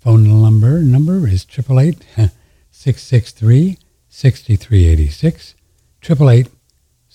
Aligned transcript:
Phone 0.00 0.42
number 0.42 0.82
number 0.82 1.28
is 1.28 1.46
888 1.48 2.04
663 2.72 3.78
6386. 4.08 5.54
888 6.02 6.48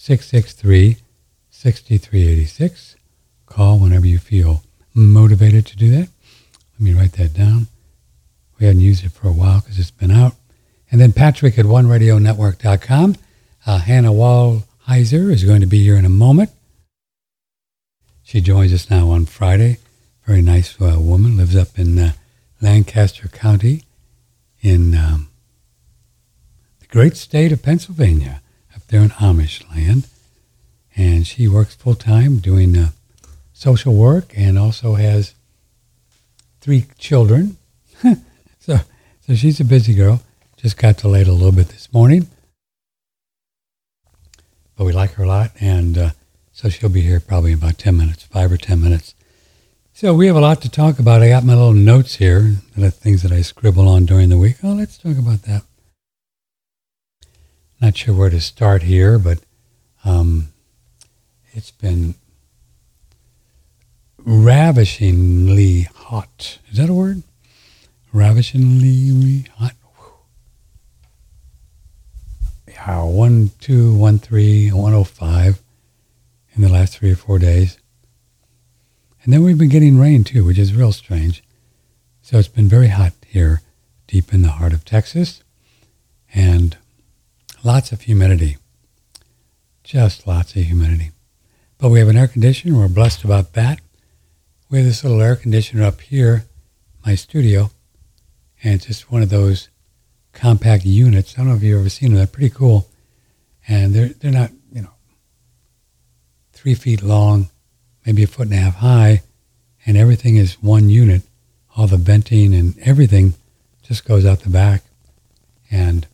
663 0.06 0.98
6386. 1.50 2.96
Call 3.48 3.80
whenever 3.80 4.06
you 4.06 4.20
feel 4.20 4.62
motivated 4.94 5.66
to 5.66 5.76
do 5.76 5.90
that. 5.90 6.10
Let 6.74 6.80
me 6.80 6.94
write 6.94 7.14
that 7.14 7.34
down. 7.34 7.66
We 8.60 8.68
haven't 8.68 8.82
used 8.82 9.04
it 9.04 9.14
for 9.14 9.28
a 9.28 9.32
while 9.32 9.62
because 9.62 9.80
it's 9.80 9.90
been 9.90 10.12
out. 10.12 10.36
And 10.92 11.02
then 11.02 11.12
Patrick 11.12 11.58
at 11.58 11.66
OneRadioNetwork.com. 11.66 13.16
Uh, 13.66 13.80
Hannah 13.80 14.12
Wallheiser 14.12 15.32
is 15.32 15.44
going 15.44 15.62
to 15.62 15.66
be 15.66 15.82
here 15.82 15.96
in 15.96 16.06
a 16.06 16.10
moment. 16.10 16.52
She 18.22 18.42
joins 18.42 18.74
us 18.74 18.92
now 18.92 19.10
on 19.10 19.26
Friday. 19.26 19.80
Very 20.28 20.44
nice 20.44 20.80
uh, 20.80 21.00
woman, 21.00 21.36
lives 21.36 21.56
up 21.56 21.80
in 21.80 21.98
uh, 21.98 22.12
Lancaster 22.62 23.28
County 23.28 23.86
in 24.62 24.94
um, 24.94 25.30
the 26.80 26.86
great 26.86 27.18
state 27.18 27.52
of 27.52 27.64
Pennsylvania, 27.64 28.44
up 28.86 28.92
there 28.92 29.02
in 29.02 29.10
Amish 29.10 29.68
land. 29.74 30.08
And 30.96 31.26
she 31.26 31.48
works 31.48 31.76
full 31.76 31.96
time 31.96 32.38
doing 32.38 32.78
uh, 32.78 32.90
social 33.52 33.96
work 33.96 34.32
and 34.38 34.60
also 34.60 34.94
has 34.94 35.34
three 36.62 36.86
children. 36.98 37.58
so, 38.60 38.78
so 39.22 39.36
she's 39.36 39.60
a 39.60 39.66
busy 39.66 39.94
girl. 39.94 40.22
Just 40.58 40.78
got 40.78 40.98
delayed 40.98 41.28
a 41.28 41.34
little 41.34 41.52
bit 41.52 41.70
this 41.70 41.92
morning. 41.92 42.28
But 44.78 44.86
we 44.86 44.94
like 44.94 45.14
her 45.14 45.24
a 45.24 45.28
lot. 45.28 45.52
And 45.60 45.98
uh, 45.98 46.10
so 46.54 46.70
she'll 46.70 46.90
be 46.90 47.02
here 47.02 47.20
probably 47.20 47.54
in 47.54 47.58
about 47.58 47.78
10 47.78 47.98
minutes, 47.98 48.24
five 48.24 48.52
or 48.52 48.58
10 48.58 48.80
minutes. 48.82 49.16
So 49.94 50.14
we 50.14 50.28
have 50.28 50.36
a 50.36 50.42
lot 50.42 50.62
to 50.62 50.70
talk 50.70 51.00
about. 51.00 51.24
I 51.24 51.30
got 51.30 51.44
my 51.44 51.56
little 51.56 51.74
notes 51.74 52.16
here, 52.16 52.56
the 52.78 52.92
things 52.92 53.24
that 53.24 53.32
I 53.32 53.42
scribble 53.42 53.88
on 53.88 54.06
during 54.06 54.30
the 54.30 54.38
week. 54.38 54.58
Oh, 54.64 54.74
let's 54.74 54.98
talk 54.98 55.18
about 55.18 55.42
that. 55.44 55.64
Not 57.82 57.98
sure 57.98 58.16
where 58.16 58.30
to 58.30 58.42
start 58.42 58.84
here, 58.84 59.20
but 59.20 59.40
um, 60.04 60.50
it's 61.52 61.72
been 61.72 62.16
ravishingly 64.18 65.84
hot. 65.94 66.60
Is 66.72 66.78
that 66.78 66.90
a 66.90 66.94
word? 66.94 67.24
Ravishingly 68.14 69.48
hot. 69.50 69.74
Yeah, 72.68 73.04
one, 73.04 73.52
two, 73.60 73.96
one, 73.96 74.20
three, 74.20 74.70
one 74.70 74.94
oh 74.94 75.04
five 75.04 75.62
in 76.54 76.62
the 76.62 76.70
last 76.70 76.98
three 76.98 77.12
or 77.12 77.16
four 77.16 77.40
days. 77.40 77.78
And 79.24 79.34
then 79.34 79.44
we've 79.44 79.58
been 79.58 79.70
getting 79.70 80.00
rain 80.00 80.24
too, 80.24 80.46
which 80.46 80.60
is 80.60 80.74
real 80.74 80.92
strange. 80.92 81.44
So 82.22 82.38
it's 82.38 82.48
been 82.48 82.68
very 82.68 82.90
hot 82.90 83.14
here, 83.26 83.62
deep 84.08 84.34
in 84.34 84.42
the 84.42 84.50
heart 84.50 84.74
of 84.74 84.86
Texas, 84.86 85.44
and 86.34 86.78
lots 87.66 87.92
of 87.92 88.02
humidity. 88.02 88.58
Just 89.84 90.28
lots 90.28 90.56
of 90.56 90.62
humidity. 90.62 91.12
But 91.78 91.90
we 91.90 92.00
have 92.00 92.08
an 92.08 92.18
air 92.18 92.28
conditioner. 92.28 92.78
We're 92.78 92.88
blessed 92.88 93.24
about 93.24 93.54
that. 93.54 93.82
We 94.70 94.78
have 94.78 94.88
this 94.88 95.04
little 95.04 95.22
air 95.22 95.36
conditioner 95.36 95.84
up 95.84 96.00
here, 96.02 96.46
my 97.06 97.16
studio, 97.16 97.72
and 98.64 98.76
it's 98.76 98.86
just 98.86 99.12
one 99.12 99.22
of 99.22 99.30
those 99.30 99.70
compact 100.32 100.86
units. 100.86 101.34
I 101.34 101.38
don't 101.38 101.50
know 101.50 101.56
if 101.56 101.64
you've 101.64 101.80
ever 101.80 101.90
seen 101.90 102.10
them. 102.10 102.18
They're 102.18 102.28
pretty 102.28 102.54
cool, 102.54 102.88
and 103.68 103.94
they're 103.94 104.10
they're 104.10 104.32
not 104.32 104.52
you 104.72 104.82
know 104.82 104.94
three 106.54 106.74
feet 106.74 107.04
long, 107.04 107.50
maybe 108.06 108.24
a 108.24 108.28
foot 108.28 108.48
and 108.48 108.56
a 108.56 108.58
half 108.58 108.76
high, 108.76 109.22
and 109.86 109.98
everything 109.98 110.38
is 110.38 110.62
one 110.62 110.90
unit. 110.90 111.24
All 111.78 111.88
the 111.88 111.98
venting 111.98 112.56
and 112.56 112.78
everything 112.80 113.34
just 113.84 114.06
goes 114.06 114.26
out 114.26 114.40
the 114.40 114.50
back, 114.50 114.84
and 115.70 116.08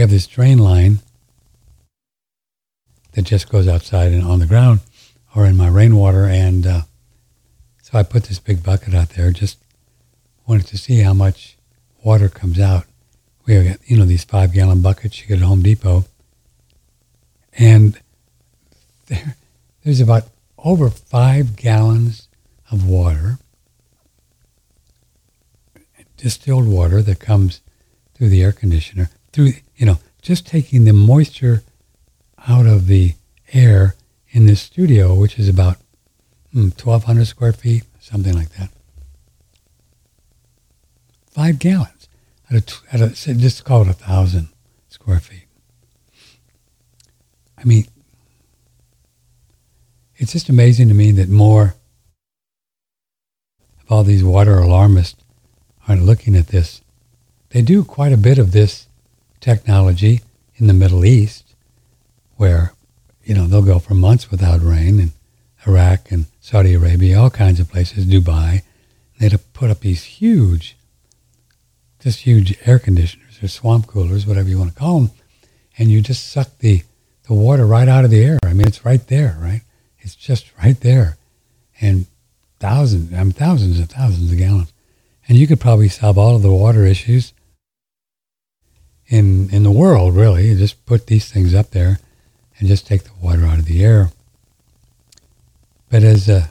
we 0.00 0.02
have 0.02 0.10
this 0.10 0.26
drain 0.26 0.56
line 0.56 1.00
that 3.12 3.20
just 3.20 3.50
goes 3.50 3.68
outside 3.68 4.14
and 4.14 4.24
on 4.24 4.38
the 4.38 4.46
ground 4.46 4.80
or 5.36 5.44
in 5.44 5.58
my 5.58 5.68
rainwater. 5.68 6.24
And 6.24 6.66
uh, 6.66 6.80
so 7.82 7.98
I 7.98 8.02
put 8.02 8.22
this 8.22 8.38
big 8.38 8.62
bucket 8.62 8.94
out 8.94 9.10
there, 9.10 9.30
just 9.30 9.58
wanted 10.46 10.66
to 10.68 10.78
see 10.78 11.00
how 11.00 11.12
much 11.12 11.58
water 12.02 12.30
comes 12.30 12.58
out. 12.58 12.86
We 13.44 13.56
have, 13.56 13.78
you 13.84 13.98
know, 13.98 14.06
these 14.06 14.24
five 14.24 14.54
gallon 14.54 14.80
buckets 14.80 15.20
you 15.20 15.26
get 15.26 15.42
at 15.42 15.44
Home 15.44 15.60
Depot. 15.60 16.06
And 17.58 18.00
there, 19.08 19.36
there's 19.84 20.00
about 20.00 20.28
over 20.56 20.88
five 20.88 21.56
gallons 21.56 22.26
of 22.70 22.88
water, 22.88 23.36
distilled 26.16 26.68
water 26.68 27.02
that 27.02 27.20
comes 27.20 27.60
through 28.14 28.30
the 28.30 28.42
air 28.42 28.52
conditioner, 28.52 29.10
through, 29.32 29.52
you 29.76 29.86
know, 29.86 29.98
just 30.22 30.46
taking 30.46 30.84
the 30.84 30.92
moisture 30.92 31.62
out 32.48 32.66
of 32.66 32.86
the 32.86 33.14
air 33.52 33.94
in 34.30 34.46
this 34.46 34.60
studio, 34.60 35.14
which 35.14 35.38
is 35.38 35.48
about 35.48 35.76
hmm, 36.52 36.68
1,200 36.68 37.26
square 37.26 37.52
feet, 37.52 37.84
something 38.00 38.34
like 38.34 38.50
that. 38.50 38.70
Five 41.30 41.58
gallons 41.58 42.08
at 42.50 43.00
a 43.00 43.08
just 43.34 43.64
call 43.64 43.82
it 43.82 43.88
a 43.88 43.92
thousand 43.92 44.48
square 44.88 45.20
feet. 45.20 45.46
I 47.56 47.64
mean, 47.64 47.86
it's 50.16 50.32
just 50.32 50.48
amazing 50.48 50.88
to 50.88 50.94
me 50.94 51.12
that 51.12 51.28
more 51.28 51.74
of 53.80 53.92
all 53.92 54.02
these 54.02 54.24
water 54.24 54.58
alarmists 54.58 55.22
aren't 55.86 56.04
looking 56.04 56.34
at 56.34 56.48
this. 56.48 56.82
They 57.50 57.62
do 57.62 57.84
quite 57.84 58.12
a 58.12 58.16
bit 58.16 58.38
of 58.38 58.52
this 58.52 58.86
technology 59.40 60.20
in 60.56 60.66
the 60.66 60.74
Middle 60.74 61.04
East, 61.04 61.54
where 62.36 62.72
you 63.24 63.34
know 63.34 63.46
they'll 63.46 63.62
go 63.62 63.78
for 63.78 63.94
months 63.94 64.30
without 64.30 64.62
rain, 64.62 65.00
in 65.00 65.12
Iraq 65.66 66.10
and 66.10 66.26
Saudi 66.40 66.74
Arabia, 66.74 67.18
all 67.18 67.30
kinds 67.30 67.60
of 67.60 67.70
places, 67.70 68.06
Dubai. 68.06 68.62
They'd 69.18 69.38
put 69.52 69.70
up 69.70 69.80
these 69.80 70.04
huge, 70.04 70.76
just 71.98 72.20
huge 72.20 72.56
air 72.64 72.78
conditioners 72.78 73.42
or 73.42 73.48
swamp 73.48 73.86
coolers, 73.86 74.26
whatever 74.26 74.48
you 74.48 74.58
want 74.58 74.72
to 74.72 74.78
call 74.78 75.00
them, 75.00 75.10
and 75.76 75.90
you 75.90 76.00
just 76.00 76.30
suck 76.30 76.58
the 76.58 76.82
the 77.24 77.34
water 77.34 77.66
right 77.66 77.88
out 77.88 78.04
of 78.04 78.10
the 78.10 78.24
air. 78.24 78.38
I 78.44 78.52
mean, 78.52 78.66
it's 78.66 78.84
right 78.84 79.06
there, 79.06 79.36
right? 79.40 79.62
It's 80.00 80.14
just 80.14 80.50
right 80.62 80.78
there, 80.80 81.16
and 81.80 82.06
thousands, 82.58 83.12
I 83.12 83.22
mean, 83.22 83.32
thousands 83.32 83.78
and 83.78 83.88
thousands 83.88 84.32
of 84.32 84.38
gallons, 84.38 84.72
and 85.28 85.38
you 85.38 85.46
could 85.46 85.60
probably 85.60 85.88
solve 85.88 86.18
all 86.18 86.36
of 86.36 86.42
the 86.42 86.52
water 86.52 86.84
issues 86.84 87.32
in 89.10 89.50
in 89.50 89.64
the 89.64 89.70
world, 89.70 90.14
really. 90.14 90.48
You 90.48 90.56
just 90.56 90.86
put 90.86 91.08
these 91.08 91.30
things 91.30 91.54
up 91.54 91.72
there 91.72 91.98
and 92.58 92.68
just 92.68 92.86
take 92.86 93.02
the 93.02 93.12
water 93.20 93.44
out 93.44 93.58
of 93.58 93.66
the 93.66 93.84
air. 93.84 94.10
But 95.90 96.02
as 96.04 96.28
uh, 96.28 96.46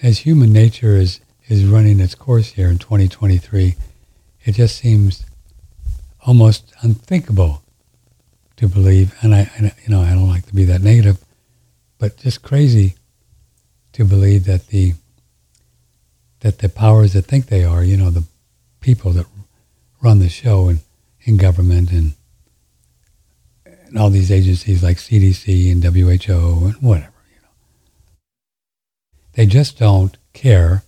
as 0.00 0.20
human 0.20 0.52
nature 0.52 0.96
is 0.96 1.20
is 1.48 1.66
running 1.66 1.98
its 2.00 2.14
course 2.14 2.52
here 2.52 2.68
in 2.68 2.78
2023, 2.78 3.74
it 4.44 4.52
just 4.52 4.76
seems 4.76 5.26
almost 6.24 6.72
unthinkable 6.82 7.62
to 8.56 8.68
believe. 8.68 9.12
And 9.20 9.34
I, 9.34 9.50
and, 9.56 9.72
you 9.82 9.88
know, 9.88 10.00
I 10.00 10.10
don't 10.10 10.28
like 10.28 10.46
to 10.46 10.54
be 10.54 10.64
that 10.66 10.80
negative, 10.80 11.18
but 11.98 12.18
just 12.18 12.42
crazy 12.42 12.94
to 13.94 14.04
believe 14.04 14.44
that 14.44 14.68
the 14.68 14.94
that 16.40 16.58
the 16.58 16.68
powers 16.68 17.12
that 17.14 17.26
think 17.26 17.46
they 17.46 17.64
are, 17.64 17.82
you 17.82 17.96
know, 17.96 18.10
the 18.10 18.24
people 18.80 19.10
that 19.12 19.26
run 20.00 20.20
the 20.20 20.28
show 20.28 20.68
and 20.68 20.78
in 21.22 21.36
government 21.36 21.90
and, 21.90 22.12
and 23.64 23.98
all 23.98 24.10
these 24.10 24.30
agencies 24.30 24.82
like 24.82 24.96
CDC 24.96 25.70
and 25.72 25.84
WHO 25.84 26.66
and 26.66 26.74
whatever, 26.76 27.12
you 27.34 27.40
know. 27.42 27.48
They 29.34 29.46
just 29.46 29.78
don't 29.78 30.16
care 30.32 30.82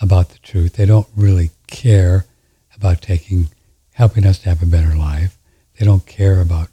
about 0.00 0.30
the 0.30 0.38
truth. 0.38 0.74
They 0.74 0.86
don't 0.86 1.08
really 1.16 1.50
care 1.66 2.26
about 2.76 3.02
taking, 3.02 3.48
helping 3.92 4.26
us 4.26 4.38
to 4.40 4.48
have 4.48 4.62
a 4.62 4.66
better 4.66 4.96
life. 4.96 5.38
They 5.78 5.86
don't 5.86 6.06
care 6.06 6.40
about 6.40 6.68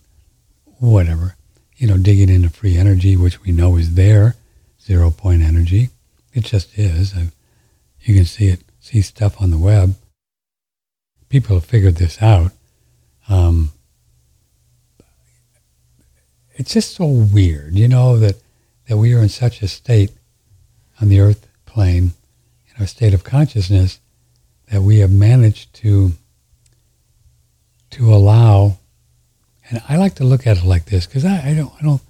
whatever, 0.80 1.36
you 1.78 1.88
know, 1.88 1.98
digging 1.98 2.30
into 2.30 2.50
free 2.50 2.78
energy, 2.78 3.16
which 3.16 3.42
we 3.44 3.52
know 3.52 3.78
is 3.78 3.96
there, 3.96 4.36
zero 4.82 5.12
point 5.12 5.42
energy. 5.42 5.90
It 6.34 6.44
just 6.46 6.78
is. 6.78 7.14
You 8.02 8.16
can 8.16 8.26
see 8.26 8.48
it, 8.48 8.62
see 8.80 9.02
stuff 9.02 9.42
on 9.42 9.52
the 9.52 9.58
web. 9.58 9.96
People 11.30 11.56
have 11.56 11.66
figured 11.66 11.96
this 11.96 12.22
out. 12.22 12.52
Um, 13.32 13.72
it's 16.56 16.74
just 16.74 16.96
so 16.96 17.06
weird, 17.06 17.76
you 17.78 17.88
know, 17.88 18.18
that, 18.18 18.36
that 18.88 18.98
we 18.98 19.14
are 19.14 19.20
in 19.20 19.30
such 19.30 19.62
a 19.62 19.70
state 19.70 20.12
on 21.00 21.08
the 21.08 21.22
earth 21.22 21.48
plane, 21.66 22.12
in 22.68 22.82
our 22.82 22.86
state 22.88 23.14
of 23.14 23.24
consciousness, 23.24 24.02
that 24.70 24.82
we 24.82 25.00
have 25.00 25.12
managed 25.12 25.74
to 25.76 26.12
to 27.92 28.14
allow 28.14 28.78
and 29.70 29.82
I 29.88 29.98
like 29.98 30.16
to 30.16 30.24
look 30.24 30.48
at 30.48 30.58
it 30.58 30.66
like 30.66 30.86
this 30.86 31.06
because 31.06 31.26
I, 31.26 31.52
I 31.52 31.54
don't 31.54 31.72
I 31.80 31.84
don't 31.84 32.02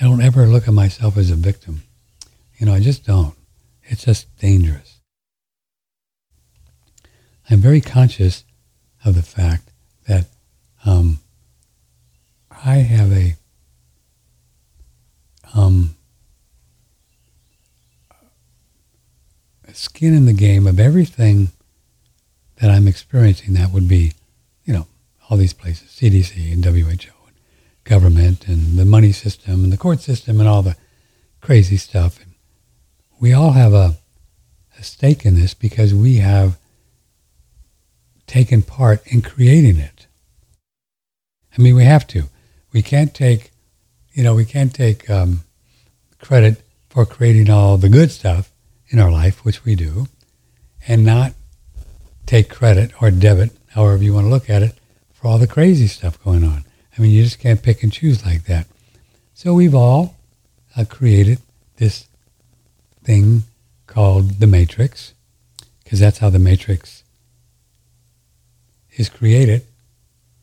I 0.00 0.04
don't 0.04 0.22
ever 0.22 0.46
look 0.46 0.68
at 0.68 0.74
myself 0.74 1.16
as 1.16 1.30
a 1.30 1.36
victim. 1.36 1.82
You 2.58 2.66
know, 2.66 2.74
I 2.74 2.80
just 2.80 3.04
don't. 3.04 3.34
It's 3.84 4.04
just 4.04 4.34
dangerous. 4.38 5.00
I'm 7.50 7.60
very 7.60 7.80
conscious 7.80 8.44
of 9.04 9.14
the 9.14 9.22
fact 9.22 9.70
that 10.06 10.26
um, 10.84 11.20
I 12.64 12.76
have 12.76 13.12
a 13.12 13.34
um, 15.54 15.96
skin 19.72 20.14
in 20.14 20.26
the 20.26 20.32
game 20.32 20.66
of 20.66 20.80
everything 20.80 21.50
that 22.56 22.70
I'm 22.70 22.88
experiencing. 22.88 23.54
That 23.54 23.70
would 23.70 23.88
be, 23.88 24.12
you 24.64 24.72
know, 24.72 24.86
all 25.28 25.36
these 25.36 25.52
places, 25.52 25.88
CDC 25.88 26.52
and 26.52 26.64
WHO 26.64 26.88
and 26.90 27.36
government 27.84 28.48
and 28.48 28.78
the 28.78 28.84
money 28.84 29.12
system 29.12 29.64
and 29.64 29.72
the 29.72 29.76
court 29.76 30.00
system 30.00 30.40
and 30.40 30.48
all 30.48 30.62
the 30.62 30.76
crazy 31.40 31.76
stuff. 31.76 32.20
And 32.20 32.34
we 33.20 33.32
all 33.32 33.52
have 33.52 33.72
a, 33.72 33.98
a 34.78 34.82
stake 34.82 35.24
in 35.24 35.34
this 35.34 35.54
because 35.54 35.94
we 35.94 36.16
have 36.16 36.58
taken 38.26 38.62
part 38.62 39.06
in 39.06 39.22
creating 39.22 39.78
it. 39.78 39.97
I 41.58 41.62
mean, 41.62 41.74
we 41.74 41.84
have 41.84 42.06
to. 42.08 42.24
We 42.72 42.82
can't 42.82 43.12
take, 43.12 43.50
you 44.12 44.22
know, 44.22 44.34
we 44.34 44.44
can't 44.44 44.72
take 44.72 45.10
um, 45.10 45.42
credit 46.20 46.62
for 46.88 47.04
creating 47.04 47.50
all 47.50 47.76
the 47.76 47.88
good 47.88 48.12
stuff 48.12 48.52
in 48.90 49.00
our 49.00 49.10
life, 49.10 49.44
which 49.44 49.64
we 49.64 49.74
do, 49.74 50.06
and 50.86 51.04
not 51.04 51.32
take 52.26 52.48
credit 52.48 52.92
or 53.02 53.10
debit, 53.10 53.50
however 53.70 54.02
you 54.04 54.14
want 54.14 54.26
to 54.26 54.30
look 54.30 54.48
at 54.48 54.62
it, 54.62 54.78
for 55.12 55.26
all 55.26 55.38
the 55.38 55.46
crazy 55.48 55.88
stuff 55.88 56.22
going 56.22 56.44
on. 56.44 56.64
I 56.96 57.02
mean, 57.02 57.10
you 57.10 57.24
just 57.24 57.40
can't 57.40 57.62
pick 57.62 57.82
and 57.82 57.92
choose 57.92 58.24
like 58.24 58.44
that. 58.44 58.66
So 59.34 59.54
we've 59.54 59.74
all 59.74 60.16
uh, 60.76 60.84
created 60.84 61.40
this 61.76 62.06
thing 63.02 63.42
called 63.86 64.40
the 64.40 64.46
Matrix, 64.46 65.12
because 65.82 65.98
that's 65.98 66.18
how 66.18 66.30
the 66.30 66.38
Matrix 66.38 67.02
is 68.96 69.08
created 69.08 69.64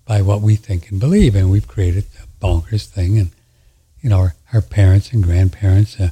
by 0.05 0.21
what 0.21 0.41
we 0.41 0.55
think 0.55 0.89
and 0.89 0.99
believe. 0.99 1.35
And 1.35 1.49
we've 1.49 1.67
created 1.67 2.05
a 2.21 2.45
bonkers 2.45 2.85
thing. 2.85 3.17
And, 3.17 3.31
you 4.01 4.09
know, 4.09 4.19
our, 4.19 4.35
our 4.53 4.61
parents 4.61 5.11
and 5.11 5.23
grandparents 5.23 5.99
uh, 5.99 6.09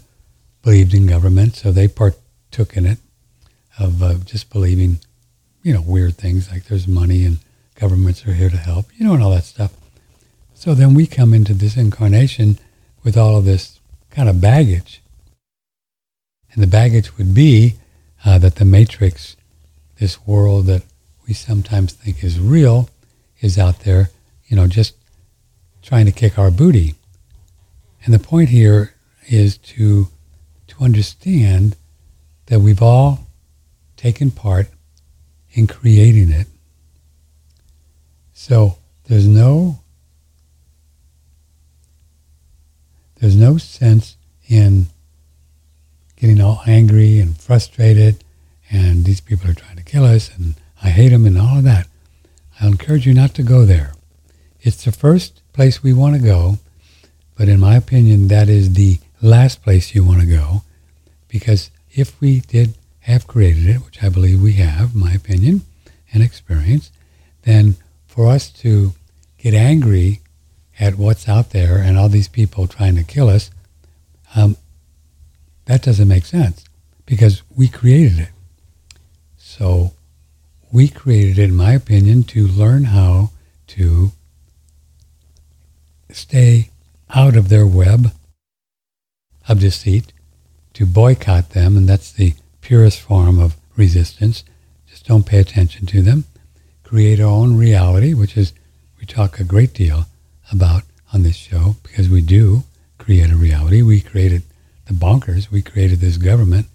believed 0.61 0.93
in 0.93 1.05
government, 1.05 1.55
so 1.55 1.71
they 1.71 1.87
partook 1.87 2.75
in 2.75 2.85
it 2.85 2.99
of 3.79 4.01
uh, 4.01 4.15
just 4.25 4.49
believing, 4.49 4.99
you 5.61 5.73
know, 5.73 5.81
weird 5.81 6.15
things 6.15 6.51
like 6.51 6.65
there's 6.65 6.87
money 6.87 7.25
and 7.25 7.37
governments 7.75 8.25
are 8.25 8.33
here 8.33 8.49
to 8.49 8.57
help, 8.57 8.85
you 8.95 9.05
know, 9.05 9.13
and 9.13 9.23
all 9.23 9.31
that 9.31 9.43
stuff. 9.43 9.73
So 10.53 10.73
then 10.73 10.93
we 10.93 11.07
come 11.07 11.33
into 11.33 11.53
this 11.53 11.75
incarnation 11.75 12.59
with 13.03 13.17
all 13.17 13.35
of 13.35 13.45
this 13.45 13.79
kind 14.09 14.29
of 14.29 14.39
baggage. 14.39 15.01
And 16.53 16.63
the 16.63 16.67
baggage 16.67 17.17
would 17.17 17.33
be 17.33 17.75
uh, 18.23 18.37
that 18.39 18.55
the 18.55 18.65
matrix, 18.65 19.35
this 19.97 20.25
world 20.25 20.67
that 20.67 20.83
we 21.27 21.33
sometimes 21.33 21.93
think 21.93 22.23
is 22.23 22.39
real, 22.39 22.89
is 23.43 23.59
out 23.59 23.81
there, 23.81 24.09
you 24.47 24.55
know, 24.55 24.67
just 24.67 24.95
trying 25.81 26.05
to 26.05 26.11
kick 26.11 26.39
our 26.39 26.49
booty. 26.49 26.95
And 28.05 28.13
the 28.13 28.19
point 28.19 28.49
here 28.49 28.95
is 29.27 29.57
to 29.57 30.07
to 30.67 30.83
understand 30.83 31.75
that 32.47 32.61
we've 32.61 32.81
all 32.81 33.27
taken 33.97 34.31
part 34.31 34.67
in 35.51 35.67
creating 35.67 36.31
it. 36.31 36.47
So 38.33 38.77
there's 39.05 39.27
no 39.27 39.79
there's 43.19 43.35
no 43.35 43.57
sense 43.57 44.17
in 44.47 44.87
getting 46.15 46.41
all 46.41 46.61
angry 46.65 47.19
and 47.19 47.37
frustrated 47.37 48.23
and 48.71 49.05
these 49.05 49.21
people 49.21 49.49
are 49.49 49.53
trying 49.53 49.77
to 49.77 49.83
kill 49.83 50.05
us 50.05 50.35
and 50.35 50.55
I 50.81 50.89
hate 50.89 51.09
them 51.09 51.25
and 51.25 51.37
all 51.37 51.57
of 51.57 51.63
that. 51.65 51.87
I'll 52.59 52.69
encourage 52.69 53.05
you 53.05 53.13
not 53.13 53.33
to 53.35 53.43
go 53.43 53.65
there. 53.65 53.93
It's 54.61 54.83
the 54.83 54.91
first 54.91 55.41
place 55.53 55.83
we 55.83 55.93
want 55.93 56.15
to 56.15 56.21
go, 56.21 56.59
but 57.35 57.49
in 57.49 57.59
my 57.59 57.75
opinion, 57.75 58.27
that 58.29 58.49
is 58.49 58.73
the 58.73 58.99
last 59.21 59.63
place 59.63 59.95
you 59.95 60.03
want 60.03 60.21
to 60.21 60.27
go 60.27 60.63
because 61.27 61.71
if 61.91 62.19
we 62.21 62.41
did 62.41 62.75
have 63.01 63.27
created 63.27 63.67
it, 63.67 63.77
which 63.85 64.03
I 64.03 64.09
believe 64.09 64.41
we 64.41 64.53
have, 64.53 64.95
my 64.95 65.11
opinion 65.11 65.61
and 66.13 66.21
experience, 66.21 66.91
then 67.41 67.75
for 68.05 68.27
us 68.27 68.49
to 68.51 68.93
get 69.37 69.53
angry 69.53 70.21
at 70.79 70.95
what's 70.95 71.27
out 71.27 71.49
there 71.49 71.77
and 71.77 71.97
all 71.97 72.09
these 72.09 72.27
people 72.27 72.67
trying 72.67 72.95
to 72.95 73.03
kill 73.03 73.29
us, 73.29 73.51
um, 74.35 74.57
that 75.65 75.81
doesn't 75.81 76.07
make 76.07 76.25
sense 76.25 76.63
because 77.05 77.41
we 77.55 77.67
created 77.67 78.19
it. 78.19 78.29
So 79.37 79.91
we 80.73 80.87
created 80.87 81.37
it, 81.37 81.43
in 81.43 81.55
my 81.55 81.71
opinion, 81.73 82.23
to 82.23 82.47
learn 82.47 82.85
how 82.85 83.29
to 83.67 84.11
stay 86.09 86.71
out 87.13 87.37
of 87.37 87.49
their 87.49 87.67
web 87.67 88.11
of 89.47 89.59
deceit, 89.59 90.11
to 90.73 90.87
boycott 90.87 91.51
them, 91.51 91.77
and 91.77 91.87
that's 91.87 92.11
the 92.11 92.33
purest 92.61 92.99
form 92.99 93.39
of 93.39 93.55
resistance. 93.77 94.43
Just 94.87 95.05
don't 95.05 95.27
pay 95.27 95.37
attention 95.37 95.85
to 95.85 96.01
them. 96.01 96.23
Create 96.83 97.19
our 97.19 97.27
own 97.27 97.55
reality, 97.55 98.15
which 98.15 98.35
is 98.35 98.51
we 98.99 99.05
talk 99.05 99.39
a 99.39 99.43
great 99.43 99.75
deal 99.75 100.07
about 100.51 100.83
on 101.13 101.21
this 101.21 101.35
show 101.35 101.75
because 101.83 102.09
we 102.09 102.21
do 102.21 102.63
create 102.97 103.29
a 103.29 103.35
reality. 103.35 103.83
We 103.83 104.01
created 104.01 104.41
the 104.87 104.93
bonkers. 104.93 105.51
We 105.51 105.61
created 105.61 105.99
this 105.99 106.17
government, 106.17 106.65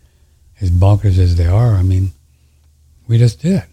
as 0.60 0.70
bonkers 0.70 1.18
as 1.18 1.34
they 1.34 1.46
are. 1.46 1.74
I 1.74 1.82
mean, 1.82 2.12
we 3.08 3.18
just 3.18 3.40
did. 3.40 3.64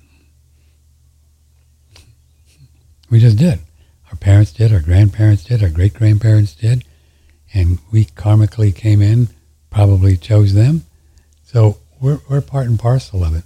We 3.10 3.20
just 3.20 3.38
did. 3.38 3.60
Our 4.10 4.18
parents 4.18 4.52
did, 4.52 4.74
our 4.74 4.80
grandparents 4.80 5.44
did, 5.44 5.64
our 5.64 5.70
great 5.70 5.94
grandparents 5.94 6.54
did, 6.54 6.84
and 7.54 7.80
we 7.92 8.06
karmically 8.06 8.76
came 8.76 9.02
in, 9.02 9.30
probably 9.70 10.18
chose 10.18 10.54
them. 10.54 10.86
So 11.44 11.78
we're, 12.02 12.20
we're 12.30 12.42
part 12.42 12.68
and 12.68 12.80
parcel 12.80 13.24
of 13.24 13.36
it. 13.36 13.44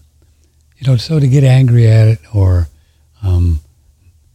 You 0.77 0.87
know, 0.87 0.97
so 0.97 1.19
to 1.19 1.27
get 1.27 1.43
angry 1.43 1.87
at 1.87 2.07
it 2.07 2.19
or, 2.33 2.67
um, 3.21 3.59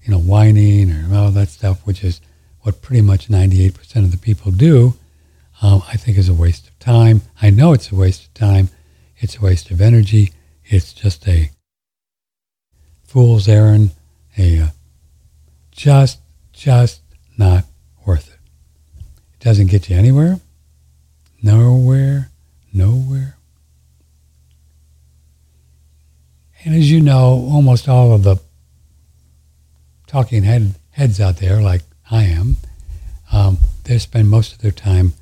you 0.02 0.10
know, 0.10 0.18
whining 0.18 0.90
or 0.90 1.14
all 1.14 1.30
that 1.30 1.48
stuff, 1.48 1.86
which 1.86 2.04
is 2.04 2.20
what 2.60 2.82
pretty 2.82 3.02
much 3.02 3.28
98% 3.28 3.96
of 3.96 4.10
the 4.10 4.18
people 4.18 4.52
do, 4.52 4.94
um, 5.62 5.82
I 5.88 5.96
think 5.96 6.18
is 6.18 6.28
a 6.28 6.34
waste 6.34 6.68
of 6.68 6.78
time. 6.78 7.22
I 7.40 7.50
know 7.50 7.72
it's 7.72 7.90
a 7.90 7.94
waste 7.94 8.26
of 8.26 8.34
time. 8.34 8.68
It's 9.18 9.38
a 9.38 9.40
waste 9.40 9.70
of 9.70 9.80
energy. 9.80 10.32
It's 10.64 10.92
just 10.92 11.26
a 11.28 11.50
fool's 13.04 13.48
errand, 13.48 13.92
a 14.36 14.60
uh, 14.60 14.66
just, 15.74 16.20
just 16.52 17.02
not 17.36 17.64
worth 18.06 18.28
it. 18.28 18.38
It 19.34 19.44
doesn't 19.44 19.66
get 19.66 19.90
you 19.90 19.96
anywhere, 19.96 20.40
nowhere, 21.42 22.30
nowhere. 22.72 23.36
And 26.64 26.74
as 26.74 26.90
you 26.90 27.00
know, 27.00 27.48
almost 27.52 27.88
all 27.88 28.12
of 28.12 28.22
the 28.22 28.40
talking 30.06 30.44
head, 30.44 30.76
heads 30.92 31.20
out 31.20 31.36
there, 31.36 31.60
like 31.60 31.82
I 32.10 32.22
am, 32.22 32.56
um, 33.32 33.58
they 33.82 33.98
spend 33.98 34.30
most 34.30 34.52
of 34.52 34.58
their 34.58 34.70
time 34.70 35.12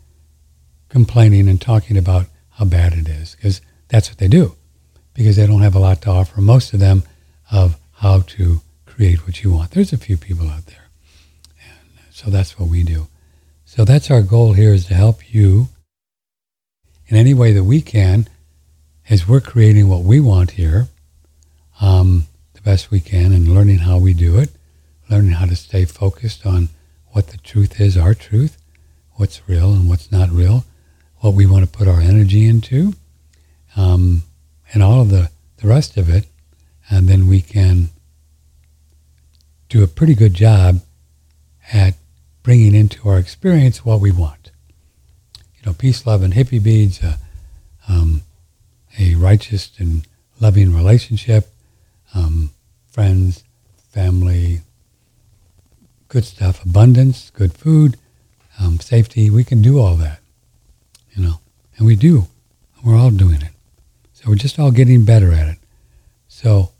complaining 0.89 1.49
and 1.49 1.61
talking 1.61 1.97
about 1.97 2.27
how 2.51 2.67
bad 2.67 2.93
it 2.93 3.09
is, 3.09 3.35
because 3.35 3.63
that's 3.89 4.11
what 4.11 4.19
they 4.19 4.29
do, 4.29 4.55
because 5.15 5.37
they 5.37 5.47
don't 5.47 5.63
have 5.63 5.75
a 5.75 5.81
lot 5.81 6.03
to 6.03 6.11
offer, 6.11 6.41
most 6.41 6.75
of 6.75 6.79
them, 6.81 7.03
of 7.51 7.77
how 7.95 8.21
to 8.21 8.61
create 9.03 9.27
what 9.27 9.43
you 9.43 9.51
want. 9.51 9.73
There's 9.73 9.93
a 9.93 9.97
few 9.97 10.17
people 10.17 10.49
out 10.49 10.67
there. 10.67 10.87
And 11.61 12.15
so 12.15 12.31
that's 12.31 12.57
what 12.57 12.69
we 12.69 12.85
do. 12.85 13.09
So 13.65 13.85
that's 13.85 14.13
our 14.13 14.23
goal 14.23 14.53
here 14.53 14.73
is 14.73 14.87
to 14.87 14.95
help 14.95 15.35
you 15.35 15.71
in 17.09 17.17
any 17.17 17.35
way 17.35 17.53
that 17.53 17.65
we 17.65 17.81
can 17.81 18.29
as 19.11 19.27
we're 19.27 19.41
creating 19.41 19.89
what 19.89 20.03
we 20.03 20.21
want 20.21 20.53
here 20.53 20.87
um, 21.81 22.29
the 22.55 22.61
best 22.61 22.93
we 22.93 23.01
can 23.01 23.33
and 23.33 23.49
learning 23.49 23.79
how 23.79 23.99
we 23.99 24.15
do 24.15 24.39
it, 24.39 24.51
learning 25.11 25.33
how 25.33 25.47
to 25.47 25.57
stay 25.57 25.85
focused 25.85 26.47
on 26.47 26.69
what 27.09 27.27
the 27.27 27.39
truth 27.39 27.81
is, 27.81 27.97
our 27.97 28.15
truth, 28.15 28.57
what's 29.15 29.49
real 29.49 29.73
and 29.73 29.89
what's 29.89 30.13
not 30.13 30.31
real, 30.31 30.65
what 31.19 31.35
we 31.35 31.45
want 31.45 31.65
to 31.65 31.79
put 31.79 31.89
our 31.89 32.01
energy 32.01 32.47
into, 32.47 32.93
um, 33.77 34.23
and 34.73 34.81
all 34.81 35.01
of 35.01 35.09
the, 35.09 35.29
the 35.57 35.67
rest 35.67 35.97
of 35.97 36.09
it. 36.09 36.27
And 36.89 37.09
then 37.09 37.27
we 37.27 37.41
can 37.41 37.89
do 39.73 39.83
a 39.83 39.87
pretty 39.87 40.15
good 40.15 40.35
job 40.35 40.83
at 41.73 41.95
bringing 42.43 42.75
into 42.75 43.09
our 43.09 43.19
experience 43.19 43.87
what 43.87 44.01
we 44.01 44.13
want. 44.13 44.51
You 45.57 45.65
know, 45.65 45.73
peace, 45.73 46.07
love, 46.07 46.23
and 46.23 46.35
hippie 46.35 46.63
beads, 46.63 47.03
uh, 47.03 47.17
um, 47.89 48.21
a 48.99 49.15
righteous 49.15 49.71
and 49.79 50.07
loving 50.41 50.75
relationship, 50.75 51.55
um, 52.15 52.51
friends, 52.87 53.45
family, 53.91 54.61
good 56.09 56.27
stuff, 56.27 56.63
abundance, 56.63 57.31
good 57.31 57.55
food, 57.55 57.97
um, 58.61 58.79
safety. 58.79 59.31
We 59.31 59.43
can 59.43 59.63
do 59.63 59.79
all 59.79 59.95
that, 59.97 60.21
you 61.15 61.23
know, 61.23 61.41
and 61.79 61.87
we 61.87 61.97
do. 61.97 62.27
We're 62.85 62.99
all 62.99 63.11
doing 63.11 63.41
it. 63.41 63.53
So 64.13 64.25
we're 64.29 64.35
just 64.35 64.59
all 64.59 64.71
getting 64.71 65.07
better 65.07 65.33
at 65.33 65.49
it. 65.49 65.59
So, 66.29 66.72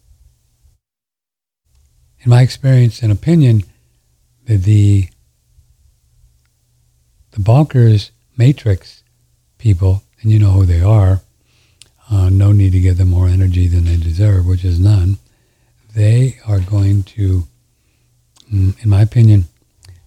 in 2.23 2.31
my 2.31 2.43
experience 2.43 3.03
and 3.03 3.13
opinion, 3.13 3.65
the 4.47 4.57
the, 4.57 5.09
the 7.33 7.41
bonkers 7.41 8.11
matrix 8.37 9.03
people, 9.59 10.03
and 10.21 10.31
you 10.31 10.39
know 10.39 10.51
who 10.51 10.65
they 10.65 10.83
are, 10.83 11.21
uh, 12.11 12.29
no 12.29 12.53
need 12.53 12.73
to 12.73 12.81
give 12.81 12.99
them 12.99 13.09
more 13.09 13.29
energy 13.29 13.67
than 13.67 13.85
they 13.85 13.97
deserve, 13.97 14.47
which 14.47 14.65
is 14.65 14.79
none. 14.79 15.19
They 15.95 16.39
are 16.47 16.61
going 16.61 17.03
to, 17.05 17.45
mm, 18.53 18.83
in 18.83 18.91
my 18.91 19.03
opinion, 19.03 19.47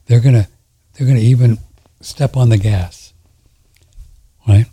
they're 0.06 0.20
gonna 0.20 0.48
they're 0.94 1.08
gonna 1.08 1.20
even 1.20 1.60
step 2.02 2.38
on 2.38 2.50
the 2.50 2.58
gas, 2.58 3.14
right? 4.48 4.68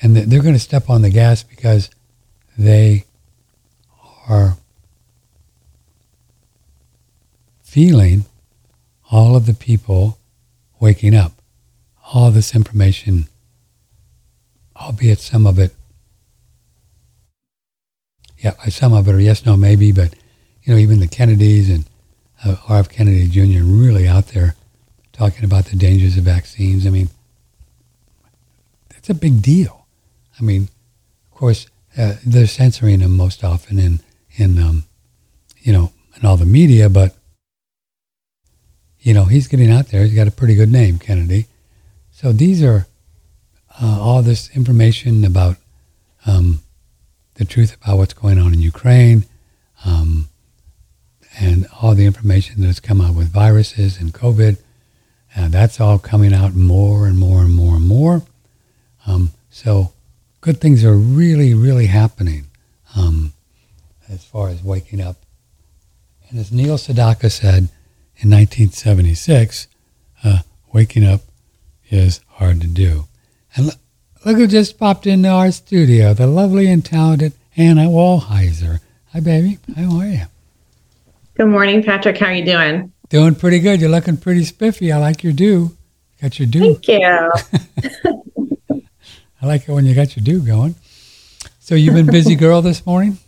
And 0.00 0.16
they're 0.16 0.42
going 0.42 0.54
to 0.54 0.58
step 0.58 0.90
on 0.90 1.02
the 1.02 1.10
gas 1.10 1.44
because 1.44 1.88
they 2.58 3.04
are 4.28 4.56
feeling 7.72 8.26
all 9.10 9.34
of 9.34 9.46
the 9.46 9.54
people 9.54 10.18
waking 10.78 11.14
up, 11.14 11.32
all 12.12 12.30
this 12.30 12.54
information, 12.54 13.26
albeit 14.76 15.18
some 15.18 15.46
of 15.46 15.58
it, 15.58 15.74
yeah, 18.36 18.52
some 18.68 18.92
of 18.92 19.08
it 19.08 19.14
are 19.14 19.20
yes, 19.20 19.46
no, 19.46 19.56
maybe, 19.56 19.90
but 19.90 20.14
you 20.62 20.74
know, 20.74 20.78
even 20.78 21.00
the 21.00 21.06
Kennedys 21.06 21.70
and 21.70 21.86
uh, 22.44 22.56
R.F. 22.68 22.90
Kennedy 22.90 23.26
Jr. 23.26 23.64
really 23.64 24.06
out 24.06 24.26
there 24.28 24.54
talking 25.14 25.42
about 25.42 25.64
the 25.64 25.76
dangers 25.76 26.18
of 26.18 26.24
vaccines. 26.24 26.86
I 26.86 26.90
mean, 26.90 27.08
that's 28.90 29.08
a 29.08 29.14
big 29.14 29.40
deal. 29.40 29.86
I 30.38 30.42
mean, 30.42 30.68
of 31.30 31.38
course, 31.38 31.68
uh, 31.96 32.16
they're 32.26 32.46
censoring 32.46 32.98
them 32.98 33.16
most 33.16 33.42
often 33.42 33.78
in 33.78 34.00
in 34.36 34.58
um, 34.58 34.84
you 35.62 35.72
know 35.72 35.90
in 36.16 36.26
all 36.26 36.36
the 36.36 36.44
media, 36.44 36.90
but 36.90 37.16
you 39.02 39.12
know 39.12 39.24
he's 39.24 39.48
getting 39.48 39.70
out 39.70 39.88
there. 39.88 40.04
He's 40.04 40.14
got 40.14 40.28
a 40.28 40.32
pretty 40.32 40.54
good 40.54 40.70
name, 40.70 40.98
Kennedy. 40.98 41.46
So 42.12 42.32
these 42.32 42.62
are 42.62 42.86
uh, 43.80 43.98
all 44.00 44.22
this 44.22 44.48
information 44.54 45.24
about 45.24 45.56
um, 46.24 46.60
the 47.34 47.44
truth 47.44 47.76
about 47.82 47.98
what's 47.98 48.14
going 48.14 48.38
on 48.38 48.54
in 48.54 48.60
Ukraine, 48.60 49.24
um, 49.84 50.28
and 51.38 51.66
all 51.80 51.94
the 51.94 52.06
information 52.06 52.62
that's 52.62 52.80
come 52.80 53.00
out 53.00 53.14
with 53.14 53.28
viruses 53.28 54.00
and 54.00 54.14
COVID. 54.14 54.58
Uh, 55.34 55.48
that's 55.48 55.80
all 55.80 55.98
coming 55.98 56.32
out 56.32 56.54
more 56.54 57.06
and 57.06 57.18
more 57.18 57.40
and 57.40 57.54
more 57.54 57.76
and 57.76 57.86
more. 57.86 58.22
Um, 59.06 59.30
so 59.50 59.92
good 60.42 60.60
things 60.60 60.84
are 60.84 60.94
really, 60.94 61.54
really 61.54 61.86
happening 61.86 62.46
um, 62.94 63.32
as 64.08 64.24
far 64.24 64.48
as 64.48 64.62
waking 64.62 65.00
up. 65.00 65.16
And 66.28 66.38
as 66.38 66.52
Neil 66.52 66.76
Sedaka 66.76 67.30
said 67.30 67.68
in 68.22 68.30
1976, 68.30 69.66
uh, 70.22 70.38
waking 70.72 71.04
up 71.04 71.22
is 71.90 72.20
hard 72.28 72.60
to 72.60 72.68
do. 72.68 73.06
And 73.56 73.66
look, 73.66 73.74
look 74.24 74.36
who 74.36 74.46
just 74.46 74.78
popped 74.78 75.08
into 75.08 75.28
our 75.28 75.50
studio, 75.50 76.14
the 76.14 76.28
lovely 76.28 76.68
and 76.68 76.84
talented 76.84 77.32
Hannah 77.50 77.88
Wallheiser. 77.88 78.78
Hi, 79.12 79.20
baby. 79.20 79.58
How 79.74 79.98
are 79.98 80.06
you? 80.06 80.22
Good 81.34 81.48
morning, 81.48 81.82
Patrick. 81.82 82.16
How 82.16 82.26
are 82.26 82.34
you 82.34 82.44
doing? 82.44 82.92
Doing 83.08 83.34
pretty 83.34 83.58
good. 83.58 83.80
You're 83.80 83.90
looking 83.90 84.16
pretty 84.16 84.44
spiffy. 84.44 84.92
I 84.92 84.98
like 84.98 85.24
your 85.24 85.32
do. 85.32 85.76
Got 86.20 86.38
your 86.38 86.46
do. 86.46 86.76
Thank 86.76 86.88
you. 86.88 87.32
I 89.42 89.46
like 89.46 89.68
it 89.68 89.72
when 89.72 89.84
you 89.84 89.96
got 89.96 90.14
your 90.14 90.24
do 90.24 90.40
going. 90.40 90.76
So 91.58 91.74
you've 91.74 91.94
been 91.94 92.06
busy 92.06 92.34
girl 92.36 92.62
this 92.62 92.86
morning? 92.86 93.18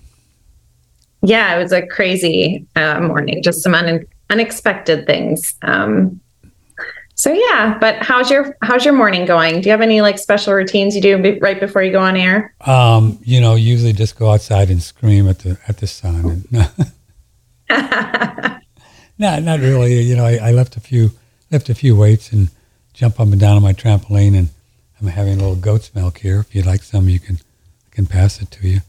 Yeah, 1.22 1.56
it 1.56 1.62
was 1.62 1.72
a 1.72 1.84
crazy 1.84 2.66
uh, 2.76 3.00
morning. 3.00 3.42
Just 3.42 3.62
some 3.62 3.74
un- 3.74 4.06
unexpected 4.31 5.07
things. 5.07 5.54
Um, 5.62 6.21
so 7.16 7.33
yeah, 7.33 7.78
but 7.81 7.97
how's 8.02 8.28
your 8.28 8.57
how's 8.62 8.85
your 8.85 8.95
morning 8.95 9.25
going? 9.25 9.61
Do 9.61 9.69
you 9.69 9.71
have 9.71 9.81
any 9.81 10.00
like 10.00 10.19
special 10.19 10.52
routines 10.52 10.97
you 10.97 11.00
do 11.00 11.16
be- 11.19 11.38
right 11.38 11.61
before 11.61 11.83
you 11.83 11.93
go 11.93 12.00
on 12.00 12.16
air? 12.16 12.54
Um, 12.66 13.19
you 13.23 13.40
know, 13.40 13.54
usually 13.54 13.93
just 13.93 14.19
go 14.19 14.33
outside 14.33 14.69
and 14.69 14.83
scream 14.83 15.28
at 15.28 15.38
the 15.38 15.57
at 15.69 15.78
the 15.78 15.87
sun. 15.87 16.45
no, 19.19 19.38
not 19.38 19.61
really. 19.61 20.00
You 20.00 20.16
know, 20.16 20.25
I, 20.25 20.49
I 20.49 20.50
left 20.50 20.76
a 20.76 20.81
few 20.81 21.12
left 21.52 21.69
a 21.69 21.75
few 21.75 21.95
weights 21.95 22.33
and 22.33 22.49
jump 22.95 23.21
up 23.21 23.28
and 23.28 23.38
down 23.38 23.57
on 23.57 23.62
my 23.62 23.73
trampoline 23.73 24.37
and 24.37 24.49
I'm 25.00 25.07
having 25.07 25.35
a 25.35 25.37
little 25.37 25.57
goat's 25.57 25.95
milk 25.95 26.19
here. 26.19 26.40
If 26.40 26.54
you'd 26.54 26.66
like 26.66 26.83
some, 26.83 27.09
you 27.09 27.21
can 27.21 27.37
I 27.37 27.95
can 27.95 28.07
pass 28.07 28.43
it 28.43 28.50
to 28.52 28.66
you. 28.69 28.81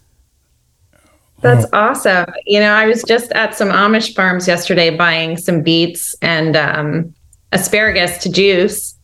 That's 1.41 1.65
oh. 1.65 1.77
awesome. 1.77 2.25
You 2.45 2.59
know, 2.59 2.71
I 2.71 2.87
was 2.87 3.03
just 3.03 3.31
at 3.33 3.55
some 3.55 3.69
Amish 3.69 4.15
farms 4.15 4.47
yesterday 4.47 4.95
buying 4.95 5.37
some 5.37 5.61
beets 5.61 6.15
and 6.21 6.55
um, 6.55 7.13
asparagus 7.51 8.17
to 8.19 8.31
juice 8.31 8.95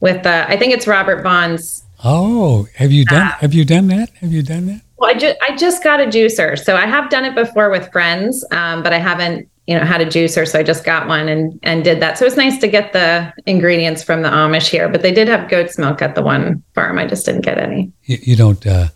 with 0.00 0.26
uh, 0.26 0.46
I 0.48 0.56
think 0.56 0.72
it's 0.72 0.86
Robert 0.86 1.22
Vaughn's. 1.22 1.84
Oh, 2.04 2.66
have 2.74 2.90
you 2.90 3.04
done? 3.04 3.28
Uh, 3.28 3.36
have 3.38 3.54
you 3.54 3.64
done 3.64 3.86
that? 3.88 4.10
Have 4.20 4.32
you 4.32 4.42
done 4.42 4.66
that? 4.66 4.80
Well, 4.96 5.10
I 5.10 5.14
just 5.14 5.36
I 5.42 5.56
just 5.56 5.82
got 5.82 6.00
a 6.00 6.06
juicer, 6.06 6.58
so 6.58 6.76
I 6.76 6.86
have 6.86 7.10
done 7.10 7.24
it 7.24 7.34
before 7.34 7.70
with 7.70 7.90
friends, 7.92 8.44
um, 8.50 8.82
but 8.82 8.92
I 8.92 8.98
haven't 8.98 9.48
you 9.66 9.78
know, 9.78 9.84
had 9.84 10.00
a 10.00 10.06
juicer. 10.06 10.46
So 10.46 10.58
I 10.58 10.62
just 10.62 10.84
got 10.84 11.06
one 11.06 11.28
and, 11.28 11.58
and 11.62 11.84
did 11.84 12.00
that. 12.00 12.18
So 12.18 12.26
it's 12.26 12.36
nice 12.36 12.58
to 12.58 12.68
get 12.68 12.92
the 12.92 13.32
ingredients 13.46 14.02
from 14.02 14.22
the 14.22 14.28
Amish 14.28 14.68
here, 14.68 14.88
but 14.88 15.02
they 15.02 15.12
did 15.12 15.28
have 15.28 15.48
goat's 15.48 15.78
milk 15.78 16.02
at 16.02 16.14
the 16.14 16.22
one 16.22 16.62
farm. 16.74 16.98
I 16.98 17.06
just 17.06 17.24
didn't 17.24 17.42
get 17.42 17.58
any. 17.58 17.92
You, 18.04 18.18
you 18.22 18.36
don't, 18.36 18.66
uh, 18.66 18.88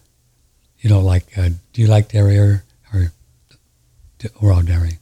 you 0.81 0.91
don't 0.91 1.05
like, 1.05 1.39
uh, 1.39 1.51
do 1.73 1.83
you 1.83 1.87
like 1.87 2.09
dairy 2.09 2.61
raw 4.41 4.63
dairy? 4.63 4.99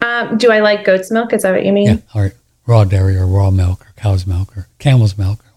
Um, 0.00 0.38
do 0.38 0.50
I 0.50 0.60
like 0.60 0.84
goat's 0.84 1.10
milk? 1.10 1.32
Is 1.32 1.42
that 1.42 1.52
what 1.52 1.64
you 1.64 1.72
mean? 1.72 1.86
Yeah, 1.86 1.98
or 2.14 2.32
raw 2.66 2.84
dairy 2.84 3.16
or 3.16 3.26
raw 3.26 3.50
milk 3.50 3.82
or 3.82 3.92
cow's 3.96 4.26
milk 4.26 4.56
or 4.56 4.68
camel's 4.78 5.18
milk 5.18 5.40
or 5.40 5.50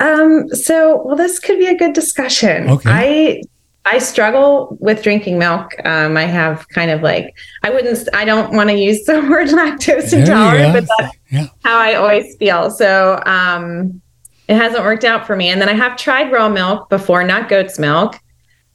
whatever. 0.00 0.22
Um, 0.22 0.48
so, 0.48 1.02
well, 1.04 1.16
this 1.16 1.38
could 1.38 1.58
be 1.58 1.66
a 1.66 1.76
good 1.76 1.92
discussion. 1.92 2.68
Okay. 2.68 2.90
I 2.90 3.42
I 3.86 3.98
struggle 3.98 4.76
with 4.80 5.02
drinking 5.02 5.38
milk. 5.38 5.74
Um, 5.84 6.16
I 6.16 6.24
have 6.24 6.66
kind 6.70 6.90
of 6.90 7.02
like 7.02 7.36
I 7.62 7.70
wouldn't. 7.70 8.08
I 8.14 8.24
don't 8.24 8.54
want 8.54 8.70
to 8.70 8.76
use 8.76 9.04
the 9.06 9.20
word 9.20 9.48
lactose 9.48 10.12
intolerant, 10.12 10.72
but 10.72 10.88
that's 10.98 11.16
yeah. 11.30 11.46
how 11.62 11.78
I 11.78 11.94
always 11.94 12.36
feel. 12.36 12.70
So 12.70 13.22
um, 13.26 14.00
it 14.48 14.56
hasn't 14.56 14.82
worked 14.84 15.04
out 15.04 15.26
for 15.26 15.36
me. 15.36 15.48
And 15.48 15.60
then 15.60 15.68
I 15.68 15.74
have 15.74 15.96
tried 15.96 16.32
raw 16.32 16.48
milk 16.48 16.88
before, 16.88 17.24
not 17.24 17.48
goat's 17.48 17.78
milk, 17.78 18.18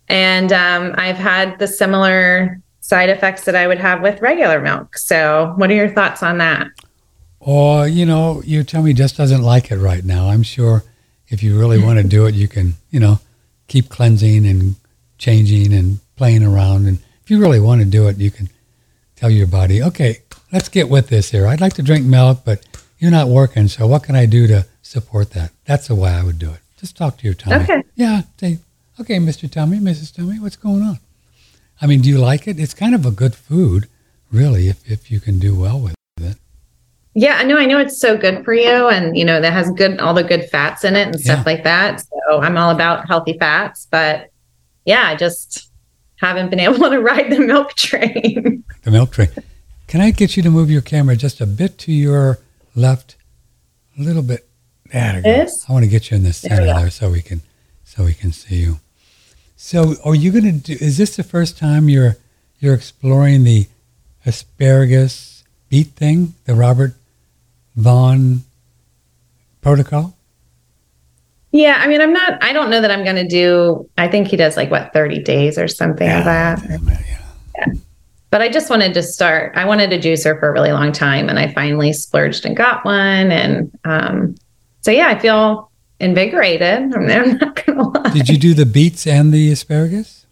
and 0.10 0.52
um, 0.52 0.96
I've 0.98 1.18
had 1.18 1.58
the 1.60 1.68
similar 1.68 2.60
side 2.82 3.10
effects 3.10 3.46
that 3.46 3.56
I 3.56 3.68
would 3.68 3.80
have 3.80 4.02
with 4.02 4.22
regular 4.22 4.60
milk. 4.60 4.98
So, 4.98 5.54
what 5.58 5.70
are 5.70 5.76
your 5.76 5.90
thoughts 5.90 6.24
on 6.24 6.40
that? 6.40 6.68
Or 7.40 7.88
you 7.88 8.06
know, 8.06 8.42
your 8.44 8.64
tummy 8.64 8.94
just 8.94 9.16
doesn't 9.16 9.44
like 9.44 9.72
it 9.72 9.78
right 9.78 10.04
now. 10.04 10.30
I'm 10.30 10.44
sure 10.44 10.84
if 11.30 11.44
you 11.44 11.58
really 11.58 11.82
want 11.82 12.00
to 12.00 12.04
do 12.04 12.26
it, 12.26 12.36
you 12.36 12.48
can. 12.48 12.74
You 12.90 13.00
know, 13.00 13.20
keep 13.70 13.88
cleansing 13.88 14.46
and 14.46 14.76
changing 15.18 15.74
and 15.74 16.00
playing 16.18 16.44
around. 16.44 16.88
And 16.88 17.00
if 17.24 17.32
you 17.32 17.40
really 17.40 17.60
want 17.62 17.82
to 17.82 17.88
do 17.88 18.08
it, 18.08 18.18
you 18.18 18.32
can 18.32 18.50
tell 19.16 19.30
your 19.30 19.48
body, 19.48 19.82
okay, 19.82 20.20
let's 20.52 20.68
get 20.68 20.90
with 20.90 21.08
this 21.08 21.32
here. 21.32 21.48
I'd 21.48 21.62
like 21.62 21.74
to 21.74 21.84
drink 21.84 22.06
milk, 22.06 22.42
but 22.44 22.66
you're 22.98 23.12
not 23.12 23.30
working. 23.30 23.70
So 23.70 23.88
what 23.88 24.04
can 24.04 24.16
I 24.16 24.26
do 24.26 24.48
to 24.48 24.66
support 24.82 25.32
that? 25.32 25.52
That's 25.66 25.88
the 25.88 25.96
way 25.96 26.10
I 26.10 26.24
would 26.24 26.40
do 26.40 26.52
it. 26.52 26.60
Just 26.78 26.98
talk 26.98 27.18
to 27.18 27.26
your 27.26 27.34
tummy. 27.34 27.64
Okay. 27.64 27.84
Yeah. 27.96 28.24
Say, 28.38 28.60
okay, 29.00 29.18
Mr. 29.18 29.50
Tummy, 29.50 29.80
Mrs. 29.80 30.14
Tummy, 30.14 30.40
what's 30.40 30.56
going 30.56 30.82
on? 30.82 31.00
I 31.82 31.88
mean, 31.88 32.02
do 32.02 32.10
you 32.10 32.18
like 32.18 32.48
it? 32.48 32.60
It's 32.60 32.74
kind 32.74 32.94
of 32.94 33.06
a 33.06 33.12
good 33.12 33.36
food, 33.36 33.88
really, 34.32 34.68
if, 34.68 34.90
if 34.90 35.10
you 35.10 35.20
can 35.20 35.40
do 35.40 35.58
well 35.60 35.80
with 35.80 35.96
it. 36.22 36.38
Yeah, 37.14 37.38
I 37.38 37.44
know. 37.44 37.58
I 37.58 37.66
know 37.66 37.80
it's 37.80 38.00
so 38.00 38.18
good 38.18 38.46
for 38.46 38.54
you, 38.54 38.88
and 38.88 39.18
you 39.18 39.26
know 39.26 39.42
that 39.42 39.52
has 39.52 39.72
good 39.72 40.00
all 40.00 40.14
the 40.14 40.24
good 40.24 40.50
fats 40.50 40.84
in 40.84 40.96
it 40.96 41.08
and 41.08 41.20
stuff 41.20 41.40
yeah. 41.40 41.54
like 41.54 41.64
that. 41.64 42.02
So 42.02 42.40
I'm 42.40 42.58
all 42.58 42.72
about 42.72 43.08
healthy 43.08 43.38
fats, 43.38 43.88
but 43.90 44.30
yeah, 44.86 45.04
I 45.08 45.16
just 45.16 45.72
haven't 46.18 46.50
been 46.50 46.60
able 46.60 46.90
to 46.90 47.00
ride 47.00 47.32
the 47.32 47.40
milk 47.40 47.74
train. 47.74 48.64
the 48.84 48.92
milk 48.92 49.12
train. 49.12 49.30
Can 49.88 50.02
I 50.02 50.12
get 50.12 50.38
you 50.38 50.44
to 50.44 50.52
move 50.52 50.70
your 50.70 50.82
camera 50.82 51.16
just 51.16 51.42
a 51.42 51.48
bit 51.48 51.80
to 51.80 51.92
your 51.92 52.40
left, 52.76 53.16
a 53.98 54.02
little 54.02 54.22
bit? 54.22 54.48
There 54.92 55.22
this? 55.22 55.66
I 55.70 55.74
want 55.74 55.86
to 55.86 55.90
get 55.90 56.10
you 56.10 56.18
in 56.18 56.24
the 56.24 56.34
center 56.34 56.66
there, 56.66 56.76
there 56.76 56.90
so 56.90 57.12
we 57.12 57.22
can 57.22 57.42
so 57.84 58.06
we 58.06 58.14
can 58.14 58.32
see 58.32 58.58
you. 58.58 58.80
So, 59.62 59.96
are 60.06 60.16
you 60.16 60.32
going 60.32 60.46
to 60.46 60.52
do? 60.54 60.78
Is 60.80 60.98
this 60.98 61.18
the 61.18 61.22
first 61.22 61.58
time 61.58 61.90
you're 61.90 62.16
you're 62.60 62.74
exploring 62.74 63.44
the 63.44 63.68
asparagus 64.26 65.44
beet 65.68 65.88
thing, 65.88 66.34
the 66.46 66.56
Robert 66.56 66.94
Vaughn 67.76 68.46
protocol? 69.60 70.16
Yeah, 71.52 71.76
I 71.78 71.88
mean, 71.88 72.00
I'm 72.00 72.14
not. 72.14 72.42
I 72.42 72.54
don't 72.54 72.70
know 72.70 72.80
that 72.80 72.90
I'm 72.90 73.04
going 73.04 73.18
to 73.18 73.28
do. 73.28 73.88
I 73.98 74.08
think 74.08 74.30
he 74.30 74.38
does 74.38 74.56
like 74.56 74.72
what 74.72 74.94
30 74.94 75.24
days 75.24 75.58
or 75.58 75.68
something 75.68 76.08
yeah, 76.08 76.16
like 76.16 76.26
that. 76.26 76.70
Yeah. 76.70 76.96
yeah. 77.58 77.74
But 78.30 78.42
I 78.42 78.48
just 78.48 78.70
wanted 78.70 78.94
to 78.94 79.04
start. 79.04 79.58
I 79.58 79.66
wanted 79.66 79.92
a 79.92 80.00
juicer 80.00 80.40
for 80.40 80.48
a 80.48 80.54
really 80.54 80.72
long 80.72 80.94
time, 80.94 81.28
and 81.28 81.38
I 81.38 81.52
finally 81.52 81.92
splurged 81.92 82.46
and 82.46 82.56
got 82.56 82.86
one. 82.86 83.30
And 83.30 83.78
um, 83.84 84.36
so 84.80 84.92
yeah, 84.92 85.10
I 85.10 85.20
feel 85.20 85.69
invigorated. 86.00 86.94
I'm 86.96 87.38
not 87.38 87.66
going 87.66 87.78
to 87.78 87.84
lie. 87.84 88.10
Did 88.12 88.30
you 88.30 88.38
do 88.38 88.54
the 88.54 88.66
beets 88.66 89.06
and 89.06 89.34
the 89.34 89.52
asparagus? 89.52 90.26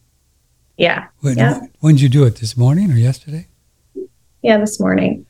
Yeah. 0.77 1.07
When, 1.21 1.37
yeah. 1.37 1.61
when 1.79 1.95
did 1.95 2.01
you 2.01 2.09
do 2.09 2.23
it? 2.25 2.35
This 2.37 2.55
morning 2.55 2.91
or 2.91 2.95
yesterday? 2.95 3.47
Yeah, 4.41 4.57
this 4.57 4.79
morning. 4.79 5.25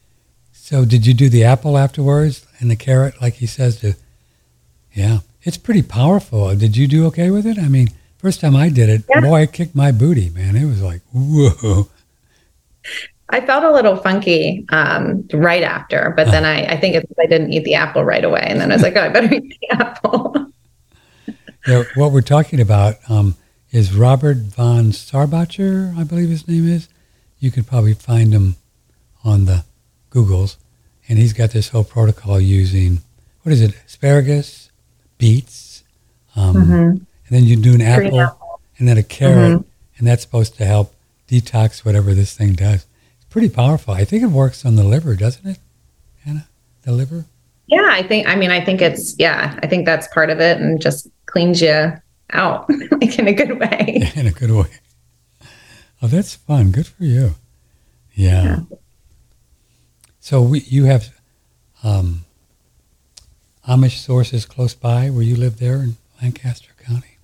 So 0.51 0.83
did 0.83 1.05
you 1.05 1.13
do 1.13 1.29
the 1.29 1.43
apple 1.43 1.77
afterwards 1.77 2.45
and 2.59 2.69
the 2.69 2.75
carrot, 2.75 3.21
like 3.21 3.35
he 3.35 3.45
says 3.47 3.79
to? 3.79 3.95
Yeah. 4.93 5.19
It's 5.43 5.57
pretty 5.57 5.81
powerful. 5.81 6.53
Did 6.55 6.75
you 6.75 6.87
do 6.87 7.05
okay 7.07 7.29
with 7.29 7.45
it? 7.45 7.57
I 7.57 7.69
mean, 7.69 7.87
first 8.17 8.41
time 8.41 8.55
I 8.55 8.67
did 8.69 8.89
it, 8.89 9.03
yeah. 9.09 9.21
boy, 9.21 9.43
it 9.43 9.53
kicked 9.53 9.75
my 9.75 9.93
booty, 9.93 10.29
man. 10.29 10.57
It 10.57 10.65
was 10.65 10.81
like, 10.81 11.01
whoa. 11.13 11.87
I 13.29 13.41
felt 13.45 13.63
a 13.63 13.71
little 13.71 13.97
funky 13.97 14.65
um, 14.69 15.27
right 15.33 15.63
after, 15.63 16.13
but 16.15 16.31
then 16.31 16.45
I, 16.45 16.65
I 16.65 16.77
think 16.77 16.95
it's 16.95 17.11
I 17.19 17.25
didn't 17.25 17.51
eat 17.51 17.65
the 17.65 17.75
apple 17.75 18.03
right 18.05 18.23
away. 18.23 18.43
And 18.45 18.61
then 18.61 18.71
I 18.71 18.75
was 18.75 18.83
like, 18.83 18.95
oh, 18.95 19.01
I 19.01 19.09
better 19.09 19.33
eat 19.33 19.57
the 19.59 19.69
apple. 19.71 20.51
yeah, 21.67 21.83
what 21.95 22.11
we're 22.11 22.21
talking 22.21 22.61
about 22.61 22.95
um, 23.09 23.35
is 23.71 23.93
Robert 23.93 24.37
von 24.37 24.91
Sarbacher, 24.91 25.97
I 25.97 26.03
believe 26.03 26.29
his 26.29 26.47
name 26.47 26.67
is. 26.67 26.87
You 27.39 27.51
could 27.51 27.67
probably 27.67 27.93
find 27.93 28.33
him 28.33 28.55
on 29.23 29.45
the 29.45 29.65
Googles. 30.09 30.55
And 31.09 31.19
he's 31.19 31.33
got 31.33 31.51
this 31.51 31.69
whole 31.69 31.83
protocol 31.83 32.39
using, 32.39 33.01
what 33.43 33.51
is 33.51 33.61
it, 33.61 33.75
asparagus, 33.85 34.71
beets, 35.17 35.83
um, 36.35 36.55
mm-hmm. 36.55 36.73
and 36.73 37.07
then 37.29 37.43
you 37.43 37.55
do 37.55 37.75
an 37.75 37.81
apple, 37.81 38.21
apple, 38.21 38.61
and 38.77 38.87
then 38.87 38.97
a 38.97 39.03
carrot, 39.03 39.59
mm-hmm. 39.59 39.69
and 39.97 40.07
that's 40.07 40.21
supposed 40.21 40.55
to 40.57 40.65
help 40.65 40.93
detox 41.27 41.85
whatever 41.85 42.13
this 42.13 42.35
thing 42.35 42.53
does. 42.53 42.85
Pretty 43.29 43.49
powerful. 43.49 43.93
I 43.93 44.05
think 44.05 44.23
it 44.23 44.27
works 44.27 44.65
on 44.65 44.75
the 44.75 44.83
liver, 44.83 45.15
doesn't 45.15 45.45
it, 45.45 45.59
Hannah? 46.23 46.47
The 46.83 46.91
liver? 46.91 47.25
Yeah, 47.67 47.87
I 47.89 48.03
think. 48.03 48.27
I 48.27 48.35
mean, 48.35 48.51
I 48.51 48.63
think 48.63 48.81
it's 48.81 49.15
yeah. 49.19 49.59
I 49.61 49.67
think 49.67 49.85
that's 49.85 50.07
part 50.13 50.29
of 50.29 50.39
it, 50.39 50.59
and 50.59 50.81
just 50.81 51.07
cleans 51.25 51.61
you 51.61 51.93
out 52.31 52.69
like 52.91 53.19
in 53.19 53.27
a 53.27 53.33
good 53.33 53.59
way. 53.59 54.11
in 54.15 54.27
a 54.27 54.31
good 54.31 54.51
way. 54.51 54.69
Oh, 56.01 56.07
that's 56.07 56.35
fun. 56.35 56.71
Good 56.71 56.87
for 56.87 57.03
you. 57.03 57.35
Yeah. 58.13 58.43
yeah. 58.43 58.77
So 60.19 60.41
we, 60.41 60.61
you 60.61 60.85
have 60.85 61.13
um, 61.83 62.25
Amish 63.67 63.97
sources 63.97 64.45
close 64.45 64.73
by 64.73 65.09
where 65.09 65.23
you 65.23 65.35
live 65.35 65.59
there 65.59 65.77
in 65.77 65.97
Lancaster 66.21 66.71
County? 66.83 67.17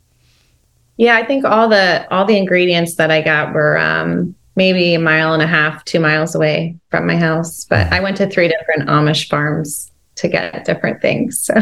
Yeah, 0.98 1.16
I 1.16 1.26
think 1.26 1.46
all 1.46 1.70
the 1.70 2.08
all 2.12 2.26
the 2.26 2.38
ingredients 2.38 2.96
that 2.96 3.10
I 3.10 3.22
got 3.22 3.54
were 3.54 3.78
um, 3.78 4.36
maybe 4.56 4.94
a 4.94 5.00
mile 5.00 5.34
and 5.34 5.42
a 5.42 5.48
half, 5.48 5.84
two 5.86 6.00
miles 6.00 6.36
away 6.36 6.78
from 6.90 7.08
my 7.08 7.16
house. 7.16 7.66
But 7.66 7.92
I 7.92 8.00
went 8.00 8.18
to 8.18 8.30
three 8.30 8.48
different 8.48 8.90
Amish 8.90 9.30
farms 9.30 9.92
to 10.16 10.28
get 10.28 10.66
different 10.66 11.02
things. 11.02 11.40
So 11.40 11.56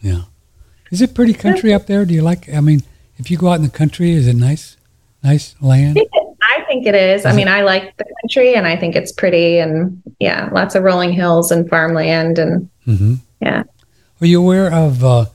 yeah, 0.00 0.22
is 0.90 1.02
it 1.02 1.14
pretty 1.14 1.34
country 1.34 1.72
up 1.72 1.86
there? 1.86 2.04
Do 2.04 2.14
you 2.14 2.22
like? 2.22 2.52
I 2.52 2.60
mean, 2.60 2.82
if 3.16 3.30
you 3.30 3.36
go 3.36 3.48
out 3.48 3.54
in 3.54 3.62
the 3.62 3.70
country, 3.70 4.12
is 4.12 4.26
it 4.26 4.36
nice, 4.36 4.76
nice 5.22 5.54
land? 5.60 5.98
I 5.98 6.00
think 6.00 6.10
it, 6.12 6.36
I, 6.42 6.64
think 6.66 6.86
it 6.86 6.94
is. 6.94 7.20
is 7.20 7.26
I 7.26 7.32
mean, 7.32 7.48
it? 7.48 7.52
I 7.52 7.62
like 7.62 7.96
the 7.96 8.06
country, 8.22 8.54
and 8.54 8.66
I 8.66 8.76
think 8.76 8.96
it's 8.96 9.12
pretty, 9.12 9.58
and 9.58 10.02
yeah, 10.18 10.48
lots 10.52 10.74
of 10.74 10.82
rolling 10.82 11.12
hills 11.12 11.50
and 11.50 11.68
farmland, 11.68 12.38
and 12.38 12.70
mm-hmm. 12.86 13.14
yeah. 13.40 13.64
Are 14.20 14.26
you 14.26 14.40
aware 14.40 14.72
of 14.72 15.04
uh, 15.04 15.26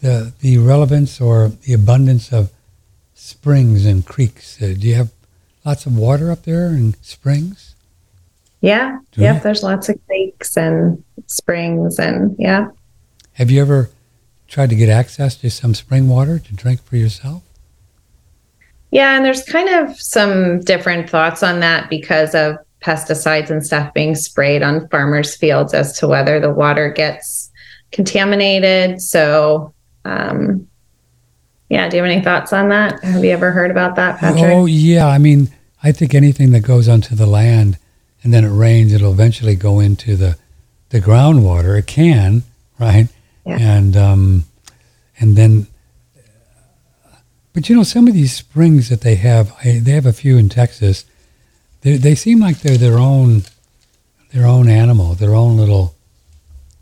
the 0.00 0.32
the 0.40 0.58
relevance 0.58 1.20
or 1.20 1.48
the 1.48 1.72
abundance 1.72 2.32
of 2.32 2.52
springs 3.14 3.86
and 3.86 4.04
creeks? 4.04 4.60
Uh, 4.60 4.74
do 4.78 4.88
you 4.88 4.94
have 4.94 5.10
lots 5.64 5.86
of 5.86 5.96
water 5.96 6.30
up 6.30 6.42
there 6.42 6.66
and 6.66 6.96
springs? 7.02 7.74
Yeah, 8.60 8.98
do 9.10 9.20
yeah. 9.20 9.34
You? 9.34 9.40
There's 9.40 9.62
lots 9.62 9.88
of 9.88 9.98
creeks 10.06 10.56
and 10.56 11.02
springs, 11.26 11.98
and 11.98 12.36
yeah. 12.38 12.68
Have 13.34 13.50
you 13.50 13.60
ever 13.60 13.90
tried 14.46 14.70
to 14.70 14.76
get 14.76 14.88
access 14.88 15.34
to 15.36 15.50
some 15.50 15.74
spring 15.74 16.08
water 16.08 16.38
to 16.38 16.54
drink 16.54 16.82
for 16.84 16.96
yourself? 16.96 17.42
Yeah, 18.90 19.16
and 19.16 19.24
there's 19.24 19.42
kind 19.42 19.68
of 19.68 19.98
some 20.00 20.60
different 20.60 21.08
thoughts 21.08 21.42
on 21.42 21.60
that 21.60 21.88
because 21.88 22.34
of 22.34 22.56
pesticides 22.82 23.48
and 23.48 23.64
stuff 23.64 23.94
being 23.94 24.14
sprayed 24.14 24.62
on 24.62 24.88
farmers' 24.88 25.34
fields 25.34 25.72
as 25.72 25.98
to 25.98 26.06
whether 26.06 26.38
the 26.38 26.52
water 26.52 26.90
gets 26.90 27.50
contaminated. 27.90 29.00
So, 29.00 29.72
um, 30.04 30.68
yeah, 31.72 31.88
do 31.88 31.96
you 31.96 32.02
have 32.02 32.12
any 32.12 32.20
thoughts 32.20 32.52
on 32.52 32.68
that? 32.68 33.02
Have 33.02 33.24
you 33.24 33.30
ever 33.30 33.50
heard 33.50 33.70
about 33.70 33.96
that, 33.96 34.20
Patrick? 34.20 34.44
Oh, 34.44 34.66
yeah. 34.66 35.06
I 35.06 35.16
mean, 35.16 35.50
I 35.82 35.90
think 35.90 36.14
anything 36.14 36.52
that 36.52 36.60
goes 36.60 36.86
onto 36.86 37.14
the 37.14 37.24
land 37.24 37.78
and 38.22 38.34
then 38.34 38.44
it 38.44 38.50
rains, 38.50 38.92
it'll 38.92 39.14
eventually 39.14 39.54
go 39.56 39.80
into 39.80 40.14
the, 40.14 40.36
the 40.90 41.00
groundwater. 41.00 41.78
It 41.78 41.86
can, 41.86 42.42
right? 42.78 43.08
Yeah. 43.46 43.56
And, 43.58 43.96
um, 43.96 44.44
and 45.18 45.34
then, 45.34 45.66
but 47.54 47.70
you 47.70 47.74
know, 47.74 47.84
some 47.84 48.06
of 48.06 48.12
these 48.12 48.36
springs 48.36 48.90
that 48.90 49.00
they 49.00 49.14
have, 49.14 49.54
I, 49.64 49.78
they 49.78 49.92
have 49.92 50.04
a 50.04 50.12
few 50.12 50.36
in 50.36 50.50
Texas. 50.50 51.06
They, 51.80 51.96
they 51.96 52.14
seem 52.14 52.38
like 52.38 52.58
they're 52.58 52.76
their 52.76 52.98
own, 52.98 53.44
their 54.34 54.46
own 54.46 54.68
animal, 54.68 55.14
their 55.14 55.34
own 55.34 55.56
little 55.56 55.94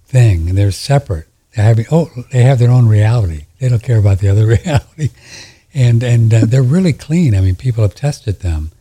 thing, 0.05 0.49
and 0.49 0.59
they're 0.59 0.73
separate. 0.73 1.29
They're 1.55 1.65
having 1.65 1.87
oh, 1.93 2.11
they 2.33 2.43
have 2.43 2.59
their 2.59 2.73
own 2.73 2.89
reality. 2.89 3.45
They 3.61 3.69
don't 3.69 3.83
care 3.83 3.99
about 3.99 4.19
the 4.19 4.29
other 4.29 4.47
reality, 4.65 5.11
and 5.73 6.03
and 6.03 6.35
uh, 6.35 6.47
they're 6.47 6.63
really 6.63 6.93
clean. 6.93 7.35
I 7.35 7.41
mean, 7.41 7.55
people 7.55 7.83
have 7.83 7.95
tested 7.95 8.41
them. 8.41 8.73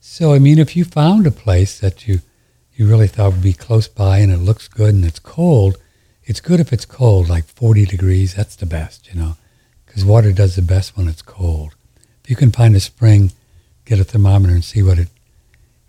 So 0.00 0.32
I 0.32 0.38
mean, 0.38 0.58
if 0.58 0.76
you 0.76 0.84
found 0.84 1.26
a 1.26 1.30
place 1.30 1.78
that 1.80 2.08
you 2.08 2.20
you 2.74 2.88
really 2.88 3.08
thought 3.08 3.32
would 3.32 3.42
be 3.42 3.52
close 3.52 3.88
by 3.88 4.18
and 4.18 4.32
it 4.32 4.38
looks 4.38 4.68
good 4.68 4.94
and 4.94 5.04
it's 5.04 5.18
cold, 5.18 5.76
it's 6.24 6.40
good 6.40 6.60
if 6.60 6.72
it's 6.72 6.86
cold, 6.86 7.28
like 7.28 7.44
40 7.44 7.84
degrees. 7.84 8.34
That's 8.34 8.56
the 8.56 8.64
best, 8.64 9.12
you 9.12 9.20
know, 9.20 9.36
because 9.84 10.04
water 10.04 10.32
does 10.32 10.56
the 10.56 10.62
best 10.62 10.96
when 10.96 11.08
it's 11.08 11.22
cold. 11.22 11.74
If 12.24 12.30
you 12.30 12.36
can 12.36 12.52
find 12.52 12.74
a 12.74 12.80
spring, 12.80 13.32
get 13.84 14.00
a 14.00 14.04
thermometer 14.04 14.54
and 14.54 14.64
see 14.64 14.82
what 14.82 14.98
it, 14.98 15.08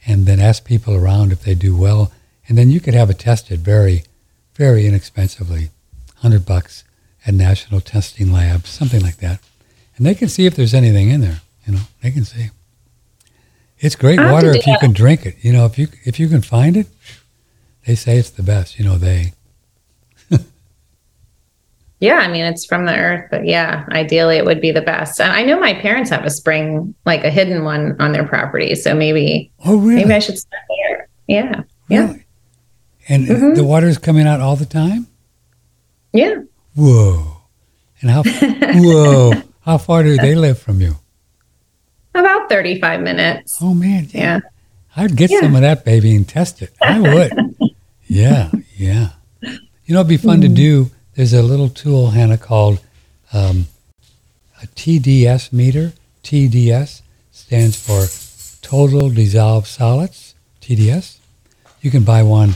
and 0.05 0.25
then 0.25 0.39
ask 0.39 0.65
people 0.65 0.95
around 0.95 1.31
if 1.31 1.43
they 1.43 1.55
do 1.55 1.77
well, 1.77 2.11
and 2.47 2.57
then 2.57 2.71
you 2.71 2.81
could 2.81 2.95
have 2.95 3.09
it 3.09 3.19
tested 3.19 3.59
very 3.59 4.03
very 4.55 4.85
inexpensively, 4.85 5.69
100 6.19 6.45
bucks 6.45 6.83
at 7.25 7.33
National 7.33 7.81
Testing 7.81 8.31
Labs, 8.31 8.69
something 8.69 9.01
like 9.01 9.17
that. 9.17 9.39
And 9.97 10.05
they 10.05 10.15
can 10.15 10.29
see 10.29 10.45
if 10.45 10.55
there's 10.55 10.73
anything 10.73 11.09
in 11.09 11.21
there, 11.21 11.41
you 11.65 11.73
know, 11.73 11.81
they 12.01 12.11
can 12.11 12.25
see. 12.25 12.49
It's 13.79 13.95
great 13.95 14.19
water 14.19 14.51
if 14.51 14.67
you 14.67 14.77
can 14.79 14.93
drink 14.93 15.25
it. 15.25 15.35
You 15.41 15.53
know, 15.53 15.65
if 15.65 15.79
you 15.79 15.87
if 16.05 16.19
you 16.19 16.27
can 16.27 16.41
find 16.41 16.77
it, 16.77 16.87
they 17.87 17.95
say 17.95 18.17
it's 18.17 18.29
the 18.29 18.43
best, 18.43 18.77
you 18.77 18.85
know, 18.85 18.97
they. 18.97 19.33
yeah, 21.99 22.17
I 22.17 22.27
mean, 22.27 22.45
it's 22.45 22.63
from 22.63 22.85
the 22.85 22.95
earth, 22.95 23.27
but 23.31 23.45
yeah, 23.45 23.85
ideally 23.89 24.37
it 24.37 24.45
would 24.45 24.61
be 24.61 24.71
the 24.71 24.83
best. 24.83 25.19
And 25.19 25.31
I 25.31 25.41
know 25.41 25.59
my 25.59 25.73
parents 25.73 26.11
have 26.11 26.23
a 26.25 26.29
spring, 26.29 26.93
like 27.07 27.23
a 27.23 27.31
hidden 27.31 27.63
one 27.63 27.99
on 27.99 28.11
their 28.11 28.27
property, 28.27 28.75
so 28.75 28.93
maybe 28.93 29.51
Oh, 29.65 29.77
really? 29.77 30.03
Maybe 30.03 30.13
I 30.13 30.19
should 30.19 30.37
start 30.37 30.61
there. 30.69 31.09
Yeah. 31.27 31.63
Really? 31.89 32.13
Yeah. 32.13 32.15
And 33.09 33.27
mm-hmm. 33.27 33.53
the 33.55 33.63
water 33.63 33.87
is 33.87 33.97
coming 33.97 34.27
out 34.27 34.41
all 34.41 34.55
the 34.55 34.65
time? 34.65 35.07
Yeah. 36.13 36.35
Whoa. 36.75 37.37
And 38.01 38.09
how 38.09 38.23
whoa, 38.75 39.33
how 39.61 39.77
far 39.77 40.03
do 40.03 40.17
they 40.17 40.35
live 40.35 40.59
from 40.59 40.81
you? 40.81 40.95
About 42.13 42.49
35 42.49 43.01
minutes. 43.01 43.59
Oh 43.61 43.73
man. 43.73 44.07
Yeah. 44.11 44.39
I'd 44.95 45.15
get 45.15 45.31
yeah. 45.31 45.41
some 45.41 45.55
of 45.55 45.61
that 45.61 45.85
baby 45.85 46.15
and 46.15 46.27
test 46.27 46.61
it. 46.61 46.73
I 46.81 46.99
would. 46.99 47.55
yeah, 48.07 48.51
yeah. 48.75 49.11
You 49.41 49.95
know, 49.95 50.01
it'd 50.01 50.09
be 50.09 50.17
fun 50.17 50.41
mm-hmm. 50.41 50.49
to 50.49 50.55
do. 50.55 50.91
There's 51.15 51.33
a 51.33 51.41
little 51.41 51.69
tool, 51.69 52.11
Hannah, 52.11 52.37
called 52.37 52.81
um, 53.31 53.67
a 54.61 54.67
TDS 54.67 55.53
meter. 55.53 55.93
TDS 56.23 57.01
stands 57.31 57.75
for 57.75 58.05
Total 58.61 59.09
Dissolved 59.09 59.67
Solids. 59.67 60.35
TDS. 60.61 61.17
You 61.81 61.89
can 61.89 62.03
buy 62.03 62.23
one 62.23 62.55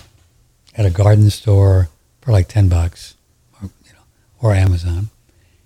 at 0.75 0.85
a 0.85 0.89
garden 0.89 1.29
store 1.29 1.89
for 2.21 2.31
like 2.31 2.47
10 2.47 2.69
bucks 2.69 3.15
or, 4.41 4.53
Amazon. 4.53 5.09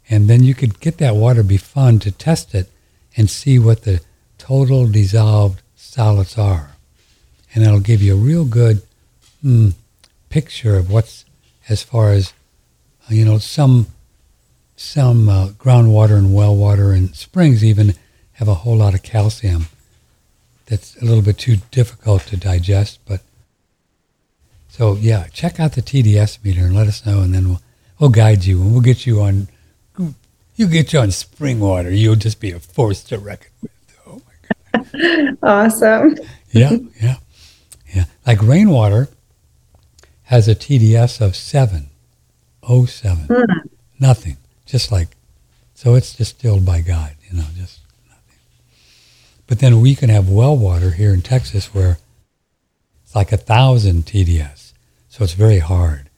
And 0.10 0.27
then 0.27 0.43
you 0.43 0.53
could 0.55 0.79
get 0.79 0.97
that 0.97 1.15
water, 1.15 1.43
be 1.43 1.58
fun 1.58 1.99
to 1.99 2.12
test 2.12 2.55
it 2.55 2.69
and 3.15 3.29
see 3.29 3.60
what 3.60 3.84
the 3.84 4.01
total 4.38 4.88
dissolved 4.88 5.62
solids 5.75 6.38
are. 6.38 6.71
And 7.53 7.65
that'll 7.65 7.79
give 7.79 8.01
you 8.01 8.13
a 8.13 8.17
real 8.17 8.45
good 8.45 8.82
mm, 9.43 9.73
picture 10.29 10.77
of 10.77 10.91
what's 10.91 11.25
as 11.67 11.84
far 11.84 12.12
as, 12.12 12.34
you 13.10 13.25
know, 13.25 13.38
some, 13.38 13.88
some 14.75 15.29
uh, 15.29 15.47
groundwater 15.49 16.17
and 16.17 16.34
well 16.34 16.55
water 16.55 16.91
and 16.91 17.15
springs 17.15 17.63
even 17.63 17.93
have 18.34 18.47
a 18.47 18.55
whole 18.55 18.77
lot 18.77 18.93
of 18.93 19.03
calcium 19.03 19.65
that's 20.65 20.95
a 21.01 21.05
little 21.05 21.23
bit 21.23 21.38
too 21.38 21.58
difficult 21.71 22.21
to 22.27 22.38
digest, 22.38 22.99
but 23.05 23.21
So 24.69 24.95
yeah, 24.95 25.25
check 25.34 25.60
out 25.60 25.73
the 25.73 25.82
TDS 25.82 26.43
meter 26.43 26.62
and 26.62 26.75
let 26.75 26.88
us 26.88 27.05
know, 27.05 27.19
and 27.21 27.34
then 27.34 27.49
we'll 27.49 27.62
we'll 28.00 28.10
guide 28.10 28.46
you 28.46 28.62
and 28.62 28.72
we'll 28.72 28.82
get 28.82 29.06
you 29.06 29.22
on. 29.22 29.48
You 30.56 30.68
get 30.68 30.92
you 30.92 31.00
on 31.00 31.12
spring 31.12 31.60
water. 31.60 31.90
You'll 31.90 32.16
just 32.16 32.40
be 32.40 32.52
a 32.52 32.60
force 32.60 33.04
to 33.06 33.18
reckon 33.18 33.52
with. 33.62 33.72
Oh 34.06 34.22
my 34.74 34.84
god! 34.84 35.38
awesome. 35.44 36.18
yeah, 36.52 36.78
yeah, 37.02 37.16
yeah. 37.94 38.06
Like 38.28 38.42
rainwater 38.42 39.08
has 40.24 40.48
a 40.48 40.56
TDS 40.56 41.22
of 41.22 41.36
seven, 41.36 41.90
oh 42.64 42.86
seven, 42.86 43.28
mm. 43.28 43.70
nothing. 44.00 44.38
Just 44.66 44.92
like, 44.92 45.16
so 45.74 45.96
it's 45.96 46.14
distilled 46.14 46.66
by 46.66 46.82
God. 46.82 47.16
You 47.30 47.38
know, 47.38 47.46
just 47.56 47.80
nothing. 48.08 48.40
But 49.48 49.60
then 49.60 49.82
we 49.82 49.96
can 49.96 50.10
have 50.10 50.30
well 50.30 50.58
water 50.58 50.92
here 50.92 51.14
in 51.14 51.22
Texas 51.22 51.74
where 51.74 51.98
it's 53.04 53.16
like 53.16 53.32
a 53.32 53.38
thousand 53.38 54.06
TDS. 54.06 54.74
So 55.08 55.24
it's 55.24 55.34
very 55.34 55.60
hard, 55.60 56.09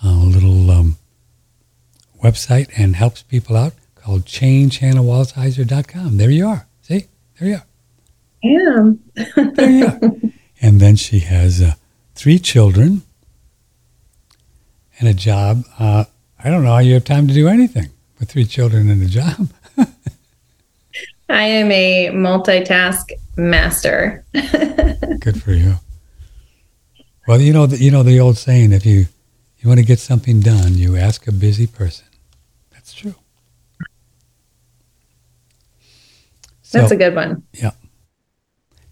a 0.05 0.25
little 0.25 0.71
um, 0.71 0.97
website 2.23 2.71
and 2.77 2.97
helps 2.97 3.23
people 3.23 3.57
out 3.57 3.73
called 3.95 4.25
changehannahwalsheiser.com. 4.25 6.17
There 6.17 6.31
you 6.31 6.47
are. 6.47 6.67
See? 6.83 7.07
There 7.39 7.49
you 7.49 7.55
are. 7.55 7.67
Yeah. 8.43 8.93
there 9.55 9.71
you 9.71 9.87
are. 9.87 10.01
And 10.61 10.81
then 10.81 10.97
she 10.97 11.19
has 11.19 11.61
uh, 11.61 11.75
three 12.15 12.39
children 12.39 13.03
and 14.99 15.09
a 15.09 15.13
job. 15.13 15.65
Uh, 15.79 16.05
I 16.43 16.49
don't 16.49 16.65
know 16.65 16.73
how 16.73 16.79
you 16.79 16.95
have 16.95 17.05
time 17.05 17.29
to 17.29 17.35
do 17.35 17.49
anything 17.49 17.91
with 18.19 18.31
three 18.31 18.47
children 18.47 18.89
and 18.89 19.03
a 19.03 19.07
job. 19.07 19.51
I 21.29 21.45
am 21.45 21.71
a 21.71 22.11
multitask 22.15 23.13
master. 23.37 24.25
Good 24.33 25.43
for 25.43 25.53
you. 25.53 25.75
Well, 27.27 27.43
you 27.43 27.53
know, 27.53 27.67
the, 27.67 27.77
you 27.77 27.91
know 27.91 28.03
the 28.03 28.21
old 28.21 28.39
saying: 28.39 28.73
if 28.73 28.87
you 28.87 29.07
you 29.65 29.69
want 29.69 29.81
to 29.81 29.87
get 29.87 29.99
something 29.99 30.41
done, 30.41 30.75
you 30.75 30.95
ask 30.95 31.27
a 31.27 31.33
busy 31.33 31.67
person. 31.67 32.05
That's 32.71 32.93
true. 32.93 33.15
So, 36.61 36.81
That's 36.81 36.93
a 36.93 36.97
good 36.97 37.15
one. 37.15 37.45
Yeah. 37.55 37.71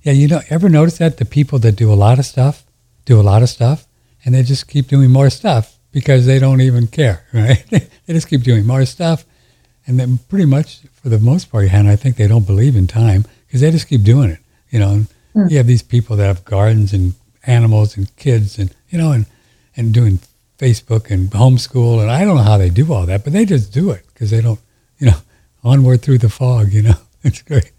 Yeah, 0.00 0.14
you 0.14 0.28
know, 0.28 0.40
ever 0.48 0.70
notice 0.70 0.96
that 0.98 1.18
the 1.18 1.26
people 1.26 1.58
that 1.58 1.72
do 1.72 1.92
a 1.92 1.94
lot 1.94 2.18
of 2.18 2.24
stuff 2.24 2.64
do 3.04 3.20
a 3.20 3.22
lot 3.22 3.42
of 3.42 3.48
stuff 3.48 3.86
and 4.24 4.34
they 4.34 4.42
just 4.42 4.66
keep 4.66 4.86
doing 4.86 5.10
more 5.10 5.28
stuff 5.28 5.78
because 5.90 6.24
they 6.24 6.38
don't 6.38 6.60
even 6.60 6.86
care, 6.86 7.26
right? 7.34 7.64
they 7.68 7.88
just 8.14 8.28
keep 8.28 8.42
doing 8.42 8.66
more 8.66 8.84
stuff. 8.86 9.24
And 9.86 9.98
then 9.98 10.18
pretty 10.28 10.46
much 10.46 10.80
for 10.94 11.08
the 11.10 11.18
most 11.18 11.50
part, 11.50 11.68
Hannah, 11.68 11.92
I 11.92 11.96
think 11.96 12.16
they 12.16 12.28
don't 12.28 12.46
believe 12.46 12.76
in 12.76 12.86
time 12.86 13.26
because 13.46 13.60
they 13.60 13.70
just 13.70 13.88
keep 13.88 14.04
doing 14.04 14.30
it. 14.30 14.38
You 14.70 14.78
know, 14.78 15.06
mm. 15.34 15.50
you 15.50 15.58
have 15.58 15.66
these 15.66 15.82
people 15.82 16.16
that 16.16 16.26
have 16.26 16.44
gardens 16.44 16.92
and 16.92 17.14
animals 17.44 17.96
and 17.96 18.14
kids 18.16 18.58
and, 18.58 18.74
you 18.88 18.96
know, 18.96 19.12
and, 19.12 19.26
and 19.76 19.92
doing 19.92 20.20
Facebook 20.62 21.10
and 21.10 21.28
homeschool, 21.28 22.00
and 22.00 22.10
I 22.10 22.24
don't 22.24 22.36
know 22.36 22.42
how 22.42 22.56
they 22.56 22.70
do 22.70 22.92
all 22.92 23.04
that, 23.06 23.24
but 23.24 23.32
they 23.32 23.44
just 23.44 23.72
do 23.72 23.90
it 23.90 24.04
because 24.14 24.30
they 24.30 24.40
don't, 24.40 24.60
you 24.98 25.08
know, 25.08 25.16
onward 25.64 26.02
through 26.02 26.18
the 26.18 26.28
fog. 26.28 26.72
You 26.72 26.82
know, 26.82 26.94
it's 27.24 27.42
great. 27.42 27.72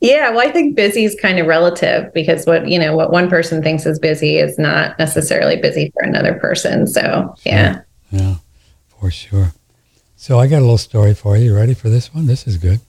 Yeah, 0.00 0.30
well, 0.30 0.46
I 0.46 0.50
think 0.50 0.76
busy 0.76 1.04
is 1.04 1.16
kind 1.20 1.38
of 1.38 1.46
relative 1.46 2.12
because 2.12 2.46
what 2.46 2.68
you 2.68 2.78
know 2.80 2.96
what 2.96 3.12
one 3.12 3.30
person 3.30 3.62
thinks 3.62 3.86
is 3.86 4.00
busy 4.00 4.38
is 4.38 4.58
not 4.58 4.98
necessarily 4.98 5.56
busy 5.56 5.92
for 5.94 6.02
another 6.02 6.34
person. 6.34 6.86
So 6.88 7.34
yeah, 7.44 7.82
yeah, 8.10 8.36
for 8.88 9.10
sure. 9.12 9.52
So 10.16 10.40
I 10.40 10.48
got 10.48 10.58
a 10.58 10.66
little 10.66 10.78
story 10.78 11.14
for 11.14 11.36
you. 11.36 11.46
you 11.46 11.54
ready 11.54 11.74
for 11.74 11.88
this 11.88 12.12
one? 12.12 12.26
This 12.26 12.48
is 12.48 12.56
good. 12.56 12.80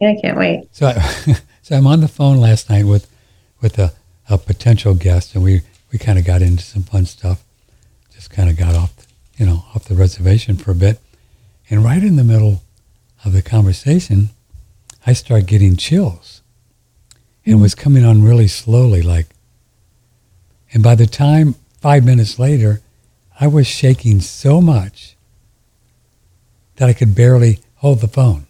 Yeah, 0.00 0.14
I 0.16 0.20
can't 0.20 0.38
wait. 0.38 0.68
So, 0.72 0.86
I, 0.86 1.34
so 1.62 1.76
I'm 1.76 1.86
on 1.86 2.00
the 2.00 2.08
phone 2.08 2.38
last 2.38 2.70
night 2.70 2.84
with 2.84 3.10
with 3.60 3.78
a, 3.78 3.92
a 4.30 4.38
potential 4.38 4.94
guest, 4.94 5.34
and 5.34 5.44
we 5.44 5.60
we 5.92 5.98
kind 5.98 6.18
of 6.18 6.24
got 6.24 6.40
into 6.40 6.62
some 6.62 6.82
fun 6.82 7.04
stuff 7.04 7.44
just 8.18 8.32
kind 8.32 8.50
of 8.50 8.56
got 8.56 8.74
off, 8.74 8.92
you 9.36 9.46
know, 9.46 9.64
off 9.76 9.84
the 9.84 9.94
reservation 9.94 10.56
for 10.56 10.72
a 10.72 10.74
bit. 10.74 10.98
And 11.70 11.84
right 11.84 12.02
in 12.02 12.16
the 12.16 12.24
middle 12.24 12.62
of 13.24 13.32
the 13.32 13.42
conversation, 13.42 14.30
I 15.06 15.12
start 15.12 15.46
getting 15.46 15.76
chills. 15.76 16.42
And 17.44 17.54
it 17.54 17.62
was 17.62 17.76
coming 17.76 18.04
on 18.04 18.24
really 18.24 18.48
slowly, 18.48 19.02
like, 19.02 19.28
and 20.74 20.82
by 20.82 20.96
the 20.96 21.06
time 21.06 21.54
five 21.80 22.04
minutes 22.04 22.40
later, 22.40 22.80
I 23.38 23.46
was 23.46 23.68
shaking 23.68 24.20
so 24.20 24.60
much 24.60 25.14
that 26.74 26.88
I 26.88 26.92
could 26.92 27.14
barely 27.14 27.60
hold 27.76 28.00
the 28.00 28.08
phone. 28.08 28.48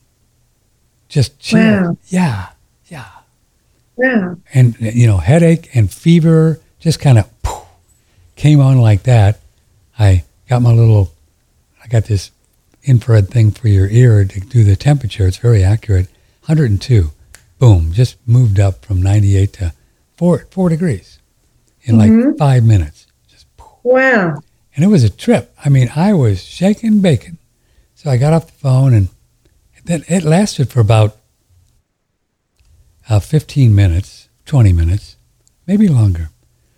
Just 1.10 1.38
chill. 1.38 1.60
Wow. 1.60 1.96
Yeah, 2.06 2.46
yeah. 2.86 3.08
Yeah. 3.98 4.34
And, 4.54 4.80
you 4.80 5.06
know, 5.06 5.18
headache 5.18 5.68
and 5.74 5.92
fever 5.92 6.58
just 6.80 7.00
kind 7.00 7.18
of 7.18 7.30
came 8.34 8.60
on 8.60 8.78
like 8.78 9.02
that. 9.02 9.40
I 9.98 10.24
got 10.48 10.62
my 10.62 10.72
little, 10.72 11.12
I 11.82 11.88
got 11.88 12.04
this 12.04 12.30
infrared 12.84 13.28
thing 13.28 13.50
for 13.50 13.68
your 13.68 13.88
ear 13.88 14.24
to 14.24 14.40
do 14.40 14.64
the 14.64 14.76
temperature. 14.76 15.26
It's 15.26 15.36
very 15.36 15.62
accurate. 15.62 16.06
102. 16.46 17.10
Boom. 17.58 17.92
Just 17.92 18.16
moved 18.26 18.60
up 18.60 18.84
from 18.84 19.02
98 19.02 19.52
to 19.54 19.72
four, 20.16 20.46
four 20.50 20.68
degrees 20.68 21.18
in 21.82 21.96
mm-hmm. 21.96 22.28
like 22.28 22.38
five 22.38 22.64
minutes. 22.64 23.06
Just 23.28 23.46
Wow. 23.82 24.40
And 24.74 24.84
it 24.84 24.88
was 24.88 25.02
a 25.04 25.10
trip. 25.10 25.52
I 25.64 25.68
mean, 25.68 25.90
I 25.96 26.12
was 26.12 26.44
shaking 26.44 27.00
bacon. 27.00 27.38
So 27.94 28.10
I 28.10 28.16
got 28.16 28.32
off 28.32 28.46
the 28.46 28.52
phone 28.52 28.94
and 28.94 29.08
then 29.84 30.04
it 30.06 30.22
lasted 30.22 30.70
for 30.70 30.80
about 30.80 31.16
uh, 33.08 33.18
15 33.18 33.74
minutes, 33.74 34.28
20 34.44 34.72
minutes, 34.72 35.16
maybe 35.66 35.88
longer. 35.88 36.28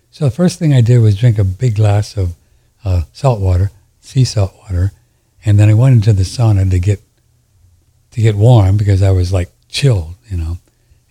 So 0.09 0.25
the 0.25 0.31
first 0.31 0.57
thing 0.57 0.73
I 0.73 0.81
did 0.81 0.99
was 0.99 1.17
drink 1.17 1.37
a 1.37 1.43
big 1.43 1.75
glass 1.75 2.17
of 2.17 2.35
uh, 2.83 3.03
salt 3.13 3.39
water, 3.39 3.71
sea 3.99 4.23
salt 4.23 4.53
water, 4.63 4.91
and 5.45 5.59
then 5.59 5.69
I 5.69 5.73
went 5.73 5.95
into 5.95 6.13
the 6.13 6.23
sauna 6.23 6.69
to 6.69 6.79
get 6.79 7.01
to 8.11 8.21
get 8.21 8.35
warm 8.35 8.77
because 8.77 9.01
I 9.01 9.11
was 9.11 9.31
like 9.31 9.51
chilled, 9.69 10.15
you 10.29 10.37
know, 10.37 10.57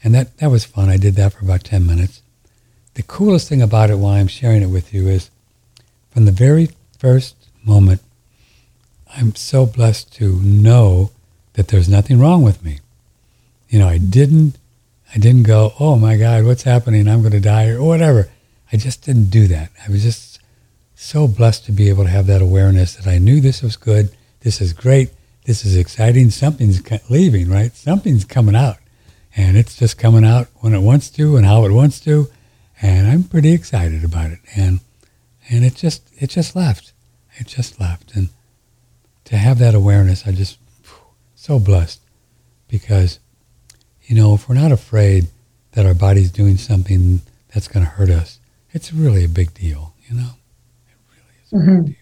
and 0.05 0.15
that 0.15 0.37
that 0.39 0.51
was 0.51 0.65
fun. 0.65 0.89
I 0.89 0.97
did 0.97 1.15
that 1.17 1.33
for 1.33 1.45
about 1.45 1.65
ten 1.65 1.87
minutes. 1.87 2.23
The 2.95 3.03
coolest 3.03 3.49
thing 3.49 3.63
about 3.63 3.91
it, 3.91 3.97
why 3.97 4.19
I'm 4.19 4.29
sharing 4.29 4.63
it 4.63 4.67
with 4.67 4.93
you, 4.93 5.09
is 5.09 5.31
from 6.11 6.25
the 6.25 6.33
very 6.33 6.71
first 6.99 7.37
moment, 7.65 8.01
I'm 9.17 9.35
so 9.35 9.65
blessed 9.65 10.13
to 10.15 10.37
know 10.43 11.11
that 11.55 11.69
there's 11.69 11.89
nothing 11.89 12.19
wrong 12.19 12.43
with 12.43 12.65
me. 12.65 12.81
You 13.69 13.79
know, 13.79 13.89
I 13.89 13.99
didn't 13.99 14.57
I 15.15 15.19
didn't 15.19 15.43
go, 15.43 15.73
oh 15.81 15.97
my 15.97 16.17
God, 16.17 16.45
what's 16.45 16.63
happening? 16.63 17.09
I'm 17.09 17.21
going 17.21 17.33
to 17.33 17.41
die 17.41 17.69
or 17.71 17.83
whatever. 17.83 18.29
I 18.73 18.77
just 18.77 19.03
didn't 19.05 19.31
do 19.31 19.49
that. 19.49 19.71
I 19.87 19.91
was 19.91 20.03
just 20.03 20.30
so 21.01 21.27
blessed 21.27 21.65
to 21.65 21.73
be 21.73 21.89
able 21.89 22.05
to 22.05 22.11
have 22.11 22.27
that 22.27 22.43
awareness 22.43 22.95
that 22.95 23.07
I 23.07 23.17
knew 23.17 23.41
this 23.41 23.63
was 23.63 23.77
good. 23.77 24.11
This 24.41 24.61
is 24.61 24.75
great. 24.75 25.11
This 25.47 25.65
is 25.65 25.75
exciting. 25.75 26.29
Something's 26.29 26.83
leaving, 27.09 27.49
right? 27.49 27.75
Something's 27.75 28.27
coming 28.27 28.55
out. 28.55 28.77
And 29.35 29.57
it's 29.57 29.77
just 29.77 29.97
coming 29.97 30.25
out 30.25 30.49
when 30.57 30.75
it 30.75 30.81
wants 30.81 31.09
to 31.13 31.39
and 31.39 31.47
how 31.47 31.65
it 31.65 31.73
wants 31.73 32.01
to. 32.01 32.29
And 32.83 33.07
I'm 33.07 33.25
pretty 33.25 33.53
excited 33.53 34.05
about 34.05 34.31
it. 34.31 34.41
And 34.55 34.81
and 35.49 35.65
it 35.65 35.75
just 35.75 36.03
it 36.19 36.29
just 36.29 36.55
left. 36.55 36.93
It 37.37 37.47
just 37.47 37.81
left. 37.81 38.15
And 38.15 38.29
to 39.25 39.39
have 39.39 39.59
that 39.59 39.75
awareness, 39.75 40.27
I 40.27 40.33
just 40.33 40.59
so 41.35 41.59
blessed 41.59 42.01
because, 42.69 43.19
you 44.03 44.15
know, 44.15 44.35
if 44.35 44.49
we're 44.49 44.55
not 44.55 44.71
afraid 44.71 45.29
that 45.73 45.87
our 45.87 45.95
body's 45.95 46.31
doing 46.31 46.59
something 46.59 47.23
that's 47.55 47.69
going 47.69 47.87
to 47.87 47.93
hurt 47.93 48.11
us, 48.11 48.39
it's 48.73 48.93
really 48.93 49.25
a 49.25 49.29
big 49.29 49.55
deal, 49.55 49.95
you 50.07 50.15
know. 50.15 50.33
Mm-hmm. 51.53 51.93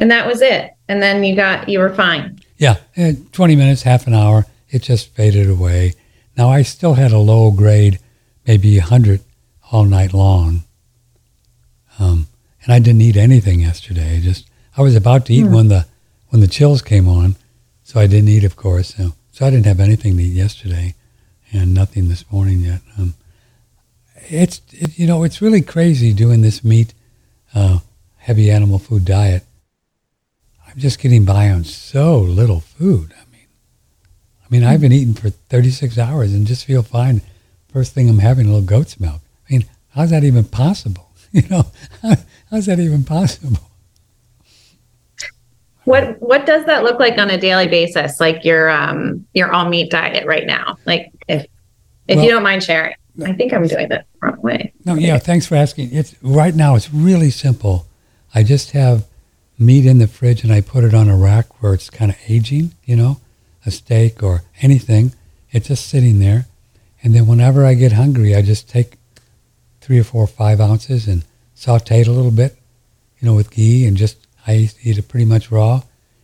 And 0.00 0.10
that 0.10 0.26
was 0.26 0.42
it. 0.42 0.74
And 0.88 1.02
then 1.02 1.24
you 1.24 1.34
got, 1.34 1.68
you 1.68 1.80
were 1.80 1.94
fine. 1.94 2.38
Yeah. 2.56 2.76
20 3.32 3.56
minutes, 3.56 3.82
half 3.82 4.06
an 4.06 4.14
hour. 4.14 4.46
It 4.70 4.82
just 4.82 5.14
faded 5.14 5.48
away. 5.48 5.94
Now 6.36 6.50
I 6.50 6.62
still 6.62 6.94
had 6.94 7.12
a 7.12 7.18
low 7.18 7.50
grade, 7.50 7.98
maybe 8.46 8.78
100 8.78 9.20
all 9.72 9.84
night 9.84 10.12
long. 10.12 10.62
Um, 11.98 12.28
and 12.62 12.72
I 12.72 12.78
didn't 12.78 13.00
eat 13.00 13.16
anything 13.16 13.60
yesterday. 13.60 14.20
Just 14.20 14.48
I 14.76 14.82
was 14.82 14.94
about 14.94 15.26
to 15.26 15.32
eat 15.32 15.46
mm. 15.46 15.54
when 15.54 15.68
the 15.68 15.86
when 16.28 16.40
the 16.40 16.46
chills 16.46 16.82
came 16.82 17.08
on, 17.08 17.36
so 17.82 17.98
I 17.98 18.06
didn't 18.06 18.28
eat, 18.28 18.44
of 18.44 18.54
course. 18.54 18.94
So, 18.94 19.14
so 19.32 19.46
I 19.46 19.50
didn't 19.50 19.66
have 19.66 19.80
anything 19.80 20.16
to 20.16 20.22
eat 20.22 20.34
yesterday, 20.34 20.94
and 21.52 21.72
nothing 21.72 22.08
this 22.08 22.30
morning 22.30 22.60
yet. 22.60 22.82
Um, 22.98 23.14
it's 24.28 24.60
it, 24.72 24.98
you 24.98 25.06
know 25.06 25.24
it's 25.24 25.42
really 25.42 25.62
crazy 25.62 26.12
doing 26.12 26.42
this 26.42 26.64
meat, 26.64 26.94
uh, 27.54 27.78
heavy 28.16 28.50
animal 28.50 28.78
food 28.78 29.04
diet. 29.04 29.44
I'm 30.66 30.78
just 30.78 30.98
getting 30.98 31.24
by 31.24 31.50
on 31.50 31.64
so 31.64 32.18
little 32.18 32.60
food. 32.60 33.14
I 33.14 33.30
mean, 33.30 33.46
I 34.44 34.46
mean 34.50 34.64
I've 34.64 34.80
been 34.80 34.92
eating 34.92 35.14
for 35.14 35.30
36 35.30 35.98
hours 35.98 36.34
and 36.34 36.46
just 36.46 36.64
feel 36.64 36.82
fine. 36.82 37.22
First 37.72 37.94
thing 37.94 38.08
I'm 38.08 38.18
having 38.18 38.46
a 38.46 38.50
little 38.50 38.66
goat's 38.66 39.00
milk. 39.00 39.20
I 39.48 39.52
mean, 39.52 39.64
how's 39.90 40.10
that 40.10 40.24
even 40.24 40.44
possible? 40.44 41.04
You 41.30 41.42
know, 41.50 41.66
how's 42.50 42.64
that 42.64 42.80
even 42.80 43.04
possible? 43.04 43.68
What 45.84 46.20
what 46.22 46.46
does 46.46 46.64
that 46.64 46.82
look 46.84 46.98
like 46.98 47.18
on 47.18 47.30
a 47.30 47.38
daily 47.38 47.66
basis? 47.66 48.18
Like 48.18 48.46
your 48.46 48.70
um 48.70 49.26
your 49.34 49.52
all 49.52 49.68
meat 49.68 49.90
diet 49.90 50.26
right 50.26 50.46
now? 50.46 50.78
Like 50.86 51.12
if 51.28 51.46
if 52.06 52.16
well, 52.16 52.24
you 52.24 52.30
don't 52.30 52.42
mind 52.42 52.62
sharing. 52.62 52.94
I 53.24 53.32
think 53.32 53.52
I'm 53.52 53.66
doing 53.66 53.84
it 53.84 53.88
the 53.88 54.04
wrong 54.20 54.40
way. 54.42 54.72
No, 54.84 54.94
yeah, 54.94 55.18
thanks 55.18 55.46
for 55.46 55.56
asking. 55.56 55.92
It's 55.92 56.14
right 56.22 56.54
now 56.54 56.76
it's 56.76 56.92
really 56.92 57.30
simple. 57.30 57.86
I 58.34 58.42
just 58.42 58.72
have 58.72 59.06
meat 59.58 59.86
in 59.86 59.98
the 59.98 60.06
fridge 60.06 60.44
and 60.44 60.52
I 60.52 60.60
put 60.60 60.84
it 60.84 60.94
on 60.94 61.08
a 61.08 61.16
rack 61.16 61.62
where 61.62 61.74
it's 61.74 61.90
kind 61.90 62.10
of 62.10 62.16
aging, 62.28 62.72
you 62.84 62.96
know, 62.96 63.20
a 63.66 63.70
steak 63.70 64.22
or 64.22 64.42
anything. 64.60 65.12
It's 65.50 65.68
just 65.68 65.88
sitting 65.88 66.20
there. 66.20 66.46
And 67.02 67.14
then 67.14 67.26
whenever 67.26 67.64
I 67.64 67.74
get 67.74 67.92
hungry, 67.92 68.34
I 68.34 68.42
just 68.42 68.68
take 68.68 68.98
three 69.80 69.98
or 69.98 70.04
four 70.04 70.24
or 70.24 70.28
five 70.28 70.60
ounces 70.60 71.08
and 71.08 71.24
saute 71.54 72.00
it 72.00 72.06
a 72.06 72.12
little 72.12 72.30
bit, 72.30 72.56
you 73.18 73.26
know, 73.26 73.34
with 73.34 73.50
ghee 73.50 73.86
and 73.86 73.96
just 73.96 74.26
I 74.46 74.70
eat 74.82 74.98
it 74.98 75.08
pretty 75.08 75.26
much 75.26 75.50
raw, 75.50 75.82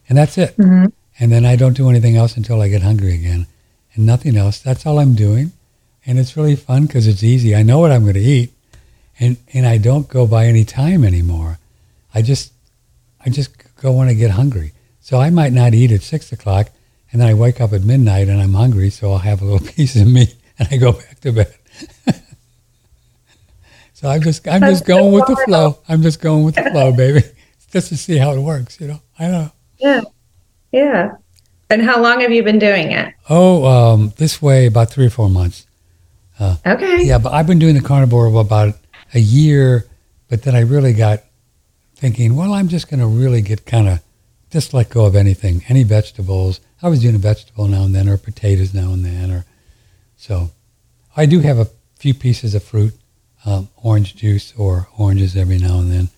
and 0.08 0.16
that's 0.16 0.38
it. 0.38 0.56
Mm-hmm. 0.56 0.86
And 1.20 1.32
then 1.32 1.44
I 1.44 1.56
don't 1.56 1.76
do 1.76 1.90
anything 1.90 2.16
else 2.16 2.36
until 2.36 2.60
I 2.60 2.68
get 2.68 2.82
hungry 2.82 3.14
again, 3.14 3.46
and 3.94 4.06
nothing 4.06 4.36
else. 4.36 4.58
That's 4.58 4.86
all 4.86 4.98
I'm 4.98 5.14
doing, 5.14 5.52
and 6.06 6.18
it's 6.18 6.36
really 6.36 6.56
fun 6.56 6.86
because 6.86 7.06
it's 7.06 7.22
easy. 7.22 7.54
I 7.54 7.62
know 7.62 7.78
what 7.78 7.92
I'm 7.92 8.02
going 8.02 8.14
to 8.14 8.20
eat, 8.20 8.52
and 9.18 9.36
and 9.52 9.66
I 9.66 9.78
don't 9.78 10.08
go 10.08 10.26
by 10.26 10.46
any 10.46 10.64
time 10.64 11.04
anymore. 11.04 11.58
I 12.14 12.22
just 12.22 12.52
I 13.24 13.30
just 13.30 13.52
go 13.76 13.92
when 13.92 14.08
I 14.08 14.14
get 14.14 14.32
hungry. 14.32 14.72
So 15.00 15.18
I 15.18 15.30
might 15.30 15.52
not 15.52 15.74
eat 15.74 15.92
at 15.92 16.02
six 16.02 16.32
o'clock, 16.32 16.70
and 17.12 17.20
then 17.20 17.28
I 17.28 17.34
wake 17.34 17.60
up 17.60 17.72
at 17.72 17.82
midnight 17.82 18.28
and 18.28 18.40
I'm 18.40 18.54
hungry, 18.54 18.90
so 18.90 19.12
I'll 19.12 19.18
have 19.18 19.42
a 19.42 19.44
little 19.44 19.66
piece 19.74 19.96
of 19.96 20.06
meat 20.06 20.34
and 20.58 20.68
I 20.70 20.76
go 20.76 20.92
back 20.92 21.20
to 21.20 21.32
bed. 21.32 21.54
so 23.92 24.08
I'm 24.08 24.22
just 24.22 24.46
I'm 24.48 24.62
just 24.62 24.86
going 24.86 25.12
with 25.12 25.26
the 25.26 25.36
flow. 25.44 25.78
I'm 25.88 26.02
just 26.02 26.20
going 26.20 26.44
with 26.44 26.54
the 26.54 26.70
flow, 26.70 26.92
baby 26.92 27.22
just 27.74 27.88
to 27.88 27.96
see 27.96 28.16
how 28.16 28.32
it 28.32 28.40
works. 28.40 28.80
You 28.80 28.88
know, 28.88 29.00
I 29.18 29.22
don't 29.24 29.32
know. 29.32 29.52
Yeah, 29.78 30.00
yeah. 30.72 31.16
And 31.70 31.82
how 31.82 32.00
long 32.00 32.20
have 32.20 32.32
you 32.32 32.42
been 32.42 32.58
doing 32.58 32.92
it? 32.92 33.12
Oh, 33.28 33.64
um, 33.66 34.12
this 34.16 34.40
way 34.40 34.66
about 34.66 34.90
three 34.90 35.06
or 35.06 35.10
four 35.10 35.28
months. 35.28 35.66
Uh, 36.38 36.56
okay. 36.66 37.02
Yeah, 37.04 37.18
but 37.18 37.32
I've 37.32 37.46
been 37.46 37.58
doing 37.58 37.74
the 37.74 37.80
carnivore 37.80 38.26
about 38.26 38.74
a 39.12 39.20
year, 39.20 39.86
but 40.28 40.42
then 40.42 40.54
I 40.54 40.60
really 40.60 40.92
got 40.92 41.22
thinking, 41.96 42.36
well, 42.36 42.52
I'm 42.52 42.68
just 42.68 42.90
going 42.90 43.00
to 43.00 43.06
really 43.06 43.40
get 43.40 43.64
kind 43.66 43.88
of 43.88 44.00
just 44.50 44.74
let 44.74 44.90
go 44.90 45.04
of 45.04 45.16
anything, 45.16 45.64
any 45.68 45.82
vegetables. 45.84 46.60
I 46.82 46.88
was 46.88 47.00
doing 47.00 47.14
a 47.14 47.18
vegetable 47.18 47.66
now 47.66 47.84
and 47.84 47.94
then, 47.94 48.08
or 48.08 48.16
potatoes 48.16 48.74
now 48.74 48.92
and 48.92 49.04
then, 49.04 49.30
or 49.30 49.44
so. 50.16 50.50
I 51.16 51.26
do 51.26 51.40
have 51.40 51.58
a 51.58 51.68
few 51.96 52.14
pieces 52.14 52.54
of 52.54 52.62
fruit, 52.62 52.94
um, 53.46 53.68
orange 53.82 54.16
juice 54.16 54.52
or 54.56 54.88
oranges 54.98 55.36
every 55.36 55.58
now 55.58 55.78
and 55.78 55.90
then 55.90 56.08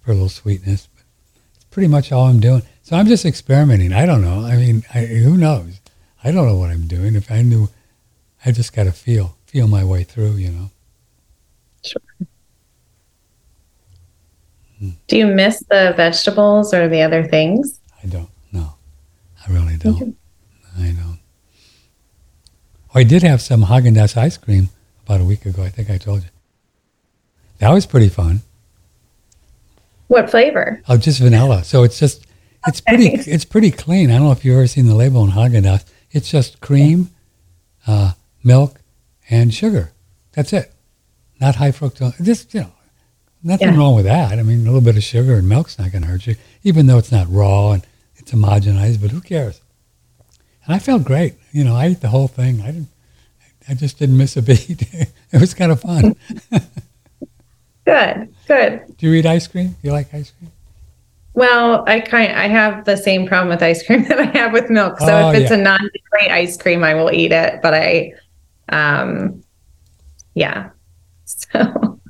for 0.00 0.10
a 0.12 0.14
little 0.14 0.28
sweetness 0.28 0.88
But 0.94 1.04
it's 1.54 1.64
pretty 1.64 1.88
much 1.88 2.12
all 2.12 2.26
I'm 2.26 2.40
doing. 2.40 2.62
So 2.82 2.96
I'm 2.96 3.06
just 3.06 3.24
experimenting. 3.24 3.92
I 3.92 4.06
don't 4.06 4.22
know. 4.22 4.44
I 4.44 4.56
mean, 4.56 4.84
I, 4.94 5.00
who 5.06 5.36
knows? 5.36 5.80
I 6.22 6.32
don't 6.32 6.46
know 6.46 6.56
what 6.56 6.70
I'm 6.70 6.86
doing. 6.86 7.14
If 7.14 7.30
I 7.30 7.42
knew, 7.42 7.68
I 8.44 8.52
just 8.52 8.74
got 8.74 8.84
to 8.84 8.92
feel 8.92 9.35
feel 9.56 9.68
my 9.68 9.82
way 9.82 10.04
through. 10.04 10.32
You 10.32 10.50
know. 10.50 10.70
Sure. 11.82 12.02
Hmm. 14.78 14.90
Do 15.06 15.16
you 15.16 15.26
miss 15.26 15.64
the 15.70 15.94
vegetables 15.96 16.74
or 16.74 16.88
the 16.88 17.00
other 17.00 17.26
things? 17.26 17.80
I 18.04 18.06
don't. 18.06 18.28
No, 18.52 18.74
I 19.46 19.50
really 19.50 19.76
don't. 19.78 19.94
Okay. 19.94 20.12
I 20.78 20.88
don't. 20.88 21.18
Oh, 22.94 23.00
I 23.00 23.02
did 23.02 23.22
have 23.22 23.40
some 23.40 23.62
Haagen 23.62 23.94
Dazs 23.94 24.14
ice 24.14 24.36
cream 24.36 24.68
about 25.06 25.22
a 25.22 25.24
week 25.24 25.46
ago. 25.46 25.62
I 25.62 25.70
think 25.70 25.88
I 25.88 25.96
told 25.96 26.22
you. 26.24 26.28
That 27.58 27.72
was 27.72 27.86
pretty 27.86 28.10
fun. 28.10 28.42
What 30.08 30.30
flavor? 30.30 30.82
Oh, 30.86 30.98
just 30.98 31.20
vanilla. 31.20 31.64
So 31.64 31.82
it's 31.82 31.98
just 31.98 32.26
it's 32.66 32.82
pretty 32.82 33.08
it's 33.08 33.46
pretty 33.46 33.70
clean. 33.70 34.10
I 34.10 34.18
don't 34.18 34.26
know 34.26 34.32
if 34.32 34.44
you've 34.44 34.56
ever 34.56 34.66
seen 34.66 34.86
the 34.86 34.94
label 34.94 35.22
on 35.22 35.30
Haagen 35.30 35.62
Dazs. 35.62 35.86
It's 36.10 36.30
just 36.30 36.60
cream, 36.60 37.08
uh, 37.86 38.12
milk, 38.44 38.80
and 39.28 39.52
sugar. 39.52 39.92
That's 40.32 40.52
it. 40.52 40.72
Not 41.40 41.56
high 41.56 41.70
fructose. 41.70 42.22
Just 42.22 42.54
you 42.54 42.60
know, 42.60 42.72
nothing 43.42 43.68
yeah. 43.68 43.76
wrong 43.76 43.94
with 43.94 44.04
that. 44.04 44.38
I 44.38 44.42
mean, 44.42 44.60
a 44.60 44.64
little 44.64 44.80
bit 44.80 44.96
of 44.96 45.02
sugar 45.02 45.34
and 45.34 45.48
milk's 45.48 45.78
not 45.78 45.92
going 45.92 46.02
to 46.02 46.08
hurt 46.08 46.26
you, 46.26 46.36
even 46.62 46.86
though 46.86 46.98
it's 46.98 47.12
not 47.12 47.26
raw 47.30 47.72
and 47.72 47.86
it's 48.16 48.32
homogenized. 48.32 49.00
But 49.00 49.10
who 49.10 49.20
cares? 49.20 49.60
And 50.64 50.74
I 50.74 50.78
felt 50.78 51.04
great. 51.04 51.34
You 51.52 51.64
know, 51.64 51.76
I 51.76 51.86
ate 51.86 52.00
the 52.00 52.08
whole 52.08 52.28
thing. 52.28 52.60
I 52.60 52.66
didn't. 52.66 52.88
I 53.68 53.74
just 53.74 53.98
didn't 53.98 54.16
miss 54.16 54.36
a 54.36 54.42
beat. 54.42 54.82
it 55.32 55.40
was 55.40 55.54
kind 55.54 55.72
of 55.72 55.80
fun. 55.80 56.14
Good, 57.86 58.34
good. 58.48 58.96
Do 58.98 59.06
you 59.06 59.14
eat 59.14 59.26
ice 59.26 59.46
cream? 59.46 59.68
Do 59.68 59.76
You 59.82 59.92
like 59.92 60.12
ice 60.12 60.32
cream? 60.32 60.50
Well, 61.34 61.84
I 61.86 62.00
kind 62.00 62.32
I 62.32 62.48
have 62.48 62.84
the 62.84 62.96
same 62.96 63.28
problem 63.28 63.48
with 63.48 63.62
ice 63.62 63.86
cream 63.86 64.04
that 64.08 64.18
I 64.18 64.24
have 64.36 64.52
with 64.52 64.70
milk. 64.70 64.98
So 64.98 65.06
oh, 65.06 65.30
if 65.30 65.36
it's 65.36 65.50
yeah. 65.50 65.58
a 65.58 65.62
non-dairy 65.62 66.30
ice 66.30 66.56
cream, 66.56 66.82
I 66.82 66.94
will 66.94 67.12
eat 67.12 67.30
it. 67.30 67.62
But 67.62 67.74
I, 67.74 68.12
um, 68.68 69.42
yeah. 70.34 70.70
So 71.24 72.00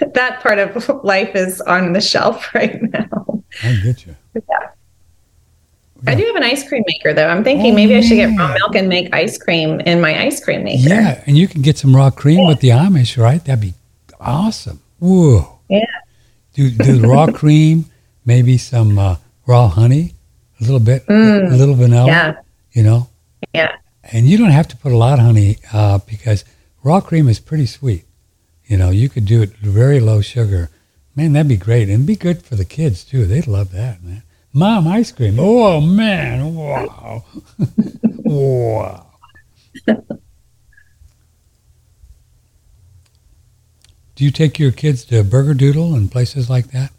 that 0.14 0.40
part 0.40 0.58
of 0.58 1.04
life 1.04 1.34
is 1.34 1.60
on 1.62 1.92
the 1.92 2.00
shelf 2.00 2.46
right 2.54 2.80
now. 2.82 3.42
I 3.62 3.74
get 3.82 4.06
you. 4.06 4.16
Yeah. 4.34 4.40
yeah. 4.50 6.10
I 6.10 6.14
do 6.14 6.24
have 6.24 6.36
an 6.36 6.42
ice 6.42 6.68
cream 6.68 6.82
maker 6.86 7.14
though. 7.14 7.28
I'm 7.28 7.44
thinking 7.44 7.72
oh, 7.72 7.76
maybe 7.76 7.94
I 7.94 8.00
should 8.00 8.16
get 8.16 8.36
raw 8.36 8.52
milk 8.52 8.74
and 8.74 8.88
make 8.88 9.14
ice 9.14 9.38
cream 9.38 9.80
in 9.80 10.00
my 10.00 10.20
ice 10.20 10.42
cream 10.42 10.64
maker. 10.64 10.88
Yeah, 10.88 11.22
and 11.26 11.38
you 11.38 11.46
can 11.46 11.62
get 11.62 11.78
some 11.78 11.94
raw 11.94 12.10
cream 12.10 12.40
yeah. 12.40 12.48
with 12.48 12.60
the 12.60 12.70
Amish, 12.70 13.16
right? 13.16 13.44
That'd 13.44 13.60
be 13.60 13.74
awesome. 14.20 14.80
Whoa. 14.98 15.60
Yeah. 15.68 15.84
Do, 16.54 16.70
do 16.70 16.98
the 16.98 17.08
raw 17.08 17.26
cream, 17.32 17.86
maybe 18.24 18.58
some 18.58 18.98
uh, 18.98 19.16
raw 19.46 19.68
honey, 19.68 20.14
a 20.60 20.64
little 20.64 20.80
bit, 20.80 21.06
mm, 21.06 21.52
a 21.52 21.56
little 21.56 21.74
vanilla. 21.74 22.06
Yeah. 22.06 22.34
You 22.72 22.82
know? 22.82 23.08
Yeah. 23.54 23.76
And 24.04 24.26
you 24.26 24.36
don't 24.36 24.50
have 24.50 24.68
to 24.68 24.76
put 24.76 24.92
a 24.92 24.96
lot 24.96 25.18
of 25.18 25.24
honey 25.24 25.58
uh, 25.72 25.98
because 25.98 26.44
raw 26.82 27.00
cream 27.00 27.28
is 27.28 27.38
pretty 27.38 27.66
sweet. 27.66 28.04
You 28.64 28.76
know, 28.76 28.90
you 28.90 29.08
could 29.08 29.26
do 29.26 29.42
it 29.42 29.50
very 29.56 30.00
low 30.00 30.20
sugar. 30.20 30.70
Man, 31.14 31.32
that'd 31.32 31.48
be 31.48 31.56
great. 31.56 31.88
And 31.88 32.06
be 32.06 32.16
good 32.16 32.42
for 32.42 32.56
the 32.56 32.64
kids 32.64 33.04
too. 33.04 33.26
They'd 33.26 33.46
love 33.46 33.70
that, 33.72 34.02
man. 34.02 34.22
Mom, 34.52 34.88
ice 34.88 35.12
cream. 35.12 35.36
Oh, 35.38 35.80
man. 35.80 36.54
Wow. 36.54 37.24
wow. 38.02 39.06
Do 44.14 44.26
you 44.26 44.30
take 44.30 44.58
your 44.58 44.72
kids 44.72 45.04
to 45.06 45.24
Burger 45.24 45.54
Doodle 45.54 45.94
and 45.94 46.10
places 46.10 46.50
like 46.50 46.70
that? 46.72 46.92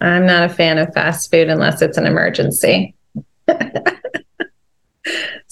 I'm 0.00 0.26
not 0.26 0.50
a 0.50 0.52
fan 0.52 0.78
of 0.78 0.92
fast 0.92 1.30
food 1.30 1.48
unless 1.48 1.80
it's 1.80 1.96
an 1.96 2.06
emergency. 2.06 2.96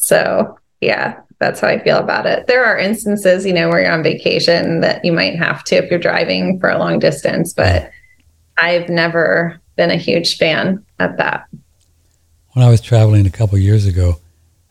so, 0.00 0.58
yeah, 0.80 1.20
that's 1.38 1.60
how 1.60 1.68
I 1.68 1.78
feel 1.78 1.98
about 1.98 2.26
it. 2.26 2.46
There 2.46 2.64
are 2.64 2.78
instances, 2.78 3.44
you 3.44 3.52
know, 3.52 3.68
where 3.68 3.82
you're 3.82 3.92
on 3.92 4.02
vacation 4.02 4.80
that 4.80 5.04
you 5.04 5.12
might 5.12 5.36
have 5.36 5.62
to 5.64 5.76
if 5.76 5.90
you're 5.90 6.00
driving 6.00 6.58
for 6.58 6.70
a 6.70 6.78
long 6.78 6.98
distance, 6.98 7.52
but 7.52 7.90
I've 8.56 8.88
never 8.88 9.60
been 9.76 9.90
a 9.90 9.96
huge 9.96 10.36
fan 10.36 10.84
of 10.98 11.16
that. 11.18 11.46
When 12.52 12.64
I 12.64 12.70
was 12.70 12.80
traveling 12.80 13.26
a 13.26 13.30
couple 13.30 13.58
years 13.58 13.86
ago, 13.86 14.20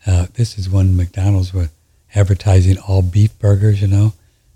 uh, 0.06 0.26
this 0.34 0.58
is 0.58 0.68
when 0.68 0.96
McDonald's 0.96 1.54
were 1.54 1.70
advertising 2.14 2.78
all 2.78 3.02
beef 3.02 3.38
burgers, 3.38 3.80
you 3.80 3.88
know, 3.88 4.12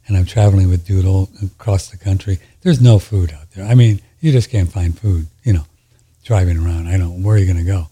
and 0.06 0.16
I'm 0.16 0.26
traveling 0.26 0.68
with 0.68 0.87
Doodle 0.87 1.30
across 1.42 1.88
the 1.88 1.96
country, 1.96 2.38
there's 2.62 2.80
no 2.80 2.98
food 2.98 3.32
out 3.32 3.50
there. 3.52 3.64
I 3.64 3.74
mean, 3.74 4.00
you 4.20 4.32
just 4.32 4.50
can't 4.50 4.72
find 4.72 4.98
food, 4.98 5.28
you 5.44 5.52
know, 5.52 5.66
driving 6.24 6.58
around. 6.58 6.88
I 6.88 6.98
don't, 6.98 7.22
where 7.22 7.37
are 7.37 7.38
you 7.38 7.46
going 7.46 7.64
to 7.64 7.70
go? 7.70 7.88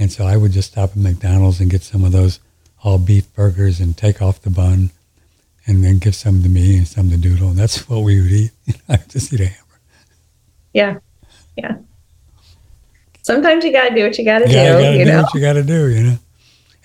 And 0.00 0.10
so 0.10 0.26
I 0.26 0.38
would 0.38 0.52
just 0.52 0.72
stop 0.72 0.92
at 0.92 0.96
McDonald's 0.96 1.60
and 1.60 1.70
get 1.70 1.82
some 1.82 2.04
of 2.04 2.12
those 2.12 2.40
all 2.82 2.98
beef 2.98 3.32
burgers 3.34 3.80
and 3.80 3.94
take 3.94 4.22
off 4.22 4.40
the 4.40 4.48
bun 4.48 4.90
and 5.66 5.84
then 5.84 5.98
give 5.98 6.14
some 6.14 6.42
to 6.42 6.48
me 6.48 6.78
and 6.78 6.88
some 6.88 7.10
to 7.10 7.18
Doodle. 7.18 7.50
And 7.50 7.58
that's 7.58 7.86
what 7.88 8.00
we 8.00 8.20
would 8.20 8.32
eat. 8.32 8.50
I 8.88 8.96
just 8.96 9.30
eat 9.32 9.40
a 9.40 9.46
hamburger. 9.46 9.80
Yeah. 10.72 10.98
Yeah. 11.56 11.76
sometimes 13.20 13.62
you 13.62 13.72
got 13.72 13.90
to 13.90 13.94
do 13.94 14.04
what 14.04 14.16
you 14.16 14.24
got 14.24 14.38
to 14.38 14.46
do. 14.46 14.52
You 14.52 15.04
do 15.04 15.10
know? 15.10 15.22
what 15.22 15.34
you 15.34 15.40
got 15.40 15.52
to 15.52 15.62
do, 15.62 15.88
you 15.90 16.02
know. 16.02 16.18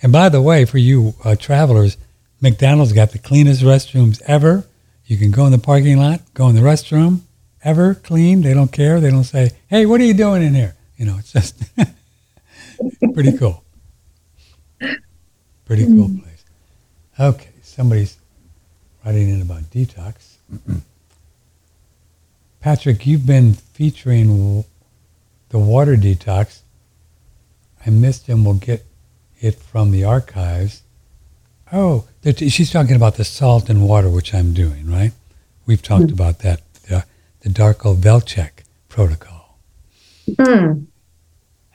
And 0.02 0.12
by 0.12 0.28
the 0.28 0.42
way, 0.42 0.66
for 0.66 0.76
you 0.76 1.14
uh, 1.24 1.36
travelers, 1.36 1.96
McDonald's 2.42 2.92
got 2.92 3.12
the 3.12 3.18
cleanest 3.18 3.62
restrooms 3.62 4.20
ever. 4.26 4.66
You 5.06 5.16
can 5.16 5.30
go 5.30 5.46
in 5.46 5.52
the 5.52 5.58
parking 5.58 5.96
lot, 5.98 6.20
go 6.34 6.48
in 6.48 6.54
the 6.54 6.60
restroom, 6.60 7.20
ever 7.64 7.94
clean. 7.94 8.42
They 8.42 8.52
don't 8.52 8.72
care. 8.72 9.00
They 9.00 9.10
don't 9.10 9.24
say, 9.24 9.52
"Hey, 9.68 9.86
what 9.86 10.02
are 10.02 10.04
you 10.04 10.12
doing 10.12 10.42
in 10.42 10.52
here?" 10.52 10.76
You 10.98 11.06
know, 11.06 11.16
it's 11.18 11.32
just 11.32 11.64
pretty 13.14 13.36
cool. 13.36 13.64
Pretty 15.64 15.86
cool 15.86 16.08
mm. 16.08 16.22
place. 16.22 16.44
Okay, 17.18 17.50
somebody's 17.62 18.18
writing 19.04 19.30
in 19.30 19.42
about 19.42 19.62
detox. 19.70 20.36
Patrick, 22.60 23.06
you've 23.06 23.26
been 23.26 23.54
featuring 23.54 24.64
the 25.50 25.58
water 25.58 25.96
detox. 25.96 26.60
I 27.84 27.90
missed 27.90 28.26
him. 28.26 28.44
We'll 28.44 28.54
get 28.54 28.84
it 29.40 29.56
from 29.56 29.90
the 29.90 30.04
archives. 30.04 30.82
Oh, 31.72 32.06
she's 32.36 32.70
talking 32.70 32.96
about 32.96 33.16
the 33.16 33.24
salt 33.24 33.68
and 33.68 33.86
water, 33.86 34.08
which 34.08 34.34
I'm 34.34 34.52
doing, 34.52 34.90
right? 34.90 35.12
We've 35.66 35.82
talked 35.82 36.06
mm. 36.06 36.12
about 36.12 36.40
that, 36.40 36.60
the, 36.88 37.04
the 37.40 37.50
Darko 37.50 37.96
Velcek 37.96 38.64
protocol. 38.88 39.58
Mm. 40.28 40.86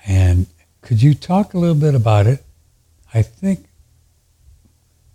And 0.05 0.47
could 0.81 1.01
you 1.01 1.13
talk 1.13 1.53
a 1.53 1.57
little 1.57 1.75
bit 1.75 1.95
about 1.95 2.27
it? 2.27 2.43
I 3.13 3.21
think 3.21 3.67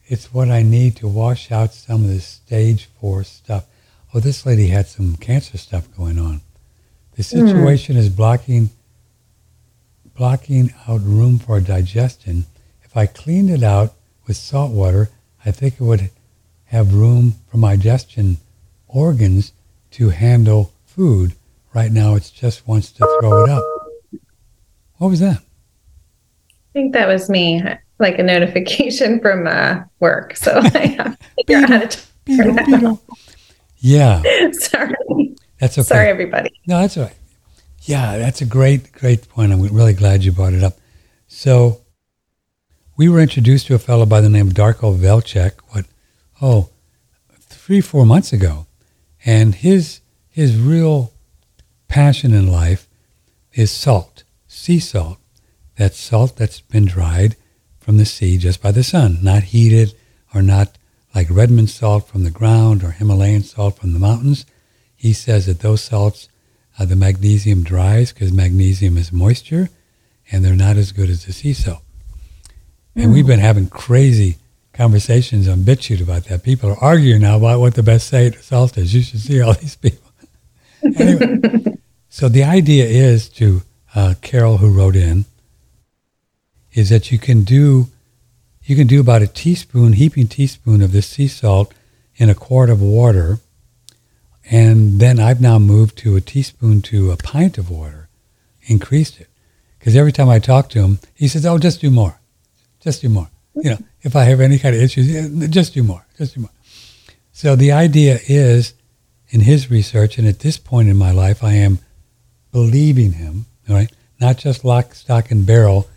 it's 0.07 0.33
what 0.33 0.48
I 0.48 0.62
need 0.62 0.96
to 0.96 1.09
wash 1.09 1.50
out 1.50 1.74
some 1.74 2.05
of 2.05 2.09
this 2.09 2.26
stage 2.26 2.88
four 3.00 3.24
stuff. 3.24 3.66
Oh, 4.14 4.20
this 4.20 4.46
lady 4.46 4.68
had 4.68 4.87
some 4.87 5.16
cancer 5.16 5.59
stuff 5.59 5.88
going 5.96 6.18
on. 6.18 6.40
The 7.16 7.22
hmm. 7.22 7.46
situation 7.46 7.96
mm. 7.96 7.98
is 7.98 8.09
blocking 8.09 8.70
blocking 10.14 10.72
out 10.88 11.02
room 11.02 11.38
for 11.38 11.61
digestion. 11.61 12.46
If 12.83 12.96
I 12.96 13.07
cleaned 13.07 13.50
it 13.50 13.62
out 13.62 13.92
with 14.26 14.37
salt 14.37 14.72
water, 14.72 15.11
I 15.44 15.50
think 15.50 15.74
it 15.74 15.81
would 15.81 16.11
have 16.66 16.94
room 16.94 17.35
for 17.50 17.59
my 17.59 17.76
digestion 17.76 18.38
organs 18.88 19.52
to 19.92 20.09
handle 20.11 20.72
food. 20.87 21.35
Right 21.74 21.92
now, 21.92 22.14
it 22.14 22.33
just 22.35 22.66
wants 22.66 22.90
to 22.92 23.18
throw 23.20 23.44
it 23.44 23.50
up. 23.50 23.64
What 24.96 25.09
was 25.09 25.20
that? 25.20 25.42
I 26.77 26.79
think 26.79 26.93
that 26.93 27.09
was 27.09 27.31
me, 27.31 27.62
like 27.99 28.19
a 28.19 28.23
notification 28.23 29.19
from 29.23 29.47
uh, 29.47 29.85
work. 29.99 30.37
So 30.37 30.61
I 30.75 30.87
have 30.99 31.19
to 31.19 31.25
figure 31.37 31.57
out 31.57 31.71
how 31.71 31.79
to 31.79 31.89
turn 31.89 32.55
that 32.55 32.99
Yeah. 33.79 34.21
Sorry. 34.53 34.95
That's 35.59 35.79
okay. 35.79 35.87
Sorry, 35.87 36.09
everybody. 36.11 36.51
No, 36.67 36.83
that's 36.83 36.99
all 36.99 37.05
right. 37.05 37.17
Yeah, 37.81 38.19
that's 38.19 38.43
a 38.43 38.45
great, 38.45 38.93
great 38.93 39.27
point. 39.27 39.55
I'm 39.55 39.62
really 39.62 39.95
glad 39.95 40.23
you 40.23 40.33
brought 40.33 40.53
it 40.53 40.62
up. 40.62 40.77
So 41.29 41.81
we 42.99 43.09
were 43.09 43.21
introduced 43.21 43.69
to 43.69 43.75
a 43.75 43.79
fellow 43.79 44.05
by 44.05 44.21
the 44.21 44.29
name 44.29 44.49
of 44.49 44.53
Darko 44.53 44.95
Velcek, 44.95 45.53
what, 45.71 45.87
oh, 46.43 46.69
three, 47.41 47.81
four 47.81 48.05
months 48.05 48.35
ago. 48.35 48.67
And 49.25 49.55
his, 49.55 50.01
his 50.29 50.61
real 50.61 51.15
passion 51.89 52.35
in 52.35 52.53
life 52.53 52.87
is 53.55 53.71
salt, 53.71 54.25
sea 54.47 54.79
salt. 54.79 55.17
That's 55.77 55.99
salt 55.99 56.37
that's 56.37 56.61
been 56.61 56.87
dried 56.87 57.37
from 57.79 57.99
the 57.99 58.05
sea 58.05 58.39
just 58.39 58.62
by 58.62 58.73
the 58.73 58.83
sun, 58.83 59.19
not 59.23 59.45
heated 59.45 59.95
or 60.35 60.43
not 60.43 60.77
like 61.15 61.29
Redmond 61.31 61.71
salt 61.71 62.09
from 62.09 62.25
the 62.25 62.31
ground 62.31 62.83
or 62.83 62.91
Himalayan 62.91 63.43
salt 63.43 63.79
from 63.79 63.93
the 63.93 63.99
mountains. 63.99 64.45
He 64.95 65.12
says 65.12 65.47
that 65.47 65.61
those 65.61 65.83
salts, 65.83 66.29
uh, 66.79 66.85
the 66.85 66.97
magnesium 66.97 67.62
dries 67.62 68.12
because 68.12 68.33
magnesium 68.33 68.97
is 68.97 69.12
moisture, 69.12 69.71
and 70.31 70.45
they're 70.45 70.55
not 70.55 70.77
as 70.77 70.93
good 70.93 71.09
as 71.09 71.25
the 71.25 71.33
sea 71.33 71.53
salt. 71.53 71.83
Mm. 72.97 73.05
And 73.05 73.12
we've 73.12 73.27
been 73.27 73.41
having 73.41 73.69
crazy 73.69 74.37
conversations 74.73 75.49
on 75.49 75.61
BitChute 75.61 76.03
about 76.03 76.25
that. 76.25 76.43
People 76.43 76.71
are 76.71 76.85
arguing 76.85 77.23
now 77.23 77.37
about 77.37 77.61
what 77.61 77.75
the 77.75 77.83
best 77.83 78.09
salt 78.43 78.77
is. 78.77 78.95
You 78.95 79.03
should 79.03 79.21
see 79.21 79.41
all 79.41 79.55
these 79.55 79.77
people. 79.77 80.11
anyway, 80.97 81.79
so 82.09 82.29
the 82.29 82.45
idea 82.45 82.85
is 82.85 83.29
to 83.31 83.62
uh, 83.95 84.15
Carol, 84.21 84.59
who 84.59 84.71
wrote 84.71 84.97
in, 84.97 85.25
is 86.77 86.91
that 86.91 87.11
you 87.11 87.19
can 87.19 87.43
do 87.43 87.89
you 88.62 88.77
can 88.77 88.87
do 88.89 89.01
about 89.01 89.23
a 89.23 89.29
teaspoon, 89.29 89.93
heaping 89.93 90.27
teaspoon 90.27 90.83
of 90.83 90.91
this 90.91 91.07
sea 91.07 91.29
salt 91.29 91.73
in 92.17 92.29
a 92.29 92.35
quart 92.35 92.69
of 92.69 92.83
water. 92.83 93.39
And 94.51 94.99
then 95.01 95.21
I've 95.21 95.41
now 95.41 95.61
moved 95.61 95.97
to 95.99 96.17
a 96.17 96.21
teaspoon 96.21 96.83
to 96.83 97.12
a 97.12 97.17
pint 97.17 97.59
of 97.59 97.71
water, 97.71 98.09
increased 98.62 99.21
it. 99.21 99.29
Because 99.79 99.95
every 99.95 100.11
time 100.11 100.29
I 100.29 100.41
talk 100.41 100.69
to 100.71 100.81
him, 100.81 100.99
he 101.15 101.29
says, 101.29 101.47
oh, 101.47 101.59
just 101.59 101.81
do 101.81 101.91
more. 101.91 102.19
Just 102.81 103.03
do 103.03 103.09
more. 103.09 103.31
You 103.55 103.71
know, 103.71 103.79
if 104.03 104.17
I 104.17 104.25
have 104.25 104.41
any 104.41 104.59
kind 104.59 104.75
of 104.75 104.83
issues, 104.83 105.49
just 105.49 105.75
do 105.75 105.85
more. 105.85 106.05
Just 106.19 106.35
do 106.35 106.41
more. 106.41 106.51
So 107.33 107.55
the 107.55 107.71
idea 107.71 108.19
is, 108.27 108.75
in 109.29 109.41
his 109.43 109.71
research, 109.71 110.19
and 110.19 110.27
at 110.27 110.41
this 110.41 110.59
point 110.59 110.89
in 110.89 110.97
my 110.97 111.12
life, 111.12 111.45
I 111.45 111.53
am 111.53 111.79
believing 112.51 113.12
him, 113.12 113.47
right? 113.69 113.93
Not 114.21 114.39
just 114.39 114.65
lock, 114.65 114.95
stock, 114.95 115.31
and 115.31 115.47
barrel 115.47 115.89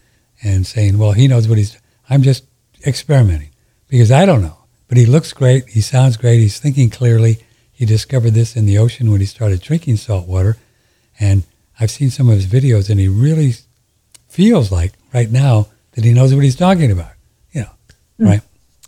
and 0.43 0.65
saying, 0.65 0.97
well, 0.97 1.11
he 1.11 1.27
knows 1.27 1.47
what 1.47 1.57
he's, 1.57 1.77
I'm 2.09 2.21
just 2.21 2.45
experimenting 2.85 3.49
because 3.87 4.11
I 4.11 4.25
don't 4.25 4.41
know. 4.41 4.57
But 4.87 4.97
he 4.97 5.05
looks 5.05 5.33
great. 5.33 5.69
He 5.69 5.81
sounds 5.81 6.17
great. 6.17 6.39
He's 6.39 6.59
thinking 6.59 6.89
clearly. 6.89 7.45
He 7.71 7.85
discovered 7.85 8.31
this 8.31 8.55
in 8.55 8.65
the 8.65 8.77
ocean 8.77 9.11
when 9.11 9.19
he 9.19 9.25
started 9.25 9.61
drinking 9.61 9.97
salt 9.97 10.27
water. 10.27 10.57
And 11.19 11.43
I've 11.79 11.91
seen 11.91 12.09
some 12.09 12.27
of 12.27 12.35
his 12.35 12.47
videos, 12.47 12.89
and 12.89 12.99
he 12.99 13.07
really 13.07 13.53
feels 14.27 14.71
like 14.71 14.93
right 15.13 15.31
now 15.31 15.67
that 15.93 16.03
he 16.03 16.11
knows 16.11 16.33
what 16.33 16.43
he's 16.43 16.55
talking 16.55 16.91
about. 16.91 17.11
You 17.51 17.61
know, 17.61 17.69
mm. 18.19 18.25
right? 18.25 18.41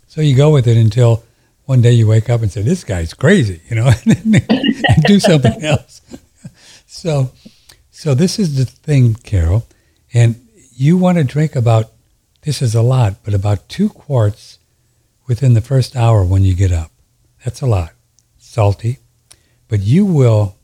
So 0.08 0.20
you 0.20 0.36
go 0.36 0.50
with 0.50 0.66
it 0.66 0.76
until 0.76 1.24
one 1.64 1.80
day 1.80 1.92
you 1.92 2.06
wake 2.06 2.28
up 2.28 2.42
and 2.42 2.50
say, 2.50 2.62
"This 2.62 2.84
guy's 2.84 3.14
crazy," 3.14 3.62
you 3.68 3.76
know, 3.76 3.90
and 4.04 5.02
do 5.04 5.20
something 5.20 5.62
else. 5.64 6.02
so, 6.86 7.30
so 7.90 8.14
this 8.14 8.38
is 8.38 8.56
the 8.56 8.66
thing, 8.66 9.14
Carol, 9.14 9.66
and 10.12 10.36
you 10.82 10.96
want 10.96 11.16
to 11.16 11.22
drink 11.22 11.54
about 11.54 11.92
this 12.42 12.60
is 12.60 12.74
a 12.74 12.82
lot, 12.82 13.14
but 13.22 13.34
about 13.34 13.68
two 13.68 13.88
quarts 13.88 14.58
within 15.28 15.54
the 15.54 15.60
first 15.60 15.94
hour 15.94 16.24
when 16.24 16.42
you 16.42 16.54
get 16.54 16.72
up. 16.72 16.90
That's 17.44 17.60
a 17.60 17.66
lot. 17.66 17.92
Salty. 18.36 18.98
But 19.68 19.80
you 19.80 20.04
will, 20.04 20.56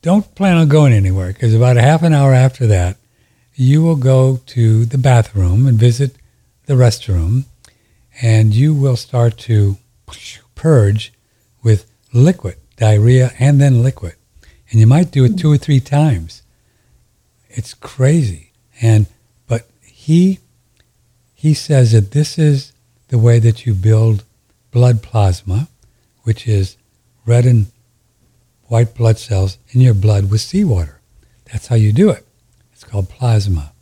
don't 0.00 0.32
plan 0.36 0.56
on 0.56 0.68
going 0.68 0.92
anywhere 0.92 1.32
because 1.32 1.54
about 1.54 1.76
a 1.76 1.82
half 1.82 2.04
an 2.04 2.14
hour 2.14 2.32
after 2.32 2.68
that, 2.68 2.98
you 3.56 3.82
will 3.82 3.96
go 3.96 4.40
to 4.46 4.84
the 4.84 4.98
bathroom 4.98 5.66
and 5.66 5.76
visit 5.76 6.14
the 6.66 6.74
restroom 6.74 7.46
and 8.22 8.54
you 8.54 8.72
will 8.74 8.96
start 8.96 9.38
to 9.38 9.76
purge 10.54 11.12
with 11.64 11.90
liquid, 12.12 12.58
diarrhea, 12.76 13.32
and 13.40 13.60
then 13.60 13.82
liquid. 13.82 14.14
And 14.70 14.78
you 14.78 14.86
might 14.86 15.10
do 15.10 15.24
it 15.24 15.36
two 15.36 15.50
or 15.50 15.58
three 15.58 15.80
times. 15.80 16.43
It's 17.54 17.72
crazy. 17.74 18.52
And 18.82 19.06
but 19.46 19.68
he 19.80 20.40
he 21.34 21.54
says 21.54 21.92
that 21.92 22.10
this 22.10 22.38
is 22.38 22.72
the 23.08 23.18
way 23.18 23.38
that 23.38 23.64
you 23.64 23.74
build 23.74 24.24
blood 24.70 25.02
plasma, 25.02 25.68
which 26.22 26.46
is 26.48 26.76
red 27.26 27.46
and 27.46 27.66
white 28.64 28.94
blood 28.94 29.18
cells 29.18 29.58
in 29.70 29.80
your 29.80 29.94
blood 29.94 30.30
with 30.30 30.40
seawater. 30.40 31.00
That's 31.52 31.68
how 31.68 31.76
you 31.76 31.92
do 31.92 32.10
it. 32.10 32.26
It's 32.72 32.84
called 32.84 33.08
plasma. 33.08 33.72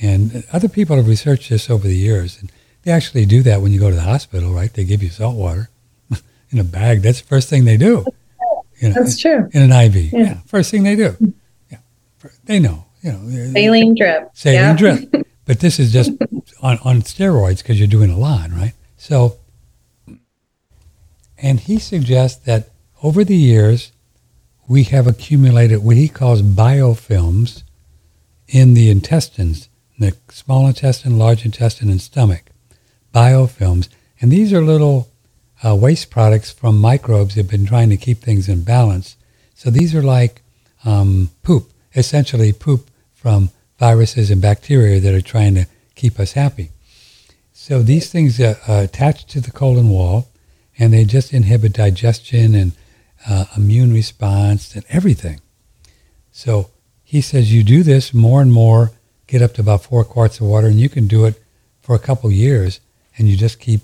And 0.00 0.44
other 0.52 0.68
people 0.68 0.96
have 0.96 1.08
researched 1.08 1.50
this 1.50 1.68
over 1.68 1.86
the 1.86 1.96
years, 1.96 2.38
and 2.40 2.50
they 2.82 2.92
actually 2.92 3.26
do 3.26 3.42
that 3.42 3.60
when 3.60 3.72
you 3.72 3.80
go 3.80 3.90
to 3.90 3.96
the 3.96 4.02
hospital, 4.02 4.52
right? 4.52 4.72
They 4.72 4.84
give 4.84 5.02
you 5.02 5.10
salt 5.10 5.36
water 5.36 5.70
in 6.50 6.58
a 6.58 6.64
bag. 6.64 7.02
That's 7.02 7.20
the 7.20 7.26
first 7.26 7.48
thing 7.48 7.64
they 7.64 7.76
do. 7.76 8.04
You 8.80 8.88
know, 8.88 8.94
That's 8.94 9.18
true. 9.18 9.48
In 9.52 9.62
an 9.62 9.72
IV. 9.72 10.12
Yeah. 10.12 10.18
yeah. 10.18 10.38
First 10.46 10.70
thing 10.70 10.82
they 10.82 10.96
do. 10.96 11.10
Mm-hmm. 11.10 11.30
Yeah. 11.70 11.78
They 12.44 12.58
know. 12.58 12.84
You 13.02 13.12
know. 13.12 13.52
Saline 13.52 13.94
drip. 13.94 14.30
Saline 14.34 14.60
yeah. 14.60 14.76
drip. 14.76 15.26
But 15.44 15.58
this 15.58 15.80
is 15.80 15.92
just 15.92 16.12
on, 16.62 16.78
on 16.84 17.02
steroids 17.02 17.58
because 17.58 17.78
you're 17.78 17.88
doing 17.88 18.10
a 18.10 18.16
lot, 18.16 18.50
right? 18.52 18.74
So, 18.96 19.38
and 21.36 21.58
he 21.58 21.78
suggests 21.80 22.44
that 22.44 22.70
over 23.02 23.24
the 23.24 23.36
years, 23.36 23.90
we 24.68 24.84
have 24.84 25.08
accumulated 25.08 25.82
what 25.82 25.96
he 25.96 26.08
calls 26.08 26.42
biofilms 26.42 27.64
in 28.46 28.74
the 28.74 28.88
intestines, 28.88 29.68
the 29.98 30.16
small 30.30 30.68
intestine, 30.68 31.18
large 31.18 31.44
intestine, 31.44 31.90
and 31.90 32.00
stomach. 32.00 32.44
Biofilms. 33.12 33.88
And 34.20 34.30
these 34.30 34.52
are 34.52 34.62
little 34.62 35.08
uh, 35.64 35.74
waste 35.74 36.10
products 36.10 36.52
from 36.52 36.78
microbes 36.78 37.34
that 37.34 37.42
have 37.42 37.50
been 37.50 37.66
trying 37.66 37.90
to 37.90 37.96
keep 37.96 38.18
things 38.18 38.48
in 38.48 38.62
balance. 38.62 39.16
So 39.54 39.70
these 39.70 39.94
are 39.94 40.02
like 40.02 40.42
um, 40.84 41.30
poop, 41.42 41.72
essentially 41.96 42.52
poop 42.52 42.88
from 43.22 43.50
viruses 43.78 44.30
and 44.32 44.42
bacteria 44.42 44.98
that 44.98 45.14
are 45.14 45.22
trying 45.22 45.54
to 45.54 45.66
keep 45.94 46.18
us 46.18 46.32
happy. 46.32 46.70
So 47.52 47.80
these 47.80 48.10
things 48.10 48.40
uh, 48.40 48.56
uh, 48.68 48.82
attach 48.82 49.26
to 49.26 49.40
the 49.40 49.52
colon 49.52 49.88
wall, 49.88 50.28
and 50.76 50.92
they 50.92 51.04
just 51.04 51.32
inhibit 51.32 51.72
digestion 51.74 52.56
and 52.56 52.72
uh, 53.28 53.44
immune 53.56 53.92
response 53.94 54.74
and 54.74 54.84
everything. 54.88 55.40
So 56.32 56.70
he 57.04 57.20
says 57.20 57.52
you 57.52 57.62
do 57.62 57.84
this 57.84 58.12
more 58.12 58.42
and 58.42 58.52
more, 58.52 58.90
get 59.28 59.42
up 59.42 59.54
to 59.54 59.60
about 59.60 59.84
four 59.84 60.04
quarts 60.04 60.40
of 60.40 60.48
water, 60.48 60.66
and 60.66 60.80
you 60.80 60.88
can 60.88 61.06
do 61.06 61.24
it 61.24 61.40
for 61.80 61.94
a 61.94 62.00
couple 62.00 62.30
years, 62.32 62.80
and 63.16 63.28
you 63.28 63.36
just 63.36 63.60
keep 63.60 63.82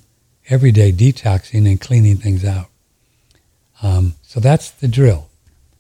every 0.49 0.73
day 0.73 0.91
detoxing 0.91 1.69
and 1.69 1.81
cleaning 1.81 2.17
things 2.17 2.45
out. 2.45 2.67
Um, 3.83 4.15
so 4.23 4.41
that's 4.41 4.71
the 4.71 4.89
drill. 4.89 5.29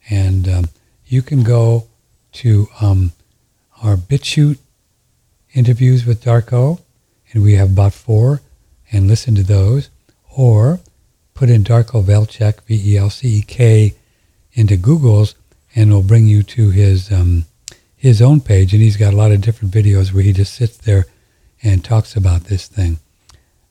And 0.08 0.48
um, 0.48 0.64
you 1.06 1.22
can 1.22 1.42
go 1.42 1.88
to 2.32 2.68
um, 2.80 3.12
our 3.82 3.96
BitChute 3.96 4.58
interviews 5.54 6.04
with 6.04 6.22
Darko, 6.22 6.80
and 7.32 7.42
we 7.42 7.54
have 7.54 7.72
about 7.72 7.92
four, 7.92 8.40
and 8.90 9.06
listen 9.06 9.34
to 9.34 9.42
those. 9.42 9.90
Or 10.36 10.80
put 11.34 11.50
in 11.50 11.64
Darko 11.64 12.02
Velcek, 12.02 12.62
V-E-L-C-E-K, 12.62 13.94
into 14.52 14.76
Google's, 14.76 15.34
and 15.74 15.90
it'll 15.90 16.02
bring 16.02 16.26
you 16.26 16.42
to 16.42 16.70
his 16.70 17.12
um, 17.12 17.44
his 17.96 18.22
own 18.22 18.40
page. 18.40 18.72
And 18.72 18.82
he's 18.82 18.96
got 18.96 19.14
a 19.14 19.16
lot 19.16 19.32
of 19.32 19.40
different 19.40 19.74
videos 19.74 20.12
where 20.12 20.22
he 20.22 20.32
just 20.32 20.54
sits 20.54 20.76
there 20.76 21.06
and 21.62 21.84
talks 21.84 22.16
about 22.16 22.44
this 22.44 22.66
thing. 22.66 22.98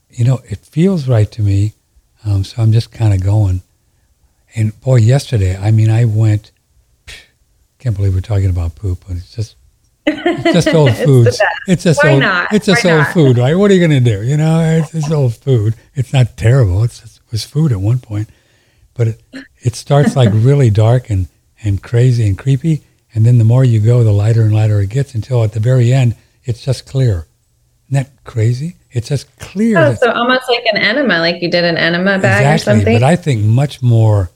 You 0.10 0.26
know, 0.26 0.40
it 0.50 0.60
feels 0.60 1.08
right 1.08 1.32
to 1.32 1.42
me, 1.42 1.74
um, 2.26 2.44
so 2.44 2.62
I'm 2.62 2.72
just 2.72 2.92
kind 2.92 3.14
of 3.14 3.24
going. 3.24 3.62
And 4.56 4.80
boy, 4.82 4.98
yesterday, 4.98 5.58
I 5.58 5.72
mean, 5.72 5.90
I 5.90 6.06
went. 6.06 6.52
Can't 7.80 7.96
believe 7.96 8.16
we're 8.16 8.22
talking 8.22 8.50
about 8.50 8.76
poop, 8.76 9.04
it's 9.10 9.36
just 9.36 9.56
it's 10.08 10.54
just 10.54 10.68
old 10.76 10.96
food. 10.96 11.28
it's, 11.28 11.42
it's 11.68 11.84
just 11.84 12.04
Why 12.04 12.12
old. 12.12 12.22
Not? 12.22 12.54
It's 12.54 12.66
just 12.66 12.84
Why 12.84 12.92
old 12.92 13.00
not? 13.02 13.14
food, 13.14 13.38
right? 13.38 13.56
What 13.56 13.72
are 13.72 13.74
you 13.74 13.86
going 13.88 14.04
to 14.04 14.12
do? 14.12 14.24
You 14.24 14.38
know, 14.38 14.60
it's 14.62 14.92
just 14.92 15.12
old 15.12 15.36
food. 15.36 15.76
It's 15.96 16.14
not 16.14 16.38
terrible. 16.38 16.84
It's 16.84 17.04
it 17.04 17.32
was 17.32 17.44
food 17.44 17.72
at 17.72 17.82
one 17.82 18.00
point, 18.00 18.30
but 18.94 19.10
it, 19.10 19.22
it 19.62 19.76
starts 19.76 20.16
like 20.16 20.30
really 20.34 20.70
dark 20.70 21.10
and 21.10 21.28
and 21.64 21.82
crazy 21.82 22.26
and 22.28 22.38
creepy, 22.38 22.84
and 23.14 23.26
then 23.26 23.38
the 23.38 23.44
more 23.44 23.64
you 23.64 23.80
go, 23.80 24.04
the 24.04 24.12
lighter 24.12 24.44
and 24.44 24.54
lighter 24.54 24.80
it 24.82 24.90
gets 24.90 25.14
until 25.16 25.44
at 25.44 25.54
the 25.54 25.60
very 25.60 25.92
end, 25.92 26.16
it's 26.44 26.64
just 26.64 26.86
clear. 26.86 27.26
Isn't 27.90 28.04
that 28.04 28.24
crazy? 28.24 28.76
It's 28.92 29.10
just 29.10 29.38
clear. 29.40 29.78
Oh, 29.78 29.94
so 29.96 30.12
almost 30.12 30.50
like 30.50 30.66
an 30.66 30.78
enema, 30.78 31.20
like 31.20 31.42
you 31.42 31.50
did 31.50 31.64
an 31.64 31.78
enema 31.78 32.20
bag 32.20 32.42
exactly, 32.42 32.54
or 32.54 32.58
something. 32.78 32.96
but 32.96 33.04
I 33.04 33.16
think 33.16 33.44
much 33.44 33.82
more 33.82 34.30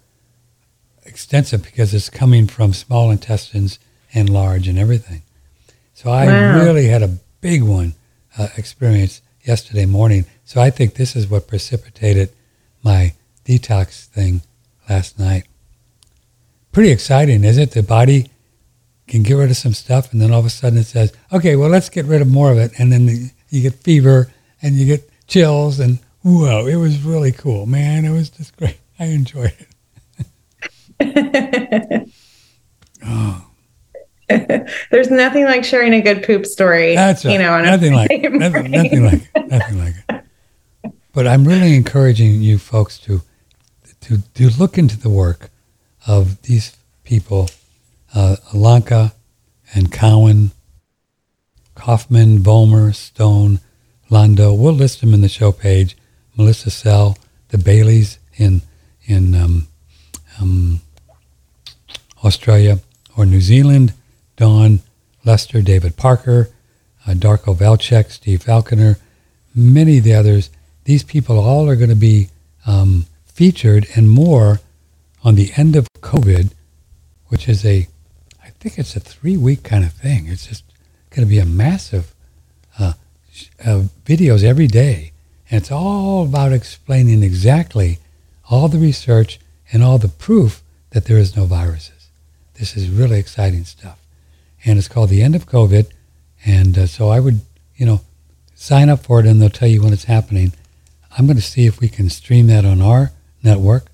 extensive 1.06 1.64
because 1.64 1.94
it's 1.94 2.10
coming 2.10 2.48
from 2.48 2.74
small 2.74 3.12
intestines 3.12 3.80
and 4.14 4.30
large 4.30 4.68
and 4.68 4.78
everything. 4.80 5.22
So 6.02 6.10
I 6.10 6.26
Wow. 6.26 6.64
really 6.64 6.88
had 6.88 7.04
a 7.04 7.18
big 7.42 7.62
one 7.62 7.94
uh, 8.36 8.48
experience 8.58 9.22
yesterday 9.44 9.86
morning. 9.86 10.26
So 10.46 10.60
I 10.60 10.72
think 10.72 10.96
this 10.96 11.16
is 11.16 11.28
what 11.28 11.48
precipitated 11.48 12.30
my 12.82 13.14
detox 13.46 14.06
thing 14.06 14.42
last 14.90 15.20
night. 15.20 15.44
Pretty 16.72 16.90
exciting, 16.90 17.44
is 17.44 17.60
it? 17.60 17.72
The 17.72 17.84
body 17.84 18.32
can 19.08 19.22
get 19.22 19.36
rid 19.36 19.52
of 19.52 19.58
some 19.58 19.76
stuff, 19.76 20.12
and 20.12 20.20
then 20.20 20.32
all 20.32 20.40
of 20.40 20.46
a 20.48 20.50
sudden 20.50 20.80
it 20.80 20.86
says, 20.86 21.14
"Okay, 21.32 21.56
well, 21.56 21.70
let's 21.70 21.90
get 21.90 22.06
rid 22.06 22.22
of 22.22 22.28
more 22.28 22.52
of 22.52 22.58
it," 22.58 22.72
and 22.80 22.92
then 22.92 23.06
the, 23.06 23.30
you 23.50 23.62
get 23.62 23.76
fever 23.84 24.32
and 24.62 24.76
you 24.78 24.86
get 24.88 25.08
chills, 25.28 25.80
and 25.80 26.00
whoa, 26.24 26.66
it 26.66 26.78
was 26.78 27.04
really 27.04 27.32
cool, 27.32 27.68
man. 27.68 28.06
It 28.06 28.12
was 28.12 28.30
just 28.32 28.58
great. 28.58 28.78
I 28.98 29.06
enjoyed 29.06 29.54
it. 31.00 32.10
There's 34.92 35.10
nothing 35.10 35.46
like 35.46 35.64
sharing 35.64 35.94
a 35.94 36.02
good 36.02 36.24
poop 36.24 36.46
story. 36.46 36.96
That's 36.96 37.26
right. 37.26 37.34
you 37.34 37.40
know, 37.40 37.62
nothing 37.62 37.94
like 37.94 38.12
nothing, 38.32 38.72
nothing 38.72 39.06
like 39.06 39.30
it. 39.36 39.48
Nothing 39.50 39.80
like 39.80 39.96
it. 40.10 40.26
But 41.14 41.28
I'm 41.28 41.46
really 41.46 41.76
encouraging 41.76 42.42
you 42.42 42.58
folks 42.58 42.98
to 43.00 43.22
to 44.02 44.20
to 44.36 44.50
look 44.58 44.78
into 44.78 44.98
the 44.98 45.10
work 45.10 45.50
of 46.08 46.42
these 46.44 46.76
people, 47.04 47.50
uh, 48.16 48.38
Alanka 48.54 49.14
and 49.74 49.92
Cowan, 49.92 50.52
Kaufman, 51.76 52.40
Vollmer, 52.40 52.94
Stone, 52.94 53.60
Londo. 54.10 54.58
We'll 54.58 54.74
list 54.74 55.02
them 55.02 55.14
in 55.14 55.22
the 55.22 55.30
show 55.30 55.52
page. 55.52 55.98
Melissa 56.38 56.72
Sell, 56.72 57.18
the 57.50 57.58
Baileys 57.58 58.18
in 58.38 58.62
in 59.06 59.36
um, 59.36 59.68
um, 60.40 60.82
Australia 62.24 62.80
or 63.18 63.26
New 63.26 63.42
Zealand, 63.42 63.94
Dawn 64.42 64.80
Lester, 65.24 65.62
David 65.62 65.98
Parker, 65.98 66.50
uh, 67.06 67.12
Darko 67.12 67.56
Velcek, 67.56 68.10
Steve 68.10 68.42
Falconer, 68.42 68.98
many 69.54 70.00
of 70.00 70.04
the 70.04 70.16
others. 70.16 70.50
These 70.86 71.04
people 71.04 71.38
all 71.38 71.70
are 71.70 71.76
going 71.76 71.92
to 71.92 71.96
be 71.96 72.30
um, 72.66 73.06
featured 73.24 73.86
and 73.96 74.10
more 74.10 74.60
on 75.24 75.36
the 75.36 75.52
end 75.58 75.76
of 75.76 75.88
COVID, 76.00 76.54
which 77.28 77.48
is 77.48 77.64
a, 77.64 77.88
I 78.44 78.50
think 78.60 78.80
it's 78.80 78.96
a 78.96 79.00
three 79.00 79.38
week 79.38 79.62
kind 79.62 79.86
of 79.86 79.94
thing. 79.94 80.26
It's 80.26 80.48
just 80.48 80.64
going 81.12 81.24
to 81.24 81.30
be 81.30 81.38
a 81.38 81.46
massive 81.46 82.16
uh, 82.80 82.94
uh, 83.64 83.84
videos 84.06 84.44
every 84.44 84.66
day. 84.66 85.12
And 85.52 85.62
it's 85.62 85.72
all 85.72 86.24
about 86.26 86.52
explaining 86.52 87.22
exactly 87.22 88.00
all 88.50 88.70
the 88.70 88.80
research 88.80 89.40
and 89.72 89.84
all 89.84 90.00
the 90.00 90.08
proof 90.08 90.64
that 90.90 91.06
there 91.06 91.20
is 91.20 91.38
no 91.38 91.46
viruses. 91.46 92.10
This 92.56 92.76
is 92.76 92.90
really 92.90 93.20
exciting 93.20 93.66
stuff. 93.66 94.01
And 94.66 94.78
it's 94.78 94.88
called 94.88 95.10
The 95.10 95.22
End 95.22 95.36
of 95.36 95.48
COVID. 95.48 95.92
And 96.46 96.78
uh, 96.78 96.88
so 96.88 97.10
I 97.10 97.20
would, 97.20 97.42
you 97.76 97.86
know, 97.86 98.02
sign 98.56 98.90
up 98.90 99.00
for 99.04 99.20
it 99.20 99.26
and 99.26 99.42
they'll 99.42 99.50
tell 99.50 99.68
you 99.68 99.82
when 99.82 99.94
it's 99.94 100.06
happening. 100.06 100.54
I'm 101.18 101.26
going 101.26 101.38
to 101.38 101.42
see 101.42 101.66
if 101.66 101.80
we 101.80 101.90
can 101.90 102.10
stream 102.10 102.48
that 102.48 102.66
on 102.66 102.82
our 102.82 103.12
network. 103.44 103.88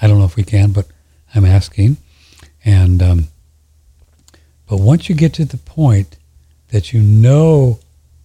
I 0.00 0.06
don't 0.06 0.18
know 0.18 0.24
if 0.24 0.36
we 0.36 0.42
can, 0.42 0.72
but 0.72 0.86
I'm 1.34 1.44
asking. 1.44 1.98
And, 2.64 3.02
um, 3.02 3.28
but 4.68 4.78
once 4.78 5.08
you 5.08 5.14
get 5.14 5.32
to 5.34 5.44
the 5.44 5.58
point 5.58 6.16
that 6.70 6.92
you 6.92 7.00
know 7.00 7.80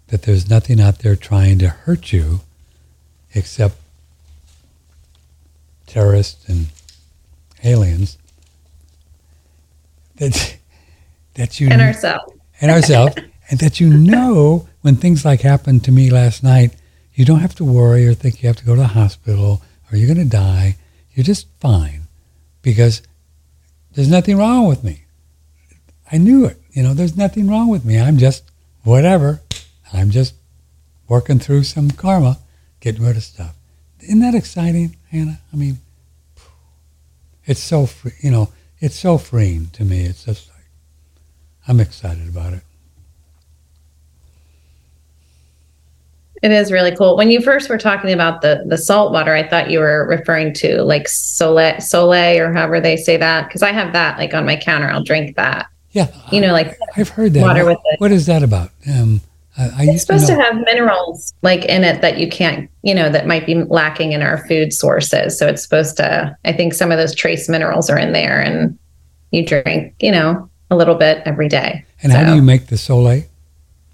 that 0.07 0.23
there's 0.23 0.49
nothing 0.49 0.79
out 0.79 0.99
there 0.99 1.15
trying 1.15 1.59
to 1.59 1.69
hurt 1.69 2.11
you 2.11 2.41
except 3.33 3.75
terrorists 5.87 6.47
and 6.47 6.67
aliens, 7.63 8.17
that, 10.15 10.57
that 11.35 11.59
you 11.59 11.69
and 11.69 11.81
ourselves. 11.81 12.33
and 12.61 12.71
ourselves, 12.71 13.15
and 13.49 13.59
that 13.59 13.79
you 13.79 13.89
know 13.89 14.67
when 14.81 14.95
things 14.95 15.25
like 15.25 15.41
happened 15.41 15.83
to 15.85 15.91
me 15.91 16.09
last 16.09 16.43
night, 16.43 16.75
you 17.13 17.25
don't 17.25 17.39
have 17.39 17.55
to 17.55 17.65
worry 17.65 18.07
or 18.07 18.13
think 18.13 18.41
you 18.41 18.47
have 18.47 18.57
to 18.57 18.65
go 18.65 18.75
to 18.75 18.81
the 18.81 18.87
hospital 18.87 19.61
or 19.91 19.97
you're 19.97 20.13
going 20.13 20.29
to 20.29 20.37
die. 20.37 20.77
You're 21.13 21.23
just 21.23 21.47
fine 21.59 22.07
because 22.61 23.01
there's 23.93 24.09
nothing 24.09 24.37
wrong 24.37 24.67
with 24.67 24.83
me. 24.83 25.03
I 26.11 26.17
knew 26.17 26.45
it. 26.45 26.59
You 26.71 26.83
know, 26.83 26.93
there's 26.93 27.15
nothing 27.15 27.47
wrong 27.49 27.69
with 27.69 27.85
me. 27.85 27.99
I'm 27.99 28.17
just 28.17 28.43
whatever. 28.83 29.41
I'm 29.91 30.09
just 30.09 30.33
working 31.07 31.39
through 31.39 31.63
some 31.63 31.91
karma, 31.91 32.39
getting 32.79 33.03
rid 33.05 33.17
of 33.17 33.23
stuff. 33.23 33.55
Isn't 33.99 34.19
that 34.21 34.35
exciting, 34.35 34.97
Hannah? 35.09 35.39
I 35.51 35.55
mean, 35.55 35.77
it's 37.45 37.61
so 37.61 37.85
free, 37.85 38.13
you 38.21 38.31
know, 38.31 38.51
it's 38.79 38.97
so 38.99 39.17
freeing 39.17 39.67
to 39.73 39.83
me. 39.83 40.05
It's 40.05 40.25
just 40.25 40.49
I'm 41.67 41.79
excited 41.79 42.27
about 42.27 42.53
it. 42.53 42.63
It 46.41 46.51
is 46.51 46.73
really 46.73 46.93
cool. 46.93 47.15
When 47.15 47.31
you 47.31 47.39
first 47.39 47.69
were 47.69 47.77
talking 47.77 48.11
about 48.11 48.41
the 48.41 48.65
the 48.67 48.77
salt 48.77 49.13
water, 49.13 49.33
I 49.33 49.47
thought 49.47 49.71
you 49.71 49.79
were 49.79 50.05
referring 50.05 50.53
to 50.55 50.83
like 50.83 51.07
sole 51.07 51.79
Soleil 51.79 52.41
or 52.41 52.53
however 52.53 52.81
they 52.81 52.97
say 52.97 53.15
that, 53.15 53.47
because 53.47 53.63
I 53.63 53.71
have 53.71 53.93
that 53.93 54.17
like 54.17 54.33
on 54.33 54.45
my 54.45 54.57
counter. 54.57 54.89
I'll 54.89 55.03
drink 55.03 55.37
that. 55.37 55.67
Yeah. 55.91 56.11
You 56.31 56.41
know, 56.41 56.51
like 56.51 56.77
I've 56.97 57.07
heard 57.07 57.33
that. 57.33 57.41
water 57.41 57.63
what, 57.63 57.77
with 57.77 57.93
it. 57.93 57.99
what 58.01 58.11
is 58.11 58.25
that 58.25 58.43
about? 58.43 58.71
Um, 58.89 59.21
I, 59.57 59.63
I 59.63 59.85
it's 59.89 60.01
supposed 60.01 60.27
to 60.27 60.35
to, 60.35 60.41
have 60.41 60.55
minerals 60.55 61.33
like 61.43 61.63
in 61.65 61.83
it 61.83 62.01
that 62.01 62.17
you 62.17 62.27
can't, 62.27 62.69
you 62.81 62.95
know, 62.95 63.09
that 63.09 63.27
might 63.27 63.45
be 63.45 63.63
lacking 63.63 64.11
in 64.11 64.21
our 64.21 64.45
food 64.47 64.73
sources. 64.73 65.37
So 65.37 65.47
it's 65.47 65.61
supposed 65.61 65.95
to. 65.97 66.35
I 66.43 66.51
think 66.51 66.73
some 66.73 66.91
of 66.91 66.97
those 66.97 67.15
trace 67.15 67.47
minerals 67.47 67.89
are 67.89 67.97
in 67.97 68.11
there, 68.11 68.41
and 68.41 68.77
you 69.31 69.45
drink, 69.45 69.95
you 69.99 70.11
know, 70.11 70.49
a 70.69 70.75
little 70.75 70.95
bit 70.95 71.21
every 71.25 71.47
day. 71.49 71.85
and 72.01 72.11
how 72.11 72.23
do 72.29 72.35
you 72.35 72.41
make 72.41 72.67
the 72.67 72.77
sole? 72.77 73.03
Do 73.05 73.23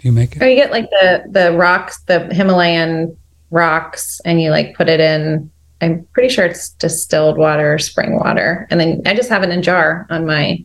you 0.00 0.12
make 0.12 0.36
Or 0.40 0.44
it? 0.44 0.50
you 0.50 0.56
get 0.56 0.70
like 0.70 0.88
the 0.90 1.24
the 1.30 1.52
rocks, 1.52 2.00
the 2.06 2.20
Himalayan 2.34 3.16
rocks, 3.50 4.20
and 4.24 4.40
you 4.40 4.50
like 4.50 4.74
put 4.74 4.88
it 4.88 5.00
in. 5.00 5.50
I'm 5.82 6.06
pretty 6.12 6.28
sure 6.28 6.44
it's 6.44 6.70
distilled 6.70 7.38
water 7.38 7.78
spring 7.78 8.18
water, 8.18 8.66
and 8.70 8.78
then 8.80 9.02
I 9.06 9.14
just 9.14 9.28
have 9.30 9.42
it 9.42 9.50
in 9.50 9.58
a 9.58 9.62
jar 9.62 10.06
on 10.10 10.26
my 10.26 10.64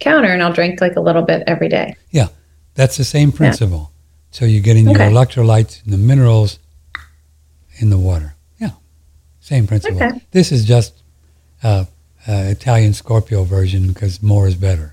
counter, 0.00 0.28
and 0.32 0.42
I'll 0.42 0.52
drink 0.52 0.80
like 0.80 0.96
a 0.96 1.00
little 1.00 1.22
bit 1.22 1.42
every 1.46 1.68
day. 1.68 1.94
Yeah, 2.10 2.28
that's 2.74 2.96
the 2.96 3.04
same 3.04 3.30
principle. 3.32 3.92
So 4.30 4.44
you're 4.46 4.62
getting 4.62 4.86
your 4.88 4.98
electrolytes 4.98 5.84
and 5.84 5.92
the 5.92 5.98
minerals 5.98 6.58
in 7.78 7.90
the 7.90 7.98
water. 7.98 8.34
Yeah, 8.58 8.70
same 9.40 9.66
principle. 9.66 10.02
Okay. 10.02 10.22
This 10.30 10.50
is 10.50 10.64
just 10.64 11.02
uh, 11.62 11.84
uh, 12.26 12.32
Italian 12.48 12.94
Scorpio 12.94 13.44
version 13.44 13.88
because 13.88 14.22
more 14.22 14.46
is 14.48 14.54
better. 14.56 14.91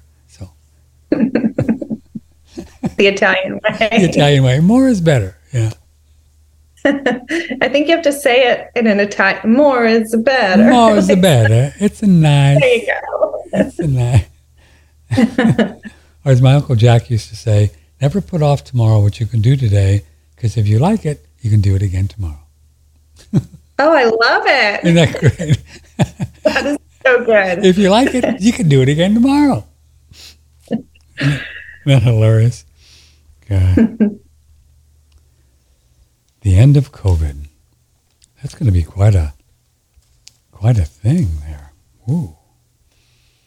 The 2.97 3.07
Italian 3.07 3.53
way. 3.55 3.89
the 3.89 4.10
Italian 4.10 4.43
way, 4.43 4.60
more 4.60 4.88
is 4.88 5.01
better. 5.01 5.38
Yeah, 5.53 5.72
I 6.86 7.70
think 7.70 7.88
you 7.88 7.95
have 7.95 8.03
to 8.03 8.12
say 8.14 8.51
it 8.51 8.70
in 8.76 8.88
an 8.88 8.99
Italian. 8.99 9.53
More 9.53 9.86
is 9.86 10.16
better. 10.16 10.70
more 10.70 10.97
is 10.97 11.07
the 11.07 11.16
better. 11.32 11.74
It's 11.80 12.01
a 12.03 12.07
nice. 12.07 12.60
There 12.60 12.76
you 12.76 12.86
go. 12.88 13.43
It's 13.53 13.80
a 13.80 13.88
nice. 13.88 14.26
or 16.26 16.32
as 16.32 16.41
my 16.41 16.53
Uncle 16.53 16.76
Jack 16.76 17.10
used 17.10 17.30
to 17.30 17.36
say, 17.36 17.72
never 18.01 18.22
put 18.22 18.41
off 18.41 18.64
tomorrow 18.64 19.01
what 19.01 19.20
you 19.20 19.26
can 19.26 19.41
do 19.41 19.55
today, 19.55 20.03
because 20.36 20.57
if 20.57 20.68
you 20.68 20.80
like 20.80 21.05
it, 21.05 21.26
you 21.41 21.49
can 21.49 21.62
do 21.62 21.76
it 21.76 21.82
again 21.82 22.07
tomorrow. 22.07 22.39
oh, 23.34 23.41
I 23.80 24.03
love 24.05 24.43
it. 24.45 24.84
Isn't 24.84 24.95
that 24.95 25.20
great? 25.20 25.57
that 26.43 26.66
is 26.66 26.78
so 27.05 27.24
good. 27.26 27.66
if 27.66 27.78
you 27.78 27.89
like 27.89 28.14
it, 28.14 28.41
you 28.41 28.53
can 28.53 28.70
do 28.70 28.82
it 28.82 28.89
again 28.89 29.14
tomorrow. 29.14 29.66
Isn't 31.20 31.42
that 31.86 32.04
hilarious? 32.04 32.66
God. 33.48 33.76
the 36.42 36.56
end 36.58 36.78
of 36.78 36.92
COVID. 36.92 37.48
That's 38.42 38.56
going 38.56 38.68
to 38.68 38.72
be 38.72 38.84
quite 38.84 39.16
a 39.16 39.34
quite 40.52 40.78
a 40.78 40.86
thing 40.86 41.28
there. 41.46 41.72
Ooh. 42.10 42.36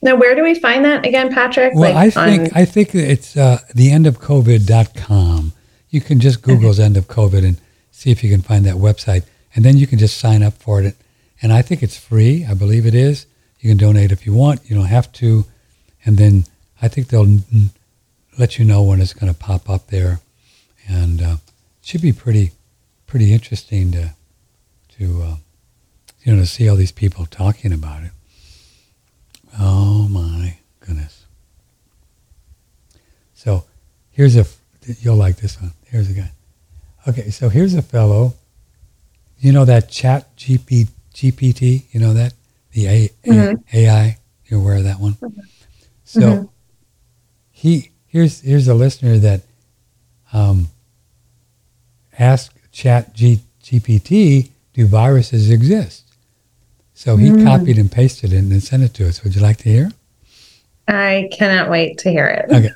Now, 0.03 0.17
where 0.17 0.35
do 0.35 0.43
we 0.43 0.59
find 0.59 0.85
that 0.85 1.07
again, 1.07 1.33
Patrick? 1.33 1.75
Well, 1.75 1.95
like 1.95 1.95
I 1.95 2.11
think 2.11 2.53
on... 2.53 2.61
I 2.61 2.65
think 2.65 2.95
it's 2.95 3.37
uh, 3.37 3.59
theendofcovid.com. 3.75 5.53
You 5.91 6.01
can 6.01 6.21
just 6.21 6.43
Google's 6.43 6.81
end 6.81 6.97
of 6.97 7.07
COVID 7.07 7.45
and 7.45 7.61
see 7.91 8.11
if 8.11 8.25
you 8.25 8.31
can 8.31 8.43
find 8.43 8.65
that 8.65 8.77
website, 8.77 9.25
and 9.55 9.65
then 9.65 9.77
you 9.77 9.87
can 9.87 9.99
just 9.99 10.19
sign 10.19 10.43
up 10.43 10.55
for 10.55 10.83
it. 10.83 10.97
And 11.41 11.53
I 11.53 11.63
think 11.63 11.83
it's 11.83 11.97
free. 11.97 12.45
I 12.45 12.55
believe 12.55 12.87
it 12.87 12.95
is. 12.95 13.27
You 13.61 13.71
can 13.71 13.77
donate 13.77 14.11
if 14.11 14.27
you 14.27 14.33
want. 14.33 14.69
You 14.69 14.75
don't 14.75 14.87
have 14.87 15.13
to. 15.13 15.45
And 16.05 16.17
then 16.19 16.47
I 16.83 16.89
think 16.89 17.09
they'll 17.09 17.39
let 18.39 18.59
you 18.59 18.65
know 18.65 18.83
when 18.83 19.01
it's 19.01 19.15
going 19.15 19.33
to 19.33 19.39
pop 19.39 19.71
up 19.71 19.87
there, 19.87 20.19
and 20.89 21.23
uh, 21.23 21.37
it 21.81 21.87
should 21.87 22.03
be 22.03 22.13
pretty 22.13 22.51
pretty 23.07 23.33
interesting 23.33 23.93
to 23.93 24.11
to 24.99 25.23
uh, 25.23 25.37
you 26.25 26.35
know 26.35 26.41
to 26.41 26.47
see 26.47 26.69
all 26.69 26.75
these 26.75 26.93
people 26.93 27.25
talking 27.27 27.73
about 27.73 28.03
it. 28.03 28.11
Oh 29.61 30.09
my 30.09 30.59
goodness! 30.81 31.25
So 33.33 33.65
here's 34.11 34.35
a 34.35 34.45
you'll 35.01 35.17
like 35.17 35.37
this 35.37 35.61
one. 35.61 35.73
Here's 35.85 36.11
a 36.11 36.15
guy. 36.15 36.33
Okay, 37.07 37.31
so 37.31 37.49
here's 37.49 37.75
a 37.75 37.83
fellow. 37.83 38.35
You 39.39 39.53
know 39.53 39.65
that 39.65 39.89
Chat 39.89 40.37
GP, 40.37 40.89
GPT. 41.15 41.85
You 41.93 42.01
know 42.01 42.15
that 42.15 42.35
the 42.73 42.87
A, 42.87 43.09
mm-hmm. 43.25 43.77
AI. 43.77 44.19
You're 44.47 44.61
aware 44.61 44.77
of 44.79 44.85
that 44.85 44.99
one. 44.99 45.15
Mm-hmm. 45.15 45.41
So 46.05 46.21
mm-hmm. 46.21 46.47
He 47.63 47.93
here's 48.09 48.41
here's 48.41 48.67
a 48.67 48.75
listener 48.75 49.19
that 49.19 49.43
um, 50.33 50.67
asked 52.19 52.57
Chat 52.73 53.15
G, 53.15 53.39
GPT, 53.63 54.51
"Do 54.73 54.85
viruses 54.85 55.49
exist?" 55.49 56.03
So 56.93 57.17
he 57.17 57.29
mm. 57.29 57.45
copied 57.45 57.79
and 57.79 57.91
pasted 57.91 58.33
it 58.33 58.39
and 58.39 58.61
sent 58.61 58.83
it 58.83 58.95
to 58.95 59.07
us. 59.07 59.23
Would 59.23 59.37
you 59.37 59.41
like 59.41 59.59
to 59.59 59.69
hear? 59.69 59.93
I 60.89 61.31
cannot 61.31 61.71
wait 61.71 61.99
to 61.99 62.11
hear 62.11 62.27
it. 62.27 62.53
Okay. 62.53 62.73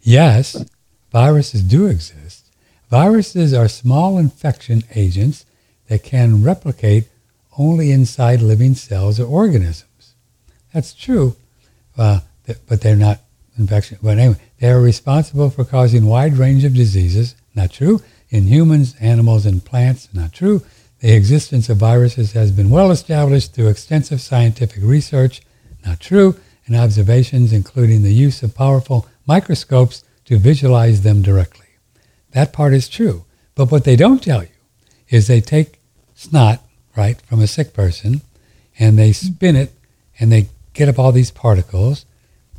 Yes, 0.00 0.64
viruses 1.12 1.62
do 1.62 1.86
exist. 1.86 2.50
Viruses 2.90 3.54
are 3.54 3.68
small 3.68 4.18
infection 4.18 4.82
agents 4.96 5.46
that 5.86 6.02
can 6.02 6.42
replicate 6.42 7.04
only 7.56 7.92
inside 7.92 8.42
living 8.42 8.74
cells 8.74 9.20
or 9.20 9.26
organisms. 9.26 10.14
That's 10.74 10.92
true, 10.92 11.36
uh, 11.96 12.20
but 12.66 12.80
they're 12.80 12.96
not 12.96 13.20
infection. 13.58 13.98
But 14.02 14.18
anyway, 14.18 14.38
they 14.58 14.70
are 14.70 14.80
responsible 14.80 15.50
for 15.50 15.64
causing 15.64 16.06
wide 16.06 16.36
range 16.36 16.64
of 16.64 16.74
diseases. 16.74 17.34
Not 17.54 17.72
true. 17.72 18.02
In 18.30 18.44
humans, 18.44 18.94
animals, 19.00 19.46
and 19.46 19.64
plants, 19.64 20.08
not 20.12 20.32
true. 20.32 20.62
The 21.00 21.14
existence 21.14 21.68
of 21.68 21.76
viruses 21.76 22.32
has 22.32 22.50
been 22.52 22.70
well 22.70 22.90
established 22.90 23.52
through 23.52 23.68
extensive 23.68 24.20
scientific 24.20 24.82
research, 24.82 25.42
not 25.84 26.00
true, 26.00 26.36
and 26.66 26.74
observations, 26.74 27.52
including 27.52 28.02
the 28.02 28.14
use 28.14 28.42
of 28.42 28.54
powerful 28.54 29.06
microscopes 29.26 30.04
to 30.24 30.38
visualize 30.38 31.02
them 31.02 31.22
directly. 31.22 31.66
That 32.32 32.52
part 32.52 32.74
is 32.74 32.88
true. 32.88 33.24
But 33.54 33.70
what 33.70 33.84
they 33.84 33.96
don't 33.96 34.22
tell 34.22 34.42
you 34.42 34.48
is 35.08 35.26
they 35.26 35.40
take 35.40 35.80
snot, 36.14 36.62
right, 36.96 37.20
from 37.22 37.40
a 37.40 37.46
sick 37.46 37.72
person, 37.72 38.20
and 38.78 38.98
they 38.98 39.12
spin 39.12 39.56
it, 39.56 39.72
and 40.18 40.32
they 40.32 40.48
get 40.72 40.88
up 40.88 40.98
all 40.98 41.12
these 41.12 41.30
particles, 41.30 42.04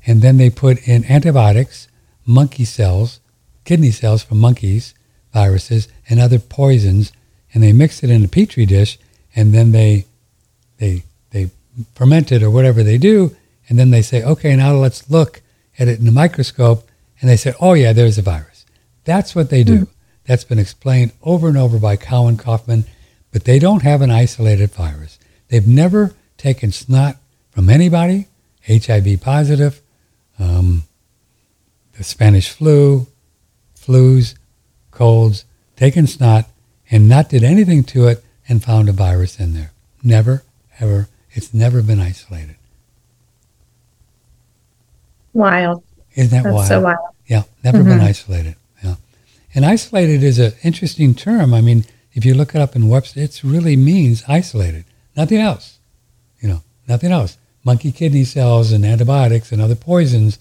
and 0.07 0.23
then 0.23 0.37
they 0.37 0.49
put 0.49 0.87
in 0.87 1.05
antibiotics, 1.05 1.87
monkey 2.25 2.65
cells, 2.65 3.19
kidney 3.65 3.91
cells 3.91 4.23
from 4.23 4.39
monkeys, 4.39 4.95
viruses, 5.31 5.87
and 6.09 6.19
other 6.19 6.39
poisons 6.39 7.11
and 7.53 7.63
they 7.63 7.73
mix 7.73 8.03
it 8.03 8.09
in 8.09 8.23
a 8.23 8.27
petri 8.27 8.65
dish, 8.65 8.99
and 9.35 9.53
then 9.53 9.71
they 9.71 10.05
they 10.77 11.03
they 11.31 11.49
ferment 11.95 12.31
it 12.31 12.43
or 12.43 12.51
whatever 12.51 12.83
they 12.83 12.97
do, 12.97 13.35
and 13.67 13.79
then 13.79 13.89
they 13.89 14.01
say, 14.01 14.23
okay, 14.23 14.55
now 14.55 14.73
let's 14.73 15.09
look 15.09 15.41
at 15.79 15.87
it 15.87 15.99
in 15.99 16.07
a 16.07 16.11
microscope, 16.11 16.87
and 17.19 17.29
they 17.29 17.35
say, 17.35 17.53
oh 17.59 17.73
yeah, 17.73 17.93
there's 17.93 18.17
a 18.17 18.21
virus. 18.21 18.65
That's 19.05 19.35
what 19.35 19.49
they 19.49 19.63
do. 19.63 19.79
Mm. 19.79 19.87
That's 20.25 20.43
been 20.43 20.59
explained 20.59 21.13
over 21.23 21.47
and 21.47 21.57
over 21.57 21.79
by 21.79 21.95
Cowan 21.95 22.37
Kaufman, 22.37 22.85
but 23.31 23.45
they 23.45 23.59
don't 23.59 23.83
have 23.83 24.01
an 24.01 24.11
isolated 24.11 24.71
virus. 24.71 25.17
They've 25.47 25.67
never 25.67 26.13
taken 26.37 26.71
snot 26.71 27.17
from 27.49 27.69
anybody, 27.69 28.27
HIV 28.67 29.21
positive, 29.21 29.81
um, 30.39 30.83
the 31.97 32.03
Spanish 32.03 32.49
flu, 32.49 33.07
flus, 33.77 34.35
colds, 34.91 35.45
taken 35.75 36.07
snot, 36.07 36.45
and 36.89 37.09
not 37.09 37.29
did 37.29 37.43
anything 37.43 37.83
to 37.83 38.07
it 38.07 38.23
and 38.47 38.63
found 38.63 38.89
a 38.89 38.93
virus 38.93 39.39
in 39.39 39.53
there. 39.53 39.71
Never, 40.03 40.43
ever. 40.79 41.07
It's 41.31 41.53
never 41.53 41.81
been 41.81 41.99
isolated. 41.99 42.55
Wild. 45.33 45.83
Isn't 46.15 46.31
that 46.31 46.43
That's 46.43 46.53
wild? 46.53 46.67
so 46.67 46.81
wild. 46.81 46.97
Yeah, 47.27 47.43
never 47.63 47.79
mm-hmm. 47.79 47.89
been 47.89 47.99
isolated. 47.99 48.55
Yeah. 48.83 48.95
And 49.53 49.65
isolated 49.65 50.23
is 50.23 50.39
an 50.39 50.53
interesting 50.63 51.13
term. 51.13 51.53
I 51.53 51.61
mean, 51.61 51.85
if 52.13 52.25
you 52.25 52.33
look 52.33 52.55
it 52.55 52.61
up 52.61 52.75
in 52.75 52.89
Webster, 52.89 53.19
it 53.19 53.41
really 53.43 53.75
means 53.75 54.23
isolated. 54.27 54.85
Nothing 55.15 55.37
else. 55.37 55.77
You 56.41 56.49
know, 56.49 56.61
nothing 56.87 57.11
else. 57.11 57.37
Monkey 57.67 57.91
kidney 57.91 58.23
cells 58.23 58.71
and 58.71 58.83
antibiotics 58.83 59.51
and 59.51 59.61
other 59.61 59.75
poisons. 59.75 60.39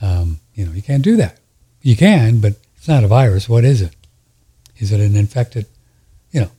Um, 0.00 0.40
you 0.54 0.64
know, 0.64 0.72
you 0.72 0.80
can't 0.80 1.02
do 1.02 1.16
that. 1.16 1.38
You 1.82 1.96
can, 1.96 2.40
but 2.40 2.54
it's 2.76 2.88
not 2.88 3.04
a 3.04 3.08
virus. 3.08 3.48
What 3.48 3.64
is 3.64 3.82
it? 3.82 3.94
Is 4.78 4.92
it 4.92 5.00
an 5.00 5.16
infected 5.16 5.66
you 6.30 6.42
know. 6.42 6.50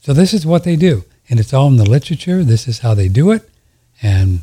So 0.00 0.12
this 0.12 0.32
is 0.32 0.46
what 0.46 0.64
they 0.64 0.76
do. 0.76 1.04
And 1.28 1.40
it's 1.40 1.52
all 1.52 1.68
in 1.68 1.76
the 1.76 1.88
literature. 1.88 2.44
This 2.44 2.68
is 2.68 2.80
how 2.80 2.94
they 2.94 3.08
do 3.08 3.32
it. 3.32 3.48
And 4.02 4.40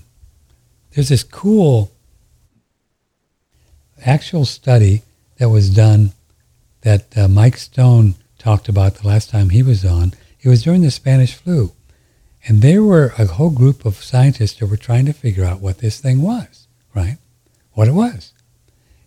there's 0.91 1.09
this 1.09 1.23
cool 1.23 1.91
actual 4.05 4.45
study 4.45 5.01
that 5.37 5.49
was 5.49 5.69
done 5.69 6.11
that 6.81 7.17
uh, 7.17 7.27
Mike 7.27 7.57
Stone 7.57 8.15
talked 8.37 8.67
about 8.67 8.95
the 8.95 9.07
last 9.07 9.29
time 9.29 9.49
he 9.49 9.63
was 9.63 9.85
on. 9.85 10.13
It 10.41 10.49
was 10.49 10.63
during 10.63 10.81
the 10.81 10.91
Spanish 10.91 11.33
flu. 11.33 11.71
And 12.45 12.61
there 12.61 12.83
were 12.83 13.13
a 13.17 13.25
whole 13.25 13.49
group 13.49 13.85
of 13.85 14.03
scientists 14.03 14.59
that 14.59 14.67
were 14.67 14.77
trying 14.77 15.05
to 15.05 15.13
figure 15.13 15.45
out 15.45 15.61
what 15.61 15.77
this 15.77 15.99
thing 15.99 16.21
was, 16.21 16.67
right? 16.93 17.17
What 17.73 17.87
it 17.87 17.93
was. 17.93 18.33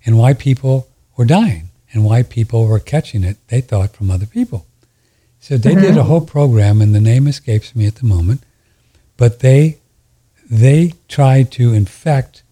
And 0.05 0.19
why 0.19 0.33
people 0.33 0.89
were 1.17 1.25
dying 1.25 1.71
and 1.93 2.05
why 2.05 2.23
people 2.23 2.67
were 2.67 2.79
catching 2.79 3.25
it, 3.25 3.37
they 3.49 3.61
thought, 3.61 3.95
from 3.95 4.11
other 4.11 4.27
people. 4.27 4.67
So 5.41 5.57
they 5.57 5.73
mm-hmm. 5.73 5.81
did 5.81 5.97
a 5.97 6.05
whole 6.05 6.23
program, 6.23 6.83
and 6.83 6.95
the 6.95 7.01
name 7.01 7.27
escapes 7.27 7.77
me 7.77 7.87
at 7.87 7.97
the 7.97 8.07
moment, 8.07 8.43
but 9.17 9.41
they 9.41 9.79
they 10.51 10.93
tried 11.09 11.51
to 11.53 11.73
infect 11.73 12.43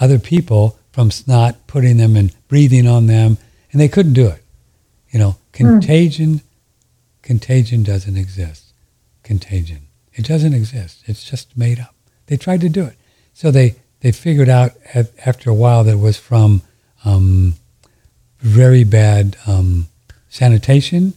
other 0.00 0.18
people 0.18 0.78
from 0.92 1.10
snot, 1.10 1.66
putting 1.66 1.96
them 1.96 2.16
and 2.16 2.32
breathing 2.48 2.86
on 2.86 3.06
them, 3.06 3.38
and 3.72 3.80
they 3.80 3.88
couldn't 3.88 4.12
do 4.12 4.28
it. 4.28 4.42
You 5.10 5.18
know, 5.18 5.36
contagion, 5.52 6.36
mm. 6.36 6.42
contagion 7.22 7.82
doesn't 7.82 8.16
exist. 8.16 8.72
Contagion, 9.22 9.85
it 10.16 10.26
doesn't 10.26 10.54
exist. 10.54 11.04
It's 11.06 11.22
just 11.22 11.56
made 11.56 11.78
up. 11.78 11.94
They 12.26 12.36
tried 12.36 12.60
to 12.62 12.68
do 12.68 12.84
it, 12.84 12.96
so 13.32 13.50
they 13.50 13.76
they 14.00 14.10
figured 14.12 14.48
out 14.48 14.72
at, 14.92 15.12
after 15.24 15.48
a 15.50 15.54
while 15.54 15.84
that 15.84 15.92
it 15.92 16.00
was 16.00 16.16
from 16.16 16.62
um, 17.04 17.54
very 18.40 18.82
bad 18.82 19.36
um, 19.46 19.86
sanitation 20.28 21.14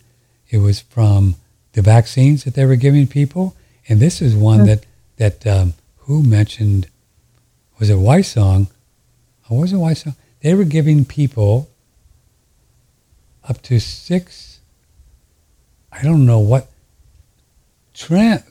it 0.49 0.57
was 0.57 0.81
from 0.81 1.35
the 1.73 1.81
vaccines 1.81 2.43
that 2.43 2.55
they 2.55 2.65
were 2.65 2.75
giving 2.75 3.07
people, 3.07 3.55
and 3.87 3.99
this 3.99 4.21
is 4.21 4.35
one 4.35 4.59
mm-hmm. 4.59 4.67
that 4.67 4.85
that 5.17 5.47
um, 5.47 5.73
who 5.99 6.23
mentioned 6.23 6.87
was 7.79 7.89
it 7.89 7.97
Wysong? 7.97 8.67
Or 9.49 9.61
was 9.61 9.71
it 9.71 9.77
Wysong? 9.77 10.15
They 10.41 10.53
were 10.53 10.65
giving 10.65 11.05
people 11.05 11.69
up 13.47 13.61
to 13.63 13.79
six. 13.79 14.59
I 15.91 16.03
don't 16.03 16.25
know 16.25 16.39
what 16.39 16.67
tra- 17.93 18.43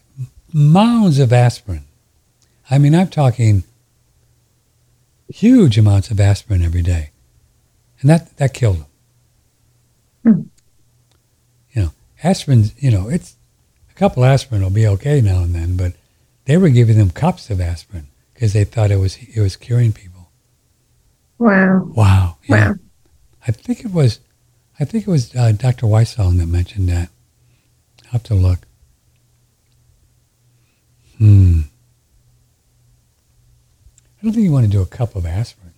mounds 0.53 1.19
of 1.19 1.33
aspirin. 1.33 1.85
I 2.71 2.79
mean, 2.79 2.95
I'm 2.95 3.09
talking 3.09 3.65
huge 5.29 5.79
amounts 5.79 6.11
of 6.11 6.21
aspirin 6.21 6.63
every 6.63 6.83
day, 6.83 7.11
and 8.01 8.11
that 8.11 8.37
that 8.37 8.55
killed 8.55 8.79
them. 8.79 8.87
Mm 10.25 10.49
You 11.73 11.83
know, 11.83 11.91
aspirin, 12.23 12.71
you 12.79 12.91
know, 12.91 13.09
it's 13.09 13.37
a 13.91 13.95
couple 13.95 14.25
aspirin 14.25 14.63
will 14.63 14.71
be 14.71 14.87
okay 14.87 15.21
now 15.21 15.43
and 15.43 15.55
then, 15.55 15.77
but 15.77 15.93
they 16.45 16.57
were 16.57 16.71
giving 16.71 16.99
them 16.99 17.11
cups 17.11 17.51
of 17.51 17.61
aspirin 17.61 18.09
because 18.35 18.53
they 18.53 18.65
thought 18.65 18.91
it 18.91 18.97
was 18.97 19.17
it 19.17 19.41
was 19.41 19.57
curing 19.57 19.93
people. 19.93 20.31
Wow. 21.39 21.91
Wow. 21.95 22.37
Yeah. 22.49 22.71
Wow. 22.71 22.75
I 23.47 23.53
think 23.53 23.85
it 23.85 23.93
was, 23.93 24.21
I 24.79 24.85
think 24.85 25.07
it 25.07 25.11
was 25.11 25.35
uh, 25.35 25.53
Dr. 25.53 25.87
Wysong 25.87 26.39
that 26.39 26.47
mentioned 26.47 26.89
that. 26.89 27.09
I'll 28.07 28.13
have 28.13 28.23
to 28.25 28.35
look. 28.35 28.61
Hmm. 31.19 31.61
I 34.21 34.25
don't 34.25 34.33
think 34.33 34.45
you 34.45 34.53
want 34.53 34.67
to 34.67 34.73
do 34.73 34.83
a 34.83 34.87
cup 34.87 35.15
of 35.15 35.27
aspirin. 35.27 35.73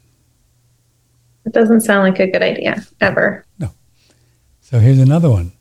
It 1.44 1.52
doesn't 1.52 1.80
sound 1.80 2.08
like 2.08 2.20
a 2.20 2.30
good 2.30 2.42
idea 2.42 2.84
ever. 3.00 3.44
No. 3.58 3.70
So 4.60 4.78
here's 4.78 4.98
another 4.98 5.30
one. 5.30 5.52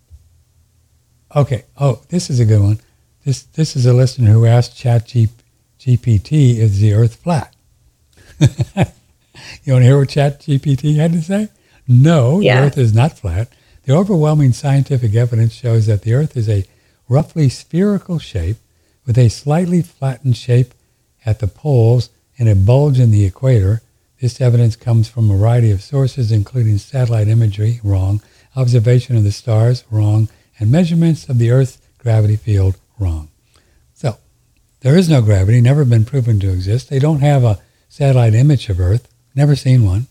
Okay. 1.35 1.65
Oh, 1.79 2.01
this 2.09 2.29
is 2.29 2.39
a 2.39 2.45
good 2.45 2.61
one. 2.61 2.79
This 3.25 3.43
this 3.43 3.75
is 3.75 3.85
a 3.85 3.93
listener 3.93 4.31
who 4.31 4.45
asked 4.45 4.77
Chat 4.77 5.05
GPT, 5.07 6.57
"Is 6.57 6.79
the 6.79 6.93
Earth 6.93 7.15
flat?" 7.15 7.53
you 8.39 9.73
want 9.73 9.81
to 9.81 9.83
hear 9.83 9.97
what 9.97 10.09
Chat 10.09 10.41
GPT 10.41 10.95
had 10.95 11.11
to 11.13 11.21
say? 11.21 11.49
No, 11.87 12.39
yeah. 12.39 12.61
the 12.61 12.67
Earth 12.67 12.77
is 12.77 12.93
not 12.93 13.17
flat. 13.17 13.49
The 13.83 13.93
overwhelming 13.95 14.53
scientific 14.53 15.15
evidence 15.15 15.53
shows 15.53 15.87
that 15.87 16.03
the 16.03 16.13
Earth 16.13 16.37
is 16.37 16.47
a 16.47 16.65
roughly 17.07 17.49
spherical 17.49 18.19
shape 18.19 18.57
with 19.09 19.17
a 19.17 19.27
slightly 19.27 19.81
flattened 19.81 20.37
shape 20.37 20.71
at 21.25 21.39
the 21.39 21.47
poles 21.47 22.11
and 22.37 22.47
a 22.47 22.53
bulge 22.53 22.99
in 22.99 23.09
the 23.09 23.25
equator. 23.25 23.81
This 24.21 24.39
evidence 24.39 24.75
comes 24.75 25.09
from 25.09 25.31
a 25.31 25.35
variety 25.35 25.71
of 25.71 25.81
sources, 25.81 26.31
including 26.31 26.77
satellite 26.77 27.27
imagery, 27.27 27.79
wrong, 27.83 28.21
observation 28.55 29.15
of 29.17 29.23
the 29.23 29.31
stars, 29.31 29.83
wrong, 29.89 30.29
and 30.59 30.71
measurements 30.71 31.27
of 31.27 31.39
the 31.39 31.49
Earth's 31.49 31.79
gravity 31.97 32.35
field, 32.35 32.77
wrong. 32.99 33.29
So, 33.95 34.17
there 34.81 34.95
is 34.95 35.09
no 35.09 35.23
gravity, 35.23 35.59
never 35.59 35.85
been 35.85 36.05
proven 36.05 36.39
to 36.41 36.51
exist. 36.51 36.91
They 36.91 36.99
don't 36.99 37.21
have 37.21 37.43
a 37.43 37.59
satellite 37.87 38.35
image 38.35 38.69
of 38.69 38.79
Earth, 38.79 39.07
never 39.33 39.55
seen 39.55 39.87
one. 39.87 40.05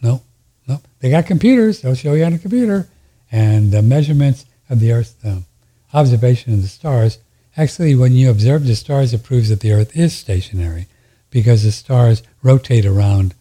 No, 0.00 0.22
no. 0.66 0.80
They 1.00 1.10
got 1.10 1.26
computers, 1.26 1.82
they'll 1.82 1.94
show 1.94 2.14
you 2.14 2.24
on 2.24 2.32
a 2.32 2.38
computer, 2.38 2.88
and 3.30 3.70
the 3.70 3.82
measurements 3.82 4.46
of 4.70 4.80
the 4.80 4.92
Earth's 4.92 5.14
um, 5.26 5.44
observation 5.92 6.54
of 6.54 6.62
the 6.62 6.68
stars 6.68 7.18
Actually, 7.56 7.94
when 7.94 8.12
you 8.12 8.30
observe 8.30 8.66
the 8.66 8.76
stars, 8.76 9.14
it 9.14 9.22
proves 9.22 9.48
that 9.48 9.60
the 9.60 9.72
Earth 9.72 9.96
is 9.96 10.14
stationary 10.14 10.86
because 11.30 11.62
the 11.62 11.72
stars 11.72 12.22
rotate 12.42 12.84
around 12.84 13.34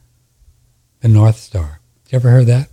the 1.01 1.07
North 1.09 1.37
Star. 1.37 1.81
You 2.09 2.15
ever 2.17 2.29
heard 2.29 2.47
that? 2.47 2.69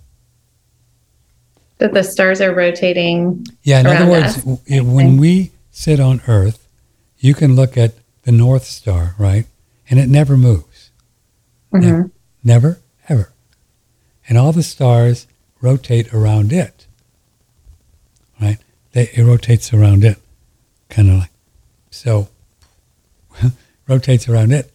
That 1.78 1.94
the 1.94 2.04
stars 2.04 2.40
are 2.40 2.54
rotating. 2.54 3.44
Yeah, 3.64 3.80
in 3.80 3.86
other 3.86 4.08
words, 4.08 4.38
us. 4.38 4.60
when 4.68 5.16
we 5.16 5.50
sit 5.72 5.98
on 5.98 6.22
Earth, 6.28 6.68
you 7.18 7.34
can 7.34 7.56
look 7.56 7.76
at 7.76 7.94
the 8.22 8.32
North 8.32 8.64
Star, 8.64 9.16
right? 9.18 9.46
And 9.90 9.98
it 9.98 10.08
never 10.08 10.36
moves. 10.36 10.90
Mm-hmm. 11.72 11.86
Never, 11.86 12.10
never, 12.44 12.80
ever. 13.08 13.32
And 14.28 14.38
all 14.38 14.52
the 14.52 14.62
stars 14.62 15.26
rotate 15.60 16.14
around 16.14 16.52
it, 16.52 16.86
right? 18.40 18.58
They, 18.92 19.08
it 19.14 19.24
rotates 19.24 19.74
around 19.74 20.04
it, 20.04 20.18
kind 20.88 21.10
of 21.10 21.18
like 21.18 21.31
so 21.92 22.28
rotates 23.88 24.28
around 24.28 24.52
it. 24.52 24.72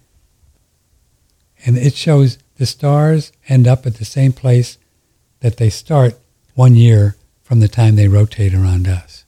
And 1.65 1.77
it 1.77 1.95
shows 1.95 2.37
the 2.55 2.65
stars 2.65 3.31
end 3.49 3.67
up 3.67 3.85
at 3.85 3.95
the 3.95 4.05
same 4.05 4.31
place 4.31 4.77
that 5.41 5.57
they 5.57 5.69
start 5.69 6.15
one 6.55 6.75
year 6.75 7.15
from 7.43 7.59
the 7.59 7.67
time 7.67 7.95
they 7.95 8.07
rotate 8.07 8.53
around 8.53 8.87
us. 8.87 9.25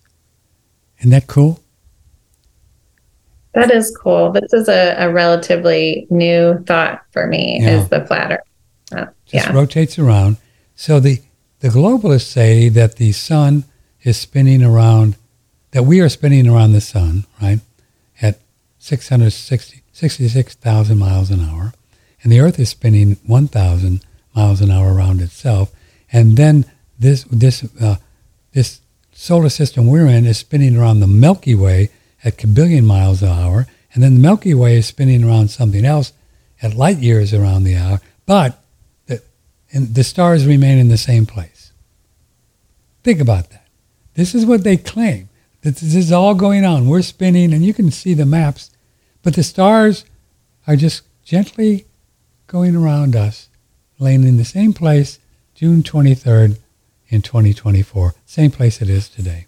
Isn't 1.00 1.12
that 1.12 1.28
cool? 1.28 1.62
That 3.54 3.72
is 3.72 3.96
cool. 4.02 4.32
This 4.32 4.54
is 4.54 4.70
a, 4.70 4.96
a 4.98 5.12
relatively 5.12 6.08
new 6.10 6.64
thought 6.66 7.02
for 7.12 7.28
me, 7.28 7.60
yeah. 7.62 7.82
is 7.82 7.90
the 7.90 8.06
flatter. 8.06 8.44
Uh, 8.92 9.08
Just 9.26 9.48
yeah. 9.48 9.54
rotates 9.54 9.98
around. 9.98 10.38
So 10.76 11.00
the, 11.00 11.22
the 11.60 11.70
globalists 11.70 12.28
say 12.28 12.70
that 12.70 12.98
the 12.98 13.12
sun 13.12 13.64
is 14.04 14.18
spinning 14.18 14.64
around, 14.64 15.16
that 15.72 15.84
we 15.84 16.00
are 16.00 16.10
spinning 16.10 16.48
around 16.48 16.74
the 16.74 16.82
sun, 16.82 17.26
right? 17.42 17.60
666,000 18.90 20.98
miles 20.98 21.30
an 21.30 21.42
hour, 21.42 21.74
and 22.24 22.32
the 22.32 22.40
Earth 22.40 22.60
is 22.60 22.70
spinning 22.70 23.18
1,000 23.26 24.04
miles 24.36 24.62
an 24.62 24.72
hour 24.72 24.94
around 24.94 25.22
itself, 25.22 25.72
and 26.12 26.38
then 26.38 26.66
this 26.98 27.24
this 27.26 27.64
uh, 27.80 27.98
this 28.54 28.82
solar 29.14 29.50
system 29.50 29.88
we're 29.88 30.08
in 30.08 30.26
is 30.26 30.40
spinning 30.40 30.76
around 30.76 31.00
the 31.00 31.08
Milky 31.08 31.54
Way 31.54 31.90
at 32.24 32.44
a 32.44 32.48
billion 32.48 32.86
miles 32.86 33.22
an 33.22 33.30
hour, 33.30 33.68
and 33.94 34.04
then 34.04 34.16
the 34.16 34.20
Milky 34.20 34.54
Way 34.54 34.78
is 34.78 34.88
spinning 34.88 35.24
around 35.24 35.50
something 35.50 35.86
else 35.86 36.14
at 36.62 36.74
light 36.74 36.98
years 36.98 37.34
around 37.34 37.64
the 37.64 37.76
hour, 37.76 38.02
but 38.26 38.62
the, 39.06 39.22
the 39.72 40.04
stars 40.04 40.46
remain 40.46 40.78
in 40.78 40.90
the 40.90 40.98
same 40.98 41.26
place. 41.26 41.72
Think 43.04 43.22
about 43.22 43.50
that. 43.52 43.68
This 44.16 44.36
is 44.36 44.46
what 44.46 44.64
they 44.64 44.78
claim. 44.78 45.30
This 45.62 45.82
is 45.82 46.12
all 46.12 46.36
going 46.36 46.66
on. 46.66 46.88
We're 46.88 47.02
spinning, 47.02 47.54
and 47.54 47.64
you 47.64 47.74
can 47.74 47.92
see 47.92 48.14
the 48.14 48.26
maps 48.26 48.72
but 49.24 49.36
the 49.36 49.44
stars 49.44 50.06
are 50.68 50.76
just 50.76 51.04
gently 51.24 51.86
going 52.48 52.76
around 52.76 53.16
us, 53.16 53.50
laying 54.00 54.24
in 54.24 54.38
the 54.38 54.46
same 54.46 54.74
place 54.74 55.20
June 55.56 55.84
23rd 55.84 56.58
in 57.10 57.22
2024, 57.22 58.14
same 58.26 58.52
place 58.52 58.82
it 58.82 58.90
is 58.90 59.10
today. 59.10 59.48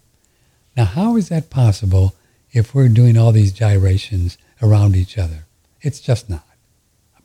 Now, 0.76 0.84
how 0.84 1.16
is 1.16 1.28
that 1.28 1.50
possible 1.50 2.14
if 2.52 2.74
we're 2.74 2.88
doing 2.88 3.16
all 3.16 3.32
these 3.32 3.52
gyrations 3.52 4.36
around 4.60 4.96
each 4.96 5.16
other? 5.16 5.46
It's 5.80 6.00
just 6.00 6.28
not. 6.28 6.44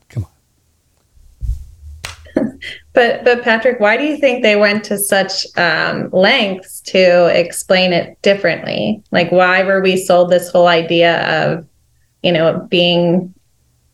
Come 0.10 0.26
on. 2.36 2.60
but, 2.94 3.24
but 3.24 3.44
Patrick, 3.44 3.80
why 3.80 3.98
do 3.98 4.04
you 4.04 4.18
think 4.18 4.42
they 4.42 4.56
went 4.56 4.84
to 4.86 4.98
such 4.98 5.46
um, 5.58 6.10
lengths 6.12 6.82
to 6.82 7.26
explain 7.28 7.94
it 7.94 8.22
differently? 8.22 9.04
Like, 9.12 9.32
why 9.32 9.64
were 9.64 9.82
we 9.82 9.98
sold 9.98 10.30
this 10.30 10.50
whole 10.50 10.68
idea 10.68 11.46
of 11.46 11.68
you 12.28 12.34
know, 12.34 12.68
being, 12.70 13.34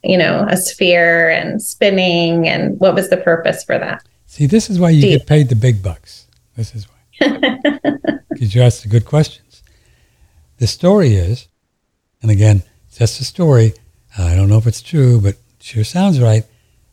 you 0.04 0.18
know, 0.18 0.48
a 0.50 0.58
sphere 0.58 1.30
and 1.30 1.62
spinning 1.62 2.48
and 2.48 2.80
what 2.80 2.96
was 2.96 3.12
the 3.12 3.18
purpose 3.18 3.64
for 3.64 3.78
that? 3.78 4.04
See, 4.26 4.48
this 4.48 4.72
is 4.72 4.80
why 4.80 4.90
you 4.90 5.02
Deep. 5.02 5.20
get 5.20 5.28
paid 5.28 5.50
the 5.50 5.56
big 5.56 5.84
bucks. 5.84 6.26
This 6.58 6.74
is 6.74 6.88
why. 6.90 7.60
Because 8.30 8.56
you 8.56 8.64
ask 8.64 8.82
the 8.82 8.90
good 8.90 9.06
questions. 9.06 9.62
The 10.58 10.66
story 10.66 11.14
is, 11.14 11.48
and 12.24 12.32
again, 12.32 12.64
it's 12.88 12.98
just 12.98 13.22
a 13.22 13.24
story. 13.24 13.76
I 14.18 14.36
don't 14.36 14.50
know 14.50 14.58
if 14.58 14.66
it's 14.66 14.82
true, 14.82 15.22
but 15.22 15.36
it 15.36 15.40
sure 15.60 15.84
sounds 15.84 16.20
right. 16.20 16.44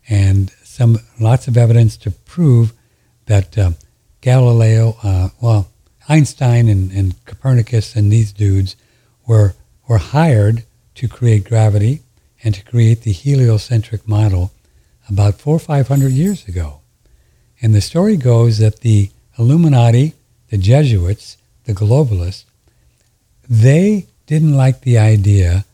And 0.07 0.51
some 0.63 0.99
lots 1.19 1.49
of 1.49 1.57
evidence 1.57 1.97
to 1.99 2.11
prove 2.11 2.75
that 3.25 3.57
um, 3.57 3.77
Galileo, 4.21 4.99
uh, 5.03 5.31
well, 5.41 5.71
Einstein 6.11 6.69
and, 6.69 6.93
and 6.93 7.25
Copernicus 7.25 7.97
and 7.97 8.13
these 8.13 8.33
dudes 8.33 8.77
were 9.27 9.55
were 9.89 9.99
hired 9.99 10.65
to 11.01 11.09
create 11.09 11.49
gravity 11.53 12.01
and 12.43 12.55
to 12.55 12.65
create 12.65 13.03
the 13.03 13.13
heliocentric 13.13 14.07
model 14.07 14.53
about 15.09 15.41
four 15.41 15.57
or 15.57 15.67
five 15.73 15.89
hundred 15.89 16.13
years 16.13 16.47
ago. 16.47 16.81
And 17.61 17.75
the 17.75 17.81
story 17.81 18.17
goes 18.17 18.59
that 18.59 18.81
the 18.81 19.11
Illuminati, 19.39 20.15
the 20.51 20.59
Jesuits, 20.59 21.37
the 21.65 21.73
globalists, 21.73 22.45
they 23.49 24.07
didn't 24.27 24.57
like 24.57 24.83
the 24.83 24.99
idea 24.99 25.65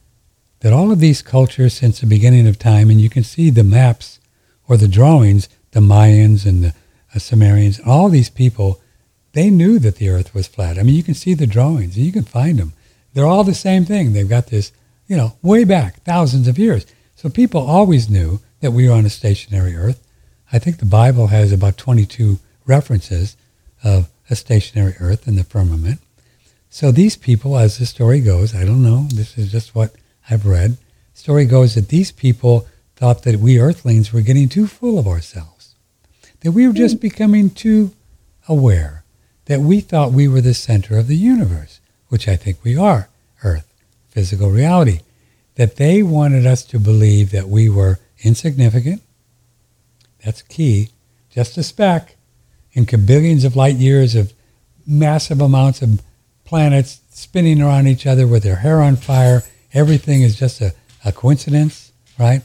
that 0.60 0.72
all 0.72 0.90
of 0.90 1.00
these 1.00 1.22
cultures 1.22 1.74
since 1.74 2.00
the 2.00 2.06
beginning 2.06 2.46
of 2.48 2.58
time, 2.58 2.88
and 2.88 3.00
you 3.00 3.10
can 3.10 3.24
see 3.24 3.50
the 3.50 3.64
maps 3.64 4.18
or 4.68 4.76
the 4.76 4.88
drawings, 4.88 5.48
the 5.72 5.80
Mayans 5.80 6.46
and 6.46 6.64
the 6.64 6.74
uh, 7.14 7.18
Sumerians, 7.18 7.80
all 7.84 8.08
these 8.08 8.30
people, 8.30 8.80
they 9.32 9.50
knew 9.50 9.78
that 9.78 9.96
the 9.96 10.08
earth 10.08 10.34
was 10.34 10.46
flat. 10.48 10.78
I 10.78 10.82
mean, 10.82 10.94
you 10.94 11.02
can 11.02 11.14
see 11.14 11.34
the 11.34 11.46
drawings 11.46 11.98
you 11.98 12.12
can 12.12 12.24
find 12.24 12.58
them. 12.58 12.72
They're 13.12 13.26
all 13.26 13.44
the 13.44 13.54
same 13.54 13.84
thing. 13.84 14.12
They've 14.12 14.28
got 14.28 14.46
this 14.46 14.72
you 15.06 15.16
know, 15.16 15.36
way 15.42 15.64
back, 15.64 16.02
thousands 16.02 16.48
of 16.48 16.58
years. 16.58 16.86
So 17.14 17.28
people 17.28 17.60
always 17.60 18.10
knew 18.10 18.40
that 18.60 18.72
we 18.72 18.88
were 18.88 18.94
on 18.94 19.06
a 19.06 19.10
stationary 19.10 19.74
Earth. 19.74 20.02
I 20.52 20.58
think 20.58 20.78
the 20.78 20.86
Bible 20.86 21.28
has 21.28 21.52
about 21.52 21.76
22 21.76 22.38
references 22.66 23.36
of 23.82 24.08
a 24.28 24.36
stationary 24.36 24.94
Earth 25.00 25.28
in 25.28 25.36
the 25.36 25.44
firmament. 25.44 26.00
So 26.68 26.90
these 26.90 27.16
people, 27.16 27.56
as 27.56 27.78
the 27.78 27.86
story 27.86 28.20
goes, 28.20 28.54
I 28.54 28.64
don't 28.64 28.82
know, 28.82 29.06
this 29.10 29.38
is 29.38 29.50
just 29.50 29.74
what 29.74 29.94
I've 30.28 30.46
read. 30.46 30.76
Story 31.14 31.46
goes 31.46 31.74
that 31.74 31.88
these 31.88 32.12
people 32.12 32.66
thought 32.96 33.22
that 33.22 33.36
we 33.36 33.58
Earthlings 33.58 34.12
were 34.12 34.20
getting 34.20 34.48
too 34.48 34.66
full 34.66 34.98
of 34.98 35.06
ourselves, 35.06 35.74
that 36.40 36.52
we 36.52 36.66
were 36.66 36.74
just 36.74 36.96
hmm. 36.96 37.00
becoming 37.00 37.50
too 37.50 37.92
aware, 38.48 39.04
that 39.46 39.60
we 39.60 39.80
thought 39.80 40.12
we 40.12 40.28
were 40.28 40.40
the 40.40 40.54
center 40.54 40.98
of 40.98 41.06
the 41.06 41.16
universe, 41.16 41.80
which 42.08 42.28
I 42.28 42.36
think 42.36 42.58
we 42.62 42.76
are, 42.76 43.08
physical 44.16 44.50
reality. 44.50 45.00
That 45.56 45.76
they 45.76 46.02
wanted 46.02 46.46
us 46.46 46.64
to 46.64 46.78
believe 46.78 47.32
that 47.32 47.48
we 47.48 47.68
were 47.68 47.98
insignificant. 48.22 49.02
That's 50.24 50.40
key. 50.40 50.88
Just 51.30 51.58
a 51.58 51.62
speck 51.62 52.16
in 52.72 52.86
billions 53.04 53.44
of 53.44 53.56
light 53.56 53.76
years 53.76 54.14
of 54.14 54.32
massive 54.86 55.42
amounts 55.42 55.82
of 55.82 56.00
planets 56.44 57.00
spinning 57.10 57.60
around 57.60 57.88
each 57.88 58.06
other 58.06 58.26
with 58.26 58.42
their 58.42 58.56
hair 58.56 58.80
on 58.80 58.96
fire. 58.96 59.42
Everything 59.74 60.22
is 60.22 60.34
just 60.34 60.62
a, 60.62 60.72
a 61.04 61.12
coincidence, 61.12 61.92
right? 62.18 62.40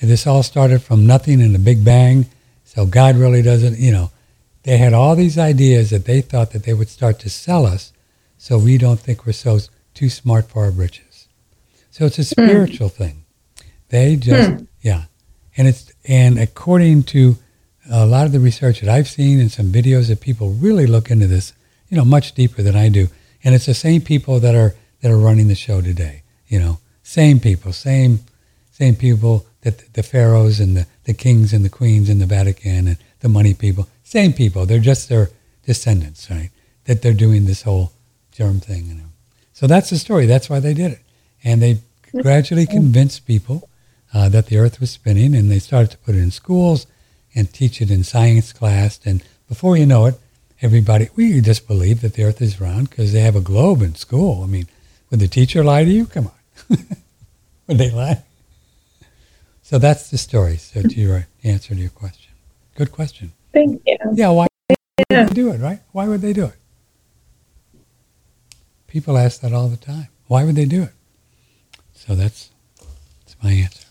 And 0.00 0.10
this 0.10 0.26
all 0.26 0.42
started 0.42 0.82
from 0.82 1.06
nothing 1.06 1.40
in 1.40 1.54
the 1.54 1.58
Big 1.58 1.82
Bang. 1.84 2.26
So 2.66 2.84
God 2.84 3.16
really 3.16 3.40
doesn't, 3.40 3.78
you 3.78 3.92
know, 3.92 4.10
they 4.64 4.76
had 4.76 4.92
all 4.92 5.16
these 5.16 5.38
ideas 5.38 5.88
that 5.88 6.04
they 6.04 6.20
thought 6.20 6.50
that 6.50 6.64
they 6.64 6.74
would 6.74 6.90
start 6.90 7.18
to 7.20 7.30
sell 7.30 7.64
us 7.64 7.92
so 8.36 8.58
we 8.58 8.76
don't 8.76 9.00
think 9.00 9.24
we're 9.24 9.32
so 9.32 9.58
too 9.94 10.10
smart 10.10 10.50
for 10.50 10.64
our 10.64 10.72
britches. 10.72 11.03
So 11.94 12.06
it's 12.06 12.18
a 12.18 12.22
hmm. 12.22 12.48
spiritual 12.48 12.90
mm. 12.90 12.94
thing. 12.94 13.24
They 13.90 14.16
just, 14.16 14.50
mm. 14.50 14.66
yeah. 14.82 15.04
And 15.56 15.68
it's, 15.68 15.92
and 16.04 16.40
according 16.40 17.04
to 17.04 17.36
a 17.88 18.04
lot 18.04 18.26
of 18.26 18.32
the 18.32 18.40
research 18.40 18.80
that 18.80 18.90
I've 18.90 19.06
seen 19.06 19.38
and 19.38 19.48
some 19.48 19.70
videos 19.70 20.08
that 20.08 20.20
people 20.20 20.50
really 20.50 20.88
look 20.88 21.08
into 21.08 21.28
this, 21.28 21.52
you 21.88 21.96
know, 21.96 22.04
much 22.04 22.32
deeper 22.32 22.62
than 22.62 22.74
I 22.74 22.88
do. 22.88 23.06
And 23.44 23.54
it's 23.54 23.66
the 23.66 23.74
same 23.74 24.00
people 24.00 24.40
that 24.40 24.56
are, 24.56 24.74
that 25.02 25.12
are 25.12 25.16
running 25.16 25.46
the 25.46 25.54
show 25.54 25.80
today, 25.80 26.24
you 26.48 26.58
know, 26.58 26.78
same 27.04 27.38
people, 27.38 27.72
same, 27.72 28.18
same 28.72 28.96
people 28.96 29.46
that 29.60 29.94
the 29.94 30.02
pharaohs 30.02 30.58
and 30.58 30.76
the, 30.76 30.88
the 31.04 31.14
kings 31.14 31.52
and 31.52 31.64
the 31.64 31.68
queens 31.68 32.08
and 32.08 32.20
the 32.20 32.26
Vatican 32.26 32.88
and 32.88 32.98
the 33.20 33.28
money 33.28 33.54
people, 33.54 33.86
same 34.02 34.32
people. 34.32 34.66
They're 34.66 34.80
just 34.80 35.08
their 35.08 35.30
descendants, 35.64 36.28
right? 36.28 36.50
That 36.86 37.02
they're 37.02 37.14
doing 37.14 37.44
this 37.44 37.62
whole 37.62 37.92
germ 38.32 38.58
thing. 38.58 38.86
You 38.86 38.94
know? 38.94 39.10
So 39.52 39.68
that's 39.68 39.90
the 39.90 39.98
story. 39.98 40.26
That's 40.26 40.50
why 40.50 40.58
they 40.58 40.74
did 40.74 40.90
it. 40.90 41.03
And 41.44 41.62
they 41.62 41.78
gradually 42.22 42.66
convinced 42.66 43.26
people 43.26 43.68
uh, 44.12 44.28
that 44.30 44.46
the 44.46 44.56
earth 44.56 44.80
was 44.80 44.90
spinning 44.90 45.34
and 45.34 45.50
they 45.50 45.58
started 45.58 45.90
to 45.90 45.98
put 45.98 46.14
it 46.14 46.18
in 46.18 46.30
schools 46.30 46.86
and 47.34 47.52
teach 47.52 47.82
it 47.82 47.90
in 47.90 48.04
science 48.04 48.52
class. 48.52 48.98
And 49.04 49.22
before 49.48 49.76
you 49.76 49.86
know 49.86 50.06
it, 50.06 50.18
everybody, 50.62 51.10
we 51.16 51.40
just 51.40 51.66
believe 51.66 52.00
that 52.00 52.14
the 52.14 52.24
earth 52.24 52.40
is 52.40 52.60
round 52.60 52.90
because 52.90 53.12
they 53.12 53.20
have 53.20 53.36
a 53.36 53.40
globe 53.40 53.82
in 53.82 53.94
school. 53.94 54.42
I 54.42 54.46
mean, 54.46 54.68
would 55.10 55.20
the 55.20 55.28
teacher 55.28 55.62
lie 55.62 55.84
to 55.84 55.90
you? 55.90 56.06
Come 56.06 56.28
on. 56.28 56.78
would 57.66 57.78
they 57.78 57.90
lie? 57.90 58.22
So 59.62 59.78
that's 59.78 60.10
the 60.10 60.18
story. 60.18 60.56
So 60.56 60.82
to 60.82 61.00
your 61.00 61.26
answer 61.42 61.74
to 61.74 61.80
your 61.80 61.90
question. 61.90 62.32
Good 62.76 62.92
question. 62.92 63.32
Thank 63.52 63.82
you. 63.86 63.96
Yeah, 64.14 64.30
why 64.30 64.46
would 64.68 64.76
they 65.08 65.26
do 65.26 65.50
it, 65.50 65.58
right? 65.58 65.80
Why 65.92 66.06
would 66.08 66.20
they 66.20 66.32
do 66.32 66.46
it? 66.46 66.56
People 68.86 69.16
ask 69.18 69.40
that 69.40 69.52
all 69.52 69.68
the 69.68 69.76
time. 69.76 70.08
Why 70.26 70.44
would 70.44 70.54
they 70.54 70.66
do 70.66 70.84
it? 70.84 70.92
So 72.06 72.14
that's 72.14 72.50
that's 73.20 73.36
my 73.42 73.52
answer. 73.52 73.86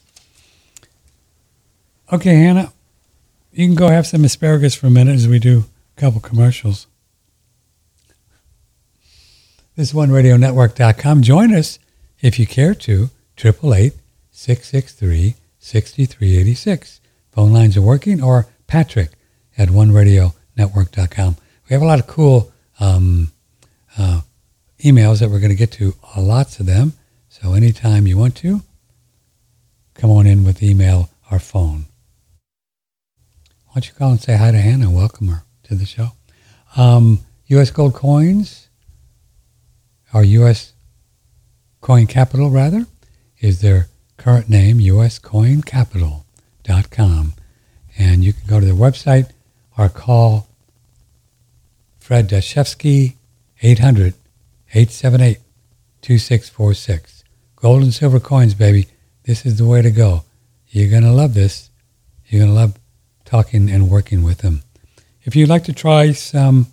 Okay, 2.11 2.35
Hannah, 2.35 2.71
you 3.51 3.65
can 3.65 3.75
go 3.75 3.87
have 3.87 4.05
some 4.05 4.23
asparagus 4.23 4.75
for 4.75 4.87
a 4.87 4.91
minute 4.91 5.15
as 5.15 5.27
we 5.27 5.39
do 5.39 5.65
a 5.97 5.99
couple 5.99 6.19
commercials. 6.19 6.85
This 9.75 9.89
is 9.89 9.93
OneRadioNetwork.com. 9.95 11.23
Join 11.23 11.55
us 11.55 11.79
if 12.21 12.37
you 12.37 12.45
care 12.45 12.75
to. 12.75 13.09
888 13.35 13.93
663 14.29 15.35
6386. 15.57 17.01
Phone 17.31 17.51
lines 17.51 17.75
are 17.75 17.81
working, 17.81 18.21
or 18.21 18.45
Patrick 18.67 19.09
at 19.57 19.69
OneRadioNetwork.com. 19.69 21.37
We 21.67 21.73
have 21.73 21.81
a 21.81 21.85
lot 21.85 21.99
of 21.99 22.05
cool 22.05 22.51
um, 22.79 23.31
uh, 23.97 24.21
emails 24.83 25.19
that 25.19 25.31
we're 25.31 25.39
going 25.39 25.49
to 25.49 25.55
get 25.55 25.71
to, 25.71 25.95
uh, 26.15 26.21
lots 26.21 26.59
of 26.59 26.67
them. 26.67 26.93
So 27.43 27.53
anytime 27.53 28.07
you 28.07 28.17
want 28.17 28.35
to, 28.37 28.61
come 29.95 30.09
on 30.09 30.25
in 30.25 30.45
with 30.45 30.63
email 30.63 31.09
or 31.29 31.39
phone. 31.39 31.87
Why 33.67 33.73
don't 33.73 33.85
you 33.85 33.91
call 33.93 34.11
and 34.11 34.21
say 34.21 34.37
hi 34.37 34.51
to 34.51 34.57
Hannah 34.57 34.89
welcome 34.89 35.27
her 35.27 35.43
to 35.63 35.75
the 35.75 35.85
show? 35.85 36.11
Um, 36.77 37.19
U.S. 37.47 37.69
Gold 37.69 37.95
Coins, 37.95 38.69
or 40.13 40.23
U.S. 40.23 40.71
Coin 41.81 42.07
Capital, 42.07 42.49
rather, 42.49 42.85
is 43.41 43.59
their 43.59 43.89
current 44.15 44.47
name, 44.47 44.77
uscoincapital.com. 44.77 47.33
And 47.97 48.23
you 48.23 48.31
can 48.31 48.47
go 48.47 48.61
to 48.61 48.65
their 48.65 48.73
website 48.73 49.31
or 49.77 49.89
call 49.89 50.47
Fred 51.99 52.29
Dashevsky, 52.29 53.15
800 53.61 54.13
878 54.73 55.39
2646. 56.01 57.12
Gold 57.63 57.83
and 57.83 57.93
silver 57.93 58.19
coins, 58.19 58.55
baby. 58.55 58.87
This 59.23 59.45
is 59.45 59.57
the 59.57 59.65
way 59.65 59.81
to 59.81 59.89
go. 59.89 60.25
You're 60.67 60.89
going 60.89 61.03
to 61.03 61.13
love 61.13 61.33
this. 61.33 61.69
You're 62.27 62.41
going 62.41 62.51
to 62.51 62.59
love 62.59 62.77
talking 63.23 63.69
and 63.69 63.89
working 63.89 64.21
with 64.21 64.39
them. 64.39 64.63
If 65.23 65.33
you'd 65.33 65.47
like 65.47 65.63
to 65.63 65.73
try 65.73 66.11
some 66.11 66.67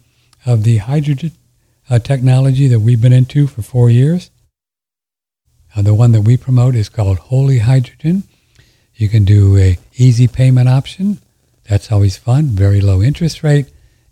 of 0.44 0.64
the 0.64 0.78
hydrogen 0.78 1.30
uh, 1.88 2.00
technology 2.00 2.66
that 2.66 2.80
we've 2.80 3.00
been 3.00 3.12
into 3.12 3.46
for 3.46 3.62
four 3.62 3.88
years, 3.88 4.32
uh, 5.76 5.82
the 5.82 5.94
one 5.94 6.10
that 6.10 6.22
we 6.22 6.36
promote 6.36 6.74
is 6.74 6.88
called 6.88 7.18
Holy 7.18 7.60
Hydrogen. 7.60 8.24
You 8.96 9.08
can 9.08 9.24
do 9.24 9.56
a 9.58 9.78
easy 9.94 10.26
payment 10.26 10.68
option. 10.68 11.20
That's 11.68 11.92
always 11.92 12.16
fun. 12.16 12.46
Very 12.46 12.80
low 12.80 13.00
interest 13.00 13.44
rate, 13.44 13.66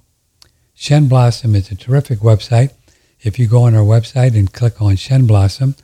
Shen 0.74 1.08
Blossom 1.08 1.54
is 1.54 1.70
a 1.70 1.74
terrific 1.74 2.20
website. 2.20 2.72
If 3.20 3.38
you 3.38 3.48
go 3.48 3.62
on 3.62 3.74
our 3.74 3.82
website 3.82 4.36
and 4.36 4.52
click 4.52 4.80
on 4.80 4.96
Shen 4.96 5.26
Blossom, 5.26 5.74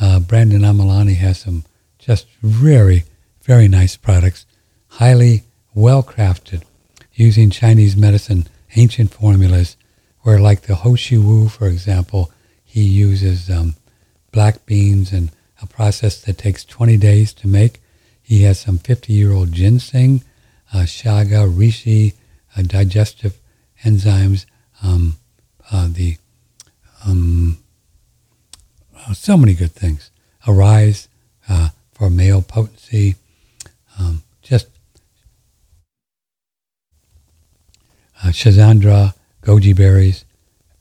uh, 0.00 0.20
Brandon 0.20 0.62
Amalani 0.62 1.16
has 1.16 1.38
some 1.38 1.64
just 1.98 2.26
very, 2.42 3.04
very 3.42 3.68
nice 3.68 3.96
products, 3.96 4.44
highly 4.88 5.43
well 5.74 6.02
crafted, 6.02 6.62
using 7.14 7.50
Chinese 7.50 7.96
medicine, 7.96 8.46
ancient 8.76 9.12
formulas, 9.12 9.76
where 10.22 10.40
like 10.40 10.62
the 10.62 10.76
Ho 10.76 10.94
Shi 10.94 11.18
Wu, 11.18 11.48
for 11.48 11.66
example, 11.66 12.30
he 12.64 12.82
uses 12.82 13.50
um, 13.50 13.74
black 14.32 14.64
beans 14.66 15.12
and 15.12 15.30
a 15.62 15.66
process 15.66 16.20
that 16.22 16.38
takes 16.38 16.64
20 16.64 16.96
days 16.96 17.32
to 17.34 17.48
make. 17.48 17.80
He 18.22 18.42
has 18.42 18.58
some 18.58 18.78
50 18.78 19.12
year 19.12 19.32
old 19.32 19.52
ginseng 19.52 20.22
uh, 20.72 20.78
chaga, 20.78 21.48
reishi, 21.48 22.14
uh, 22.56 22.62
digestive 22.62 23.38
enzymes, 23.84 24.46
um, 24.82 25.16
uh, 25.70 25.88
the 25.90 26.16
um, 27.06 27.58
so 29.12 29.36
many 29.36 29.54
good 29.54 29.72
things. 29.72 30.10
Arise 30.46 31.08
for 31.92 32.10
male 32.10 32.42
potency, 32.42 33.14
um, 33.98 34.22
just 34.42 34.66
uh, 38.24 38.28
Schisandra, 38.28 39.14
goji 39.42 39.76
berries, 39.76 40.24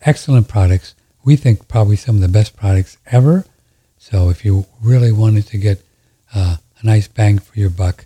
excellent 0.02 0.48
products. 0.48 0.96
We 1.26 1.36
think 1.36 1.68
probably 1.68 1.96
some 1.96 2.16
of 2.16 2.22
the 2.22 2.28
best 2.28 2.56
products 2.56 2.98
ever. 3.08 3.46
So 3.98 4.30
if 4.30 4.46
you 4.46 4.66
really 4.82 5.12
wanted 5.12 5.48
to 5.48 5.58
get 5.58 5.84
uh, 6.34 6.58
a 6.80 6.86
nice 6.86 7.08
bang 7.08 7.40
for 7.40 7.60
your 7.60 7.70
buck, 7.70 8.06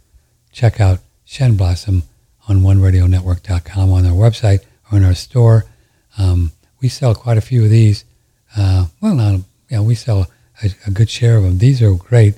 check 0.51 0.81
out 0.81 0.99
Shen 1.23 1.55
Blossom 1.55 2.03
on 2.47 2.61
OneRadioNetwork.com 2.61 3.91
on 3.91 4.05
our 4.05 4.11
website 4.11 4.63
or 4.91 4.97
in 4.97 5.03
our 5.03 5.13
store. 5.13 5.65
Um, 6.17 6.51
we 6.81 6.89
sell 6.89 7.13
quite 7.15 7.37
a 7.37 7.41
few 7.41 7.63
of 7.63 7.69
these. 7.69 8.05
Uh, 8.55 8.87
well, 9.01 9.15
not, 9.15 9.41
yeah, 9.69 9.81
we 9.81 9.95
sell 9.95 10.27
a, 10.63 10.69
a, 10.85 10.91
good 10.91 11.09
share 11.09 11.37
of 11.37 11.43
them. 11.43 11.57
These 11.57 11.81
are 11.81 11.93
great. 11.93 12.35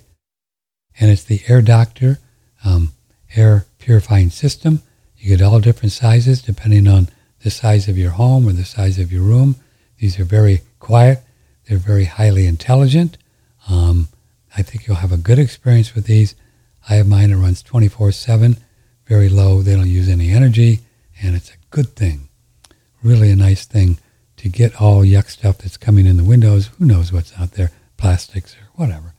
And 1.00 1.12
it's 1.12 1.24
the 1.24 1.42
Air 1.48 1.62
Doctor 1.62 2.20
um, 2.66 2.92
air 3.36 3.66
purifying 3.78 4.30
system. 4.30 4.82
You 5.20 5.38
get 5.38 5.46
all 5.46 5.60
different 5.60 5.92
sizes 5.92 6.42
depending 6.42 6.88
on 6.88 7.10
the 7.44 7.52
size 7.52 7.88
of 7.88 7.98
your 7.98 8.12
home 8.12 8.48
or 8.48 8.54
the 8.54 8.66
size 8.66 8.98
of 9.00 9.12
your 9.12 9.22
room. 9.22 9.58
These 9.98 10.20
are 10.20 10.26
very 10.26 10.62
quiet. 10.80 11.20
They're 11.68 11.78
very 11.78 12.06
highly 12.06 12.48
intelligent. 12.48 13.18
Um, 13.70 14.08
I 14.56 14.62
think 14.62 14.88
you'll 14.88 14.98
have 14.98 15.12
a 15.12 15.18
good 15.18 15.40
experience 15.40 15.94
with 15.94 16.06
these. 16.06 16.36
I 16.90 16.96
have 16.96 17.08
mine 17.08 17.30
that 17.32 17.38
runs 17.38 17.62
24 17.62 18.12
7 18.14 18.58
very 19.10 19.28
low. 19.28 19.62
They 19.62 19.76
don't 19.76 19.90
use 19.90 20.08
any 20.08 20.30
energy, 20.30 20.80
and 21.22 21.36
it's 21.36 21.50
a 21.50 21.58
good 21.72 21.96
thing. 21.96 22.30
Really 23.02 23.32
a 23.32 23.36
nice 23.36 23.66
thing 23.66 23.98
to 24.38 24.48
get 24.48 24.80
all 24.80 25.02
yuck 25.02 25.30
stuff 25.30 25.58
that's 25.58 25.78
coming 25.78 26.06
in 26.06 26.18
the 26.18 26.24
windows. 26.24 26.68
Who 26.78 26.86
knows 26.86 27.12
what's 27.12 27.38
out 27.38 27.54
there? 27.54 27.72
Plastics 27.98 28.56
or 28.56 28.68
whatever. 28.76 29.16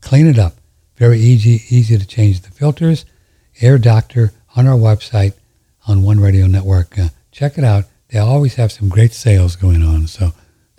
Clean 0.00 0.26
it 0.26 0.38
up. 0.38 0.54
Very 0.96 1.18
easy, 1.18 1.62
easy 1.68 1.98
to 1.98 2.06
change 2.06 2.40
the 2.40 2.50
filters. 2.50 3.04
Air 3.60 3.76
Doctor 3.76 4.32
on 4.56 4.66
our 4.66 4.76
website 4.76 5.34
on 5.86 6.02
One 6.02 6.18
Radio 6.18 6.46
Network. 6.46 6.98
Uh, 6.98 7.08
check 7.30 7.58
it 7.58 7.64
out. 7.64 7.84
They 8.08 8.18
always 8.18 8.54
have 8.54 8.72
some 8.72 8.88
great 8.88 9.12
sales 9.12 9.54
going 9.54 9.82
on. 9.82 10.06
So 10.06 10.32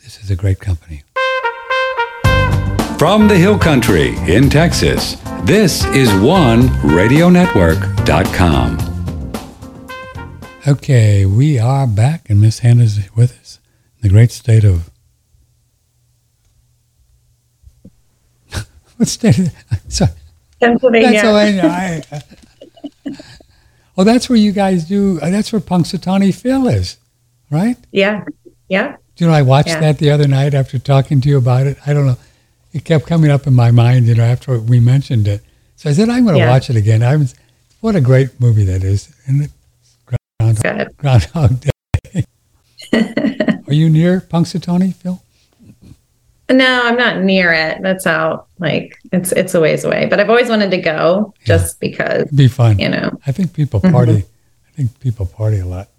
this 0.03 0.23
is 0.23 0.31
a 0.31 0.35
great 0.35 0.59
company. 0.59 1.03
From 2.97 3.27
the 3.27 3.37
Hill 3.37 3.59
Country 3.59 4.15
in 4.27 4.49
Texas, 4.49 5.17
this 5.43 5.85
is 5.85 6.09
OneRadioNetwork.com. 6.09 8.77
Okay, 10.67 11.25
we 11.25 11.59
are 11.59 11.87
back, 11.87 12.29
and 12.29 12.41
Miss 12.41 12.59
Hannah's 12.59 12.99
with 13.15 13.39
us 13.39 13.59
in 13.97 14.03
the 14.07 14.09
great 14.09 14.31
state 14.31 14.63
of. 14.63 14.89
what 18.97 19.07
state? 19.07 19.39
Of, 19.39 19.53
sorry. 19.87 20.11
Pennsylvania. 20.59 21.21
Pennsylvania. 21.21 21.63
I, 21.63 22.03
uh, 22.11 22.19
well, 23.97 24.05
that's 24.05 24.29
where 24.29 24.37
you 24.37 24.51
guys 24.51 24.85
do. 24.85 25.19
Uh, 25.21 25.31
that's 25.31 25.51
where 25.51 25.59
Punxsutawney 25.59 26.33
Phil 26.33 26.67
is, 26.67 26.97
right? 27.49 27.75
Yeah. 27.91 28.23
Yeah. 28.69 28.95
Do 29.15 29.25
you 29.25 29.31
know, 29.31 29.35
I 29.35 29.41
watched 29.41 29.69
yeah. 29.69 29.79
that 29.79 29.97
the 29.97 30.11
other 30.11 30.27
night 30.27 30.53
after 30.53 30.77
talking 30.77 31.19
to 31.21 31.29
you 31.29 31.37
about 31.39 31.65
it. 31.65 31.79
I 31.87 31.93
don't 31.93 32.05
know. 32.05 32.17
It 32.73 32.85
kept 32.85 33.07
coming 33.07 33.31
up 33.31 33.47
in 33.47 33.55
my 33.55 33.71
mind, 33.71 34.05
you 34.05 34.13
know, 34.13 34.23
after 34.23 34.59
we 34.59 34.79
mentioned 34.79 35.27
it. 35.27 35.41
So 35.77 35.89
I 35.89 35.93
said, 35.93 36.09
I'm 36.09 36.25
going 36.25 36.35
to 36.35 36.41
yeah. 36.41 36.49
watch 36.49 36.69
it 36.69 36.75
again. 36.75 37.01
I 37.01 37.15
was, 37.15 37.33
what 37.81 37.95
a 37.95 38.01
great 38.01 38.39
movie 38.39 38.65
that 38.65 38.83
is. 38.83 39.11
And 39.25 39.49
Groundhog, 40.05 40.97
Groundhog 40.97 41.65
Day. 42.13 42.25
Are 43.67 43.73
you 43.73 43.89
near 43.89 44.21
Punxsutawney, 44.21 44.93
Phil? 44.93 45.19
No, 46.49 46.81
I'm 46.85 46.95
not 46.95 47.23
near 47.23 47.51
it. 47.51 47.81
That's 47.81 48.07
out. 48.07 48.47
Like 48.59 48.97
it's 49.11 49.31
it's 49.33 49.53
a 49.53 49.59
ways 49.59 49.83
away. 49.83 50.07
But 50.09 50.19
I've 50.19 50.29
always 50.29 50.49
wanted 50.49 50.71
to 50.71 50.77
go 50.77 51.33
just 51.43 51.75
yeah. 51.75 51.89
because. 51.89 52.21
It'd 52.23 52.37
be 52.37 52.47
fun. 52.47 52.79
You 52.79 52.89
know. 52.89 53.19
I 53.27 53.31
think 53.31 53.53
people 53.53 53.79
party. 53.81 54.13
Mm-hmm. 54.13 54.67
I 54.67 54.71
think 54.75 54.99
people 54.99 55.25
party 55.25 55.59
a 55.59 55.65
lot. 55.65 55.89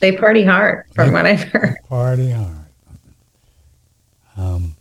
They 0.00 0.12
party 0.12 0.44
hard, 0.44 0.84
from 0.94 1.08
they 1.08 1.14
what 1.14 1.24
I've 1.24 1.44
heard. 1.44 1.76
Party 1.88 2.30
hard. 2.30 2.66
Um, 4.36 4.76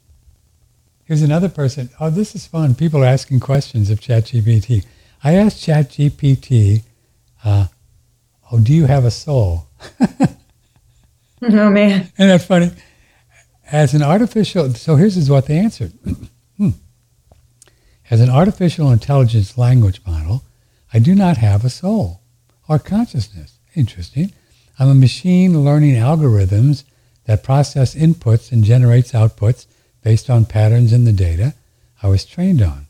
here's 1.05 1.21
another 1.21 1.47
person. 1.47 1.89
Oh, 1.97 2.09
this 2.09 2.35
is 2.35 2.45
fun. 2.45 2.75
People 2.75 3.03
are 3.03 3.07
asking 3.07 3.39
questions 3.39 3.89
of 3.89 4.01
ChatGPT. 4.01 4.85
I 5.23 5.35
asked 5.35 5.65
ChatGPT, 5.65 6.83
uh, 7.45 7.67
"Oh, 8.51 8.59
do 8.59 8.73
you 8.73 8.85
have 8.85 9.05
a 9.05 9.11
soul?" 9.11 9.67
oh 11.41 11.69
man! 11.69 12.11
Isn't 12.17 12.27
that 12.27 12.41
funny? 12.41 12.71
As 13.71 13.93
an 13.93 14.03
artificial, 14.03 14.73
so 14.73 14.95
here's 14.95 15.17
is 15.17 15.29
what 15.29 15.47
they 15.47 15.57
answered. 15.57 15.93
hmm. 16.57 16.69
As 18.09 18.19
an 18.21 18.29
artificial 18.29 18.91
intelligence 18.91 19.57
language 19.57 20.01
model, 20.05 20.43
I 20.93 20.99
do 20.99 21.15
not 21.15 21.37
have 21.37 21.65
a 21.65 21.69
soul 21.69 22.21
or 22.67 22.79
consciousness. 22.79 23.59
Interesting. 23.75 24.31
I'm 24.77 24.89
a 24.89 24.95
machine 24.95 25.63
learning 25.63 25.95
algorithms 25.95 26.83
that 27.25 27.43
process 27.43 27.95
inputs 27.95 28.51
and 28.51 28.63
generates 28.63 29.13
outputs 29.13 29.65
based 30.03 30.29
on 30.29 30.45
patterns 30.45 30.91
in 30.91 31.05
the 31.05 31.13
data 31.13 31.53
I 32.01 32.07
was 32.07 32.25
trained 32.25 32.61
on. 32.61 32.87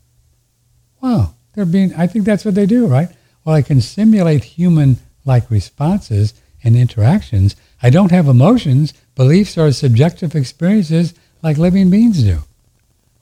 Wow, 1.01 1.35
they're 1.53 1.65
being, 1.65 1.93
I 1.93 2.07
think 2.07 2.25
that's 2.25 2.45
what 2.45 2.55
they 2.55 2.65
do, 2.65 2.87
right? 2.87 3.09
Well, 3.45 3.55
I 3.55 3.61
can 3.61 3.81
simulate 3.81 4.43
human 4.43 4.97
like 5.25 5.49
responses 5.51 6.33
and 6.63 6.75
interactions. 6.75 7.55
I 7.81 7.89
don't 7.89 8.11
have 8.11 8.27
emotions, 8.27 8.93
beliefs, 9.15 9.57
or 9.57 9.71
subjective 9.71 10.35
experiences 10.35 11.13
like 11.41 11.57
living 11.57 11.89
beings 11.89 12.23
do. 12.23 12.39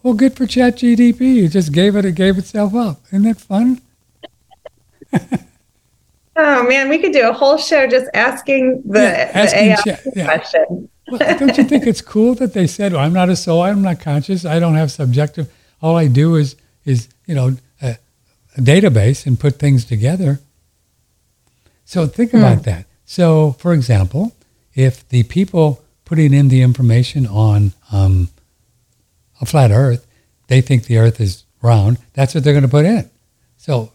Well, 0.03 0.13
good 0.13 0.35
for 0.35 0.45
ChatGPT. 0.45 1.43
It 1.43 1.49
just 1.49 1.71
gave 1.71 1.95
it, 1.95 2.05
it 2.05 2.15
gave 2.15 2.37
itself 2.37 2.73
up. 2.73 3.01
Isn't 3.11 3.23
that 3.23 3.39
fun? 3.39 3.81
Oh 6.35 6.63
man, 6.63 6.89
we 6.89 6.97
could 6.97 7.11
do 7.11 7.29
a 7.29 7.33
whole 7.33 7.57
show 7.57 7.87
just 7.87 8.09
asking 8.13 8.83
the, 8.85 8.99
yeah, 8.99 9.31
asking 9.33 9.65
the 9.65 9.71
AI 9.71 9.75
chat, 9.75 10.01
yeah. 10.15 10.25
question. 10.25 10.89
well, 11.07 11.37
don't 11.37 11.57
you 11.57 11.65
think 11.65 11.85
it's 11.85 12.01
cool 12.01 12.35
that 12.35 12.53
they 12.53 12.67
said, 12.67 12.93
well, 12.93 13.01
"I'm 13.01 13.13
not 13.13 13.29
a 13.29 13.35
soul. 13.35 13.61
I'm 13.61 13.81
not 13.81 13.99
conscious. 13.99 14.45
I 14.45 14.57
don't 14.57 14.75
have 14.75 14.91
subjective. 14.91 15.53
All 15.81 15.97
I 15.97 16.07
do 16.07 16.35
is 16.35 16.55
is 16.85 17.09
you 17.27 17.35
know 17.35 17.57
a, 17.81 17.97
a 18.57 18.61
database 18.61 19.25
and 19.25 19.39
put 19.39 19.59
things 19.59 19.83
together." 19.83 20.39
So 21.83 22.07
think 22.07 22.31
hmm. 22.31 22.37
about 22.37 22.63
that. 22.63 22.85
So, 23.05 23.51
for 23.59 23.73
example, 23.73 24.33
if 24.73 25.07
the 25.09 25.23
people 25.23 25.83
putting 26.05 26.33
in 26.33 26.49
the 26.49 26.61
information 26.61 27.27
on 27.27 27.73
um, 27.91 28.29
a 29.39 29.45
flat 29.45 29.71
Earth, 29.71 30.05
they 30.47 30.61
think 30.61 30.85
the 30.85 30.97
Earth 30.97 31.19
is 31.21 31.43
round. 31.61 31.97
That's 32.13 32.35
what 32.35 32.43
they're 32.43 32.53
going 32.53 32.63
to 32.63 32.69
put 32.69 32.85
in. 32.85 33.09
So 33.57 33.91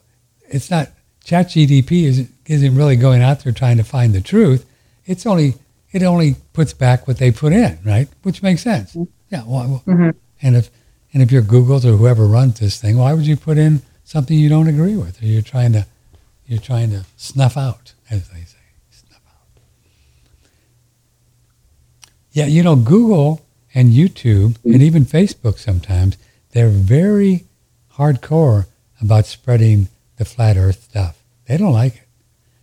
it's 0.48 0.70
not 0.70 0.90
ChatGPT 1.24 2.04
isn't, 2.04 2.30
isn't 2.46 2.76
really 2.76 2.96
going 2.96 3.22
out 3.22 3.40
there 3.40 3.52
trying 3.52 3.78
to 3.78 3.84
find 3.84 4.14
the 4.14 4.20
truth. 4.20 4.64
It's 5.04 5.26
only 5.26 5.54
it 5.92 6.02
only 6.02 6.36
puts 6.52 6.72
back 6.72 7.08
what 7.08 7.18
they 7.18 7.30
put 7.30 7.52
in, 7.52 7.78
right? 7.84 8.08
Which 8.22 8.42
makes 8.42 8.62
sense. 8.62 8.94
Mm-hmm. 8.94 9.04
Yeah. 9.30 9.42
Well, 9.46 9.82
mm-hmm. 9.86 10.10
And 10.42 10.56
if 10.56 10.70
and 11.12 11.22
if 11.22 11.32
you're 11.32 11.42
Google's 11.42 11.86
or 11.86 11.96
whoever 11.96 12.26
runs 12.26 12.60
this 12.60 12.80
thing, 12.80 12.98
why 12.98 13.12
would 13.12 13.26
you 13.26 13.36
put 13.36 13.58
in 13.58 13.82
something 14.04 14.38
you 14.38 14.48
don't 14.48 14.68
agree 14.68 14.96
with, 14.96 15.22
or 15.22 15.26
you're 15.26 15.42
trying 15.42 15.72
to 15.72 15.86
you're 16.46 16.60
trying 16.60 16.90
to 16.90 17.04
snuff 17.16 17.56
out, 17.56 17.94
as 18.08 18.28
they 18.28 18.40
say, 18.40 18.58
snuff 18.90 19.22
out. 19.28 19.62
Yeah, 22.36 22.44
you 22.44 22.62
know, 22.62 22.76
Google 22.76 23.46
and 23.74 23.94
YouTube 23.94 24.58
mm-hmm. 24.58 24.74
and 24.74 24.82
even 24.82 25.06
Facebook 25.06 25.58
sometimes 25.58 26.18
they're 26.50 26.68
very 26.68 27.46
hardcore 27.94 28.66
about 29.00 29.24
spreading 29.24 29.88
the 30.18 30.26
flat 30.26 30.58
Earth 30.58 30.82
stuff. 30.82 31.22
They 31.46 31.56
don't 31.56 31.72
like 31.72 31.96
it. 31.96 32.08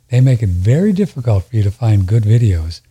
They 0.10 0.22
make 0.22 0.44
it 0.44 0.50
very 0.50 0.94
difficult 0.94 1.46
for 1.46 1.56
you 1.56 1.64
to 1.64 1.72
find 1.72 2.06
good 2.06 2.22
videos 2.22 2.82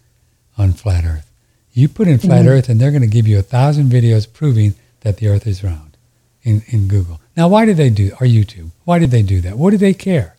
on 0.59 0.73
flat 0.73 1.05
Earth. 1.05 1.31
You 1.73 1.89
put 1.89 2.09
in 2.09 2.19
flat 2.19 2.41
mm-hmm. 2.41 2.49
Earth, 2.49 2.69
and 2.69 2.81
they're 2.81 2.91
going 2.91 3.03
to 3.03 3.07
give 3.07 3.29
you 3.29 3.39
a 3.39 3.43
thousand 3.43 3.87
videos 3.89 4.31
proving 4.31 4.75
that 5.03 5.19
the 5.19 5.29
Earth 5.29 5.47
is 5.47 5.63
round 5.63 5.97
in, 6.43 6.65
in 6.67 6.89
Google. 6.89 7.21
Now, 7.37 7.47
why 7.47 7.65
did 7.65 7.77
they 7.77 7.91
do, 7.91 8.11
or 8.21 8.27
YouTube, 8.27 8.73
why 8.85 8.99
did 8.99 9.13
they 9.13 9.23
do 9.23 9.41
that? 9.43 9.57
What 9.57 9.71
do 9.71 9.77
they 9.77 9.95
care? 9.95 10.35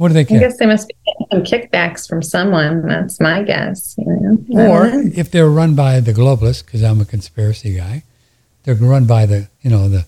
What 0.00 0.08
do 0.08 0.14
they 0.14 0.24
care? 0.24 0.38
I 0.38 0.40
guess 0.40 0.56
they 0.56 0.64
must 0.64 0.88
be 0.88 0.94
getting 1.04 1.26
some 1.30 1.60
kickbacks 1.60 2.08
from 2.08 2.22
someone. 2.22 2.88
That's 2.88 3.20
my 3.20 3.42
guess. 3.42 3.96
You 3.98 4.06
know? 4.48 4.70
Or 4.70 4.86
if 4.86 5.30
they're 5.30 5.50
run 5.50 5.74
by 5.74 6.00
the 6.00 6.14
globalists, 6.14 6.64
because 6.64 6.82
I'm 6.82 7.02
a 7.02 7.04
conspiracy 7.04 7.76
guy, 7.76 8.04
they're 8.62 8.76
run 8.76 9.04
by 9.04 9.26
the, 9.26 9.50
you 9.60 9.68
know, 9.68 9.90
the, 9.90 10.06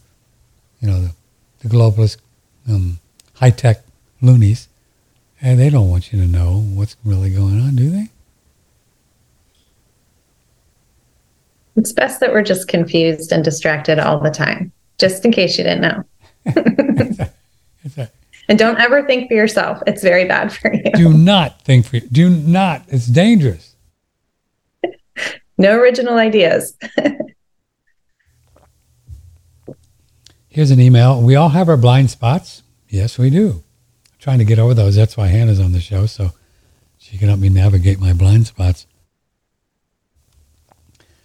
you 0.80 0.88
know, 0.88 0.98
the, 0.98 1.14
the 1.58 1.68
globalist 1.68 2.16
um, 2.70 3.00
high 3.34 3.50
tech 3.50 3.84
loonies, 4.22 4.66
and 5.42 5.60
they 5.60 5.68
don't 5.68 5.90
want 5.90 6.10
you 6.10 6.18
to 6.22 6.26
know 6.26 6.62
what's 6.72 6.96
really 7.04 7.28
going 7.28 7.60
on, 7.60 7.76
do 7.76 7.90
they? 7.90 8.08
It's 11.76 11.92
best 11.92 12.18
that 12.20 12.32
we're 12.32 12.42
just 12.42 12.66
confused 12.66 13.30
and 13.30 13.44
distracted 13.44 13.98
all 13.98 14.18
the 14.20 14.30
time, 14.30 14.72
just 14.96 15.22
in 15.26 15.32
case 15.32 15.58
you 15.58 15.64
didn't 15.64 15.82
know. 15.82 17.28
and 18.48 18.58
don't 18.58 18.78
ever 18.78 19.04
think 19.04 19.28
for 19.28 19.34
yourself. 19.34 19.82
It's 19.86 20.02
very 20.02 20.24
bad 20.24 20.52
for 20.52 20.72
you. 20.72 20.90
Do 20.94 21.12
not 21.12 21.62
think 21.62 21.86
for 21.86 21.96
you. 21.96 22.08
Do 22.08 22.28
not. 22.30 22.82
It's 22.88 23.06
dangerous. 23.06 23.76
no 25.58 25.78
original 25.78 26.18
ideas. 26.18 26.76
Here's 30.48 30.70
an 30.70 30.80
email. 30.80 31.22
We 31.22 31.34
all 31.34 31.48
have 31.50 31.68
our 31.70 31.76
blind 31.78 32.10
spots. 32.10 32.62
Yes, 32.88 33.16
we 33.18 33.30
do. 33.30 33.50
I'm 33.50 34.18
trying 34.18 34.38
to 34.38 34.44
get 34.44 34.58
over 34.58 34.74
those. 34.74 34.96
That's 34.96 35.16
why 35.16 35.28
Hannah's 35.28 35.60
on 35.60 35.72
the 35.72 35.80
show, 35.80 36.04
so 36.04 36.32
she 36.98 37.16
can 37.16 37.28
help 37.28 37.40
me 37.40 37.48
navigate 37.48 37.98
my 37.98 38.12
blind 38.12 38.46
spots. 38.48 38.86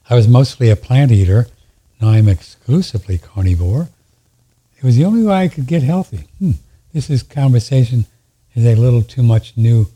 I 0.09 0.15
was 0.15 0.27
mostly 0.29 0.69
a 0.69 0.77
plant 0.77 1.11
eater. 1.11 1.47
Now 1.99 2.09
I'm 2.09 2.29
exclusively 2.29 3.17
carnivore. 3.17 3.89
It 4.77 4.83
was 4.83 4.95
the 4.95 5.03
only 5.03 5.23
way 5.23 5.35
I 5.35 5.47
could 5.49 5.67
get 5.67 5.83
healthy. 5.83 6.27
Hmm. 6.39 6.51
This 6.93 7.09
is 7.09 7.23
conversation 7.23 8.05
is 8.55 8.65
a 8.65 8.75
little 8.75 9.03
too 9.03 9.23
much 9.23 9.55
new. 9.55 9.87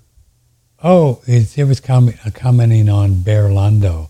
Oh, 0.84 1.22
it, 1.26 1.58
it 1.58 1.64
was 1.66 1.80
com- 1.80 2.14
commenting 2.34 2.90
on 2.90 3.22
Bear 3.22 3.50
Londo. 3.50 4.10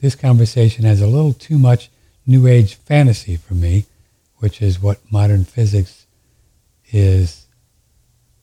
This 0.00 0.14
conversation 0.14 0.84
has 0.84 1.00
a 1.00 1.06
little 1.06 1.32
too 1.32 1.58
much 1.58 1.90
new 2.26 2.46
age 2.46 2.74
fantasy 2.74 3.36
for 3.36 3.54
me 3.54 3.86
which 4.42 4.60
is 4.60 4.82
what 4.82 4.98
modern 5.08 5.44
physics 5.44 6.04
is, 6.90 7.46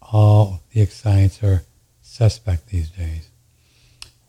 all 0.01 0.61
the 0.71 0.85
science 0.85 1.43
are 1.43 1.63
suspect 2.01 2.67
these 2.67 2.89
days. 2.89 3.27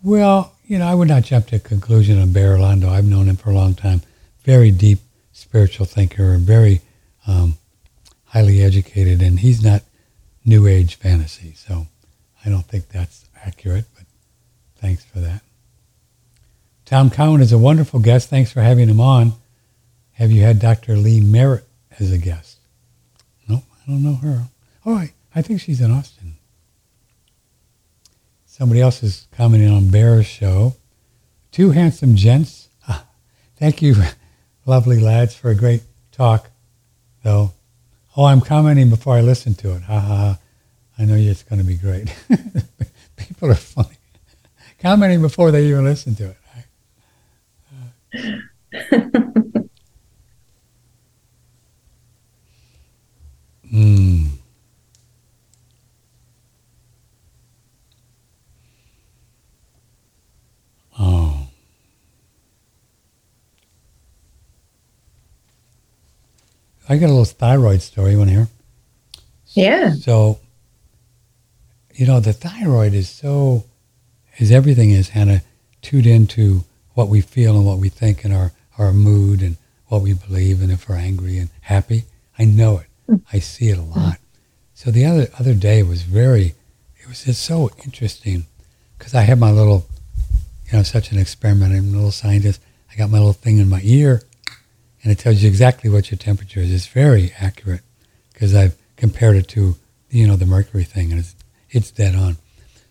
Well, 0.03 0.53
you 0.67 0.81
know, 0.81 0.89
I 0.89 0.97
would 0.97 1.07
not 1.07 1.23
jump 1.23 1.47
to 1.47 1.57
a 1.57 1.61
conclusion 1.61 2.21
on 2.21 2.33
Bear 2.33 2.55
Orlando. 2.55 2.91
I've 2.91 3.05
known 3.05 3.29
him 3.29 3.37
for 3.37 3.51
a 3.51 3.55
long 3.55 3.75
time. 3.75 4.03
Very 4.43 4.73
deep 4.73 4.99
spiritual 5.31 5.87
thinker 5.87 6.37
very 6.39 6.81
um, 7.29 7.57
highly 8.31 8.62
educated, 8.62 9.20
and 9.20 9.41
he's 9.41 9.62
not 9.62 9.83
new 10.45 10.66
age 10.66 10.95
fantasy. 10.97 11.53
So 11.55 11.87
I 12.45 12.49
don't 12.49 12.66
think 12.66 12.89
that's 12.89 13.26
accurate, 13.45 13.87
but 13.95 14.05
thanks 14.76 15.05
for 15.05 15.18
that. 15.18 15.43
Tom 16.85 17.11
Cowan 17.11 17.41
is 17.41 17.53
a 17.53 17.59
wonderful 17.59 18.01
guest. 18.01 18.28
Thanks 18.28 18.51
for 18.53 18.62
having 18.62 18.89
him 18.89 19.01
on. 19.01 19.33
Have 20.12 20.31
you 20.31 20.43
had 20.43 20.59
Dr. 20.59 20.97
Lee 20.97 21.20
Merritt 21.20 21.66
as 21.99 22.12
a 22.12 22.18
guest? 22.18 22.59
No, 23.49 23.57
I 23.57 23.91
don't 23.91 24.03
know 24.03 24.16
her. 24.16 24.49
Oh, 24.85 24.95
I, 24.95 25.12
I 25.35 25.43
think 25.43 25.61
she's 25.61 25.81
in 25.81 25.91
Austin. 25.91 26.37
Somebody 28.47 28.81
else 28.81 29.03
is 29.03 29.26
commenting 29.33 29.70
on 29.70 29.91
Bear's 29.91 30.26
show. 30.26 30.74
Two 31.53 31.70
handsome 31.70 32.14
gents. 32.14 32.68
Ah, 32.87 33.07
thank 33.57 33.83
you, 33.83 33.95
lovely 34.66 35.01
lads, 35.01 35.35
for 35.35 35.51
a 35.51 35.55
great 35.55 35.83
talk, 36.12 36.51
though. 37.22 37.53
Oh, 38.21 38.27
I'm 38.27 38.43
commenting 38.43 38.91
before 38.91 39.14
I 39.14 39.23
listen 39.23 39.55
to 39.55 39.75
it. 39.77 39.81
Ha 39.85 39.99
ha 39.99 40.16
ha. 40.16 40.39
I 40.99 41.07
know 41.07 41.14
it's 41.14 41.43
going 41.43 41.59
to 41.59 41.64
be 41.64 41.77
great. 41.77 42.14
People 43.16 43.51
are 43.51 43.55
funny. 43.55 43.97
Commenting 44.79 45.23
before 45.23 45.51
they 45.51 45.64
even 45.68 45.87
listen 45.87 46.14
to 46.16 46.35
it. 48.12 48.31
Hmm. 53.71 54.27
Oh. 60.99 61.47
I 66.91 66.97
got 66.97 67.07
a 67.07 67.14
little 67.14 67.24
thyroid 67.24 67.82
story. 67.82 68.11
You 68.11 68.18
want 68.18 68.30
to 68.30 68.36
hear? 68.36 68.49
Yeah. 69.53 69.93
So, 69.93 70.41
you 71.95 72.05
know, 72.05 72.18
the 72.18 72.32
thyroid 72.32 72.95
is 72.95 73.09
so, 73.09 73.62
as 74.41 74.51
everything 74.51 74.91
is, 74.91 75.11
Hannah, 75.11 75.43
tuned 75.82 76.07
into 76.07 76.64
what 76.95 77.07
we 77.07 77.20
feel 77.20 77.57
and 77.57 77.64
what 77.64 77.78
we 77.78 77.91
think 77.91 78.24
and 78.24 78.34
our, 78.34 78.51
our 78.76 78.93
mood 78.93 79.41
and 79.41 79.57
what 79.86 80.03
we 80.03 80.14
believe 80.14 80.61
and 80.62 80.72
if 80.72 80.88
we're 80.88 80.97
angry 80.97 81.38
and 81.38 81.51
happy. 81.61 82.07
I 82.36 82.45
know 82.45 82.78
it. 82.78 82.86
Mm. 83.09 83.22
I 83.32 83.38
see 83.38 83.68
it 83.68 83.78
a 83.78 83.82
lot. 83.82 84.18
So 84.74 84.91
the 84.91 85.05
other 85.05 85.28
other 85.38 85.55
day 85.55 85.84
was 85.84 86.03
very, 86.03 86.55
it 86.97 87.07
was 87.07 87.22
just 87.24 87.45
so 87.45 87.70
interesting 87.84 88.47
because 88.99 89.14
I 89.14 89.22
had 89.22 89.38
my 89.38 89.53
little, 89.53 89.86
you 90.66 90.76
know, 90.76 90.82
such 90.82 91.12
an 91.12 91.18
experiment. 91.20 91.72
I'm 91.72 91.95
a 91.95 91.97
little 91.97 92.11
scientist. 92.11 92.61
I 92.91 92.97
got 92.97 93.11
my 93.11 93.18
little 93.18 93.32
thing 93.32 93.59
in 93.59 93.68
my 93.68 93.80
ear 93.84 94.22
and 95.03 95.13
it 95.13 95.19
tells 95.19 95.43
you 95.43 95.49
exactly 95.49 95.91
what 95.91 96.11
your 96.11 96.19
temperature 96.19 96.61
is. 96.61 96.73
It's 96.73 96.87
very 96.87 97.33
accurate 97.39 97.83
because 98.33 98.55
I've 98.55 98.77
compared 98.97 99.37
it 99.37 99.49
to, 99.49 99.77
you 100.11 100.27
know, 100.27 100.37
the 100.37 100.47
mercury 100.47 100.85
thing, 100.85 101.11
and 101.11 101.21
it's, 101.21 101.35
it's 101.71 101.91
dead 101.91 102.15
on. 102.15 102.37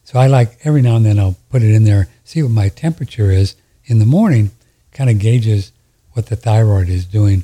So 0.04 0.20
I 0.20 0.28
like 0.28 0.58
every 0.64 0.82
now 0.82 0.96
and 0.96 1.06
then 1.06 1.20
I'll 1.20 1.38
put 1.52 1.62
it 1.62 1.74
in 1.74 1.84
there, 1.84 2.08
see 2.24 2.42
what 2.42 2.52
my 2.52 2.70
temperature 2.70 3.32
is 3.32 3.56
in 3.86 4.00
the 4.00 4.06
morning, 4.06 4.52
kind 4.92 5.10
of 5.10 5.20
gauges 5.20 5.72
what 6.14 6.28
the 6.28 6.36
thyroid 6.36 6.90
is 6.90 7.06
doing. 7.06 7.44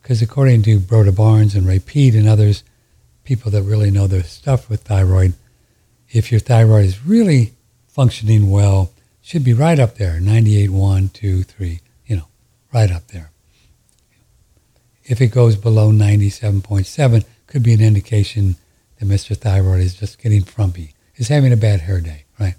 Because 0.00 0.22
according 0.22 0.62
to 0.62 0.78
Broda 0.78 1.14
Barnes 1.14 1.54
and 1.54 1.66
Ray 1.66 1.80
Peat 1.80 2.14
and 2.14 2.28
others, 2.28 2.62
people 3.24 3.50
that 3.50 3.62
really 3.62 3.90
know 3.90 4.06
their 4.06 4.22
stuff 4.22 4.68
with 4.68 4.82
thyroid, 4.82 5.34
if 6.10 6.30
your 6.30 6.40
thyroid 6.40 6.84
is 6.84 7.04
really 7.04 7.54
functioning 7.88 8.50
well, 8.50 8.92
should 9.22 9.42
be 9.42 9.54
right 9.54 9.78
up 9.78 9.96
there, 9.96 10.20
98, 10.20 10.70
1, 10.70 11.08
2, 11.08 11.42
3, 11.42 11.80
you 12.06 12.16
know, 12.16 12.28
right 12.72 12.92
up 12.92 13.08
there. 13.08 13.30
If 15.04 15.20
it 15.20 15.28
goes 15.28 15.56
below 15.56 15.90
97.7, 15.90 17.24
could 17.46 17.62
be 17.62 17.74
an 17.74 17.80
indication 17.80 18.56
that 18.98 19.06
Mr. 19.06 19.36
Thyroid 19.36 19.80
is 19.80 19.94
just 19.94 20.18
getting 20.18 20.42
frumpy, 20.42 20.94
is 21.16 21.28
having 21.28 21.52
a 21.52 21.56
bad 21.56 21.80
hair 21.80 22.00
day, 22.00 22.24
right? 22.40 22.54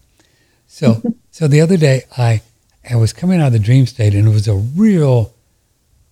So, 0.68 1.02
so 1.32 1.48
the 1.48 1.62
other 1.62 1.78
day 1.78 2.04
I, 2.18 2.42
I 2.90 2.96
was 2.96 3.14
coming 3.14 3.42
out 3.42 3.48
of 3.48 3.54
the 3.54 3.60
dream 3.60 3.88
state 3.88 4.14
and 4.14 4.28
it 4.28 4.32
was 4.32 4.48
a 4.48 4.56
real 4.56 5.34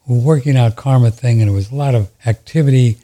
working 0.08 0.58
out 0.58 0.76
karma 0.76 1.12
thing 1.12 1.40
and 1.40 1.50
it 1.50 1.54
was 1.54 1.72
a 1.72 1.76
lot 1.76 1.96
of 1.96 2.10
activity 2.26 2.98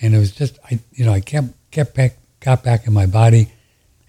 and 0.00 0.14
it 0.14 0.18
was 0.18 0.32
just, 0.32 0.58
I, 0.70 0.80
you 0.92 1.04
know, 1.04 1.12
I 1.12 1.20
kept, 1.20 1.48
kept 1.70 1.94
back, 1.94 2.16
got 2.40 2.64
back 2.64 2.86
in 2.86 2.92
my 2.92 3.06
body 3.06 3.52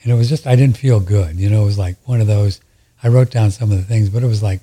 and 0.02 0.12
it 0.12 0.16
was 0.16 0.28
just, 0.28 0.48
I 0.48 0.56
didn't 0.56 0.78
feel 0.78 1.00
good. 1.00 1.38
You 1.38 1.50
know, 1.50 1.62
it 1.62 1.66
was 1.66 1.78
like 1.78 1.96
one 2.06 2.20
of 2.20 2.28
those, 2.28 2.60
I 3.02 3.10
wrote 3.10 3.32
down 3.32 3.52
some 3.52 3.72
of 3.72 3.78
the 3.78 3.84
things, 3.84 4.10
but 4.10 4.24
it 4.24 4.28
was 4.28 4.44
like, 4.44 4.62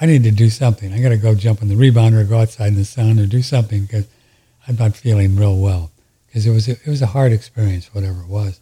I 0.00 0.06
need 0.06 0.24
to 0.24 0.30
do 0.30 0.48
something. 0.48 0.92
I 0.92 1.00
got 1.00 1.10
to 1.10 1.18
go 1.18 1.34
jump 1.34 1.60
in 1.60 1.68
the 1.68 1.76
rebound 1.76 2.14
or 2.14 2.24
go 2.24 2.38
outside 2.38 2.68
in 2.68 2.76
the 2.76 2.84
sun 2.84 3.18
or 3.18 3.26
do 3.26 3.42
something 3.42 3.82
because 3.82 4.06
I'm 4.66 4.76
not 4.76 4.96
feeling 4.96 5.36
real 5.36 5.58
well. 5.58 5.90
Because 6.26 6.46
it 6.46 6.50
was 6.50 6.68
a, 6.68 6.72
it 6.72 6.86
was 6.86 7.02
a 7.02 7.06
hard 7.06 7.32
experience, 7.32 7.92
whatever 7.94 8.20
it 8.22 8.28
was. 8.28 8.60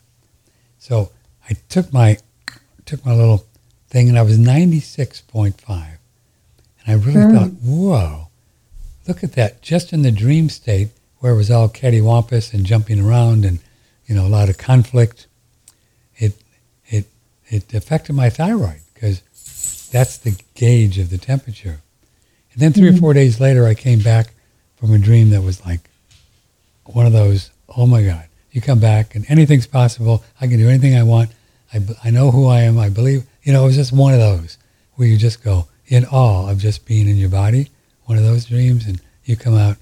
So 0.79 1.13
I 1.49 1.55
took 1.69 1.93
my 1.93 2.19
took 2.87 3.05
my 3.05 3.15
little 3.15 3.45
thing 3.89 4.09
and 4.09 4.19
I 4.19 4.23
was 4.23 4.39
96.5, 4.39 5.55
and 5.69 5.99
I 6.87 6.93
really 6.95 7.17
mm. 7.17 7.39
thought, 7.39 7.51
whoa, 7.63 8.29
look 9.07 9.23
at 9.23 9.33
that! 9.33 9.61
Just 9.61 9.93
in 9.93 10.03
the 10.03 10.11
dream 10.11 10.49
state 10.49 10.89
where 11.19 11.33
it 11.33 11.37
was 11.37 11.51
all 11.51 11.69
cattywampus 11.69 12.55
and 12.55 12.65
jumping 12.65 13.05
around 13.05 13.45
and 13.45 13.59
you 14.07 14.15
know 14.15 14.27
a 14.27 14.29
lot 14.29 14.49
of 14.49 14.57
conflict, 14.57 15.27
it 16.17 16.35
it 16.87 17.07
it 17.49 17.75
affected 17.75 18.15
my 18.15 18.31
thyroid 18.31 18.81
because 18.95 19.23
that's 19.89 20.19
the 20.19 20.41
gauge 20.55 20.99
of 20.99 21.11
the 21.11 21.19
temperature. 21.19 21.81
And 22.53 22.63
then 22.63 22.73
3 22.73 22.83
mm-hmm. 22.83 22.97
or 22.97 23.01
four 23.01 23.13
days 23.15 23.41
later, 23.41 23.67
I 23.67 23.75
came 23.75 24.01
back 24.01 24.35
from 24.77 24.93
a 24.93 24.99
dream 24.99 25.31
that 25.31 25.43
was 25.43 25.65
like 25.65 25.91
one 26.85 27.07
of 27.07 27.13
those, 27.13 27.51
oh 27.77 27.87
my 27.87 28.03
God, 28.03 28.25
you 28.51 28.61
come 28.61 28.81
back 28.81 29.15
and 29.15 29.25
anything's 29.29 29.67
possible. 29.67 30.25
I 30.41 30.47
can 30.47 30.59
do 30.59 30.69
anything 30.69 30.97
I 30.97 31.03
want. 31.03 31.31
I, 31.73 31.81
I 32.05 32.11
know 32.11 32.31
who 32.31 32.47
I 32.47 32.61
am. 32.61 32.79
I 32.79 32.89
believe, 32.89 33.25
you 33.43 33.53
know, 33.53 33.63
it 33.65 33.67
was 33.67 33.77
just 33.77 33.93
one 33.93 34.15
of 34.15 34.21
those 34.21 34.57
where 34.95 35.07
you 35.07 35.17
just 35.17 35.45
go 35.45 35.69
in 35.87 36.05
awe 36.07 36.51
of 36.51 36.59
just 36.59 36.87
being 36.87 37.09
in 37.09 37.17
your 37.17 37.29
body, 37.29 37.71
one 38.05 38.19
of 38.19 38.25
those 38.25 38.47
dreams, 38.47 38.87
and 38.87 39.01
you 39.25 39.37
come 39.37 39.57
out, 39.57 39.77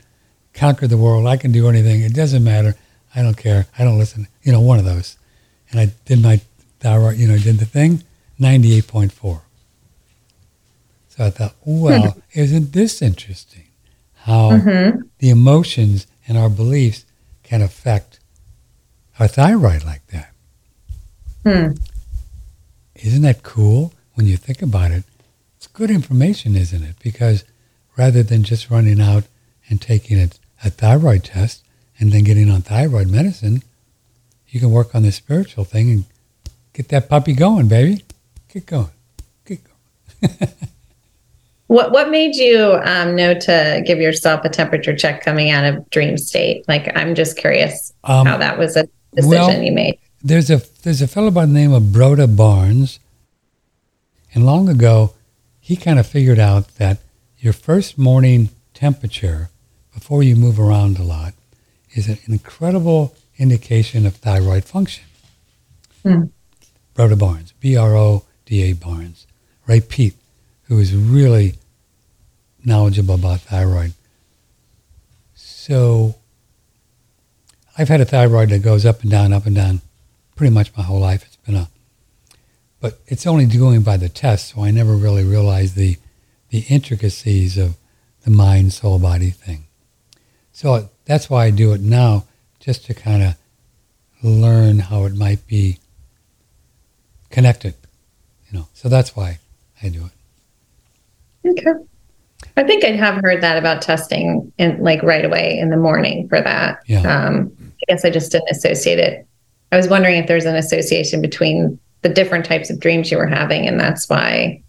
conquer 0.53 0.87
the 0.87 0.97
world. 0.97 1.27
I 1.27 1.37
can 1.37 1.53
do 1.53 1.69
anything. 1.69 2.03
It 2.03 2.15
doesn't 2.15 2.43
matter. 2.45 2.75
I 3.15 3.23
don't 3.23 3.37
care. 3.37 3.67
I 3.79 3.85
don't 3.85 3.99
listen. 3.99 4.29
You 4.43 4.53
know, 4.53 4.61
one 4.61 4.79
of 4.79 4.85
those. 4.85 5.17
And 5.71 5.81
I 5.81 5.93
did 6.05 6.23
my 6.23 6.41
thyroid, 6.81 7.17
you 7.17 7.29
know, 7.29 7.39
did 7.39 7.59
the 7.59 7.67
thing, 7.67 8.03
98.4. 8.41 9.41
So 11.17 11.25
I 11.25 11.31
thought, 11.31 11.55
well, 11.65 12.17
isn't 12.35 12.73
this 12.73 13.01
interesting? 13.01 13.65
How 14.15 14.51
mm-hmm. 14.51 15.01
the 15.19 15.31
emotions 15.31 16.07
and 16.29 16.37
our 16.37 16.51
beliefs 16.51 17.05
can 17.43 17.63
affect 17.63 18.19
our 19.19 19.29
thyroid 19.29 19.85
like 19.85 20.07
that. 20.09 20.33
Hmm. 21.45 21.73
Isn't 22.97 23.23
that 23.23 23.43
cool 23.43 23.93
when 24.15 24.27
you 24.27 24.37
think 24.37 24.63
about 24.63 24.91
it? 24.91 25.05
It's 25.57 25.67
good 25.67 25.91
information, 25.91 26.57
isn't 26.57 26.83
it? 26.83 26.97
Because 27.03 27.45
rather 27.97 28.23
than 28.23 28.43
just 28.43 28.71
running 28.71 29.01
out 29.01 29.25
and 29.69 29.81
taking 29.81 30.19
a, 30.19 30.29
a 30.65 30.71
thyroid 30.71 31.25
test 31.25 31.63
and 31.99 32.13
then 32.13 32.25
getting 32.25 32.51
on 32.51 32.63
thyroid 32.63 33.09
medicine, 33.09 33.63
you 34.49 34.61
can 34.61 34.71
work 34.71 34.95
on 34.95 35.03
the 35.03 35.13
spiritual 35.13 35.65
thing 35.65 35.91
and 35.91 36.05
get 36.73 36.89
that 36.89 37.09
puppy 37.09 37.33
going, 37.33 37.69
baby. 37.69 38.05
Get 38.53 38.67
going. 38.67 38.91
Get 39.45 39.61
going. 39.65 40.41
What 41.69 41.91
what 41.91 42.11
made 42.11 42.37
you 42.37 42.79
um, 42.85 43.17
know 43.17 43.35
to 43.35 43.83
give 43.85 43.99
yourself 43.99 44.45
a 44.45 44.49
temperature 44.49 44.97
check 44.97 45.25
coming 45.25 45.51
out 45.51 45.65
of 45.65 45.89
dream 45.91 46.17
state? 46.17 46.67
Like, 46.69 46.97
I'm 46.97 47.15
just 47.15 47.37
curious 47.37 47.93
um, 48.05 48.27
how 48.27 48.37
that 48.39 48.59
was 48.59 48.77
a 48.77 48.89
decision 49.15 49.31
well, 49.31 49.63
you 49.63 49.73
made. 49.73 49.99
There's 50.23 50.51
a 50.51 50.63
there's 50.83 51.03
a 51.03 51.09
fellow 51.09 51.31
by 51.31 51.47
the 51.47 51.53
name 51.53 51.73
of 51.73 51.85
Broda 51.85 52.35
Barnes, 52.35 53.01
and 54.33 54.47
long 54.47 54.69
ago, 54.69 55.15
he 55.61 55.77
kind 55.77 55.99
of 55.99 56.07
figured 56.07 56.39
out 56.39 56.77
that 56.77 56.99
your 57.39 57.53
first 57.53 57.99
morning 57.99 58.51
temperature 58.73 59.51
before 59.93 60.23
you 60.23 60.37
move 60.37 60.61
around 60.61 60.99
a 60.99 61.03
lot 61.03 61.35
is 61.95 62.09
an 62.09 62.19
incredible 62.27 63.17
indication 63.39 64.07
of 64.07 64.15
thyroid 64.17 64.65
function. 64.65 65.05
Hmm. 66.05 66.25
Broda 66.95 67.19
Barnes, 67.19 67.53
B 67.59 67.77
R 67.77 67.97
O 67.97 68.25
D 68.45 68.63
A 68.63 68.73
Barnes, 68.73 69.27
Ray 69.67 69.81
Peat 69.81 70.15
who 70.69 70.79
is 70.79 70.95
really 70.95 71.55
knowledgeable 72.65 73.15
about 73.15 73.41
thyroid. 73.41 73.93
So 75.35 76.17
I've 77.79 77.89
had 77.89 78.01
a 78.01 78.05
thyroid 78.05 78.51
that 78.51 78.63
goes 78.63 78.85
up 78.87 79.03
and 79.03 79.11
down, 79.11 79.33
up 79.33 79.47
and 79.47 79.55
down, 79.55 79.81
pretty 80.35 80.53
much 80.53 80.77
my 80.77 80.83
whole 80.83 81.01
life. 81.01 81.25
It's 81.25 81.37
been 81.37 81.57
a, 81.57 81.69
but 82.81 83.01
it's 83.07 83.27
only 83.27 83.47
doing 83.47 83.83
by 83.83 83.97
the 83.97 84.09
test, 84.09 84.55
so 84.55 84.63
I 84.63 84.71
never 84.71 84.95
really 84.95 85.25
realized 85.25 85.77
the 85.77 85.97
the 86.51 86.61
intricacies 86.69 87.59
of 87.59 87.77
the 88.25 88.31
mind, 88.31 88.73
soul, 88.73 88.99
body 88.99 89.31
thing. 89.31 89.65
So 90.53 90.89
that's 91.05 91.29
why 91.29 91.47
I 91.47 91.51
do 91.51 91.73
it 91.73 91.81
now, 91.81 92.25
just 92.61 92.87
to 92.87 92.95
kind 92.95 93.23
of 93.23 93.37
learn 94.23 94.79
how 94.79 95.05
it 95.05 95.15
might 95.15 95.47
be 95.47 95.79
connected, 97.31 97.75
you 98.49 98.59
know. 98.59 98.69
So 98.73 98.89
that's 98.89 99.15
why 99.15 99.39
I 99.83 99.89
do 99.89 100.07
it. 100.07 100.16
Okay. 101.47 101.73
I 102.57 102.63
think 102.65 102.85
I 102.85 102.93
have 102.93 103.23
heard 103.23 103.43
that 103.43 103.59
about 103.59 103.83
testing 103.83 104.53
in 104.59 104.83
like 104.83 105.03
right 105.03 105.25
away 105.25 105.59
in 105.59 105.71
the 105.71 105.77
morning 105.77 106.29
for 106.29 106.41
that. 106.41 106.81
Yeah. 106.87 107.01
Um, 107.01 107.53
I 107.61 107.93
guess 107.93 108.05
I 108.05 108.11
just 108.11 108.33
didn't 108.33 108.51
associate 108.51 108.99
it. 108.99 109.27
I 109.73 109.77
was 109.77 109.89
wondering 109.89 110.17
if 110.17 110.27
there's 110.27 110.45
an 110.45 110.57
association 110.57 111.21
between 111.21 111.79
the 112.03 112.09
different 112.09 112.45
types 112.45 112.71
of 112.71 112.81
dreams 112.81 113.11
you 113.11 113.19
were 113.19 113.27
having, 113.27 113.67
and 113.67 113.79
that's 113.81 114.09
why 114.09 114.63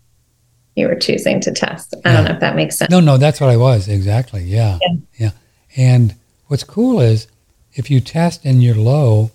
you 0.76 0.88
were 0.88 0.96
choosing 0.96 1.40
to 1.42 1.52
test. 1.52 1.94
I 2.04 2.10
yeah. 2.10 2.16
don't 2.16 2.26
know 2.26 2.34
if 2.34 2.40
that 2.40 2.56
makes 2.56 2.78
sense. 2.78 2.90
No, 2.90 3.00
no, 3.00 3.18
that's 3.18 3.40
what 3.40 3.50
I 3.50 3.58
was 3.58 3.88
exactly. 3.88 4.44
Yeah. 4.44 4.80
yeah, 4.82 4.96
yeah. 5.18 5.32
And 5.76 6.16
what's 6.48 6.64
cool 6.64 7.00
is 7.00 7.28
if 7.74 7.90
you 7.92 8.00
test 8.00 8.44
and 8.44 8.64
you're 8.64 8.76
low, 8.76 9.32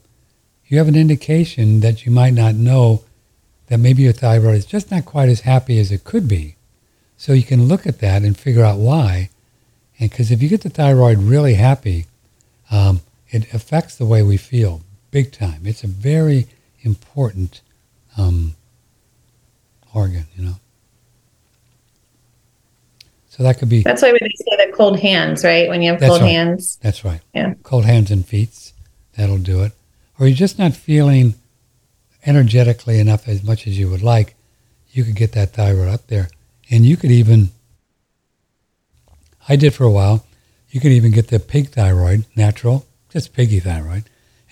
you 0.66 0.78
have 0.78 0.88
an 0.88 0.97
indication 0.97 1.80
that 1.80 2.05
you 2.05 2.12
might 2.12 2.34
not 2.34 2.55
know 2.55 3.05
that 3.68 3.78
maybe 3.78 4.03
your 4.03 4.12
thyroid 4.12 4.57
is 4.57 4.66
just 4.66 4.90
not 4.90 5.05
quite 5.05 5.28
as 5.28 5.40
happy 5.40 5.78
as 5.78 5.93
it 5.93 6.05
could 6.05 6.28
be. 6.28 6.57
So 7.22 7.34
you 7.34 7.44
can 7.44 7.68
look 7.68 7.86
at 7.86 8.00
that 8.00 8.22
and 8.22 8.36
figure 8.36 8.64
out 8.64 8.78
why. 8.78 9.30
And 10.00 10.10
because 10.10 10.32
if 10.32 10.42
you 10.42 10.48
get 10.48 10.62
the 10.62 10.68
thyroid 10.68 11.18
really 11.18 11.54
happy, 11.54 12.06
um, 12.68 13.00
it 13.28 13.54
affects 13.54 13.94
the 13.94 14.04
way 14.04 14.24
we 14.24 14.36
feel 14.36 14.80
big 15.12 15.30
time. 15.30 15.60
It's 15.64 15.84
a 15.84 15.86
very 15.86 16.48
important 16.80 17.60
um, 18.18 18.56
organ, 19.94 20.26
you 20.34 20.46
know. 20.46 20.54
So 23.28 23.44
that 23.44 23.60
could 23.60 23.68
be. 23.68 23.84
That's 23.84 24.02
why 24.02 24.10
when 24.10 24.18
they 24.20 24.28
say 24.28 24.66
the 24.66 24.72
cold 24.76 24.98
hands, 24.98 25.44
right? 25.44 25.68
When 25.68 25.80
you 25.80 25.92
have 25.92 26.00
cold 26.00 26.22
right. 26.22 26.28
hands. 26.28 26.76
That's 26.82 27.04
right. 27.04 27.20
Yeah. 27.32 27.54
Cold 27.62 27.84
hands 27.84 28.10
and 28.10 28.26
feet. 28.26 28.72
That'll 29.16 29.38
do 29.38 29.62
it. 29.62 29.70
Or 30.18 30.26
you're 30.26 30.34
just 30.34 30.58
not 30.58 30.72
feeling 30.72 31.36
energetically 32.26 32.98
enough 32.98 33.28
as 33.28 33.44
much 33.44 33.68
as 33.68 33.78
you 33.78 33.88
would 33.90 34.02
like. 34.02 34.34
You 34.90 35.04
could 35.04 35.14
get 35.14 35.30
that 35.34 35.52
thyroid 35.52 35.86
up 35.86 36.08
there. 36.08 36.28
And 36.72 36.86
you 36.86 36.96
could 36.96 37.10
even, 37.10 37.50
I 39.46 39.56
did 39.56 39.74
for 39.74 39.84
a 39.84 39.90
while, 39.90 40.24
you 40.70 40.80
could 40.80 40.90
even 40.90 41.12
get 41.12 41.28
the 41.28 41.38
pig 41.38 41.68
thyroid, 41.68 42.24
natural, 42.34 42.86
just 43.10 43.34
piggy 43.34 43.60
thyroid, 43.60 44.04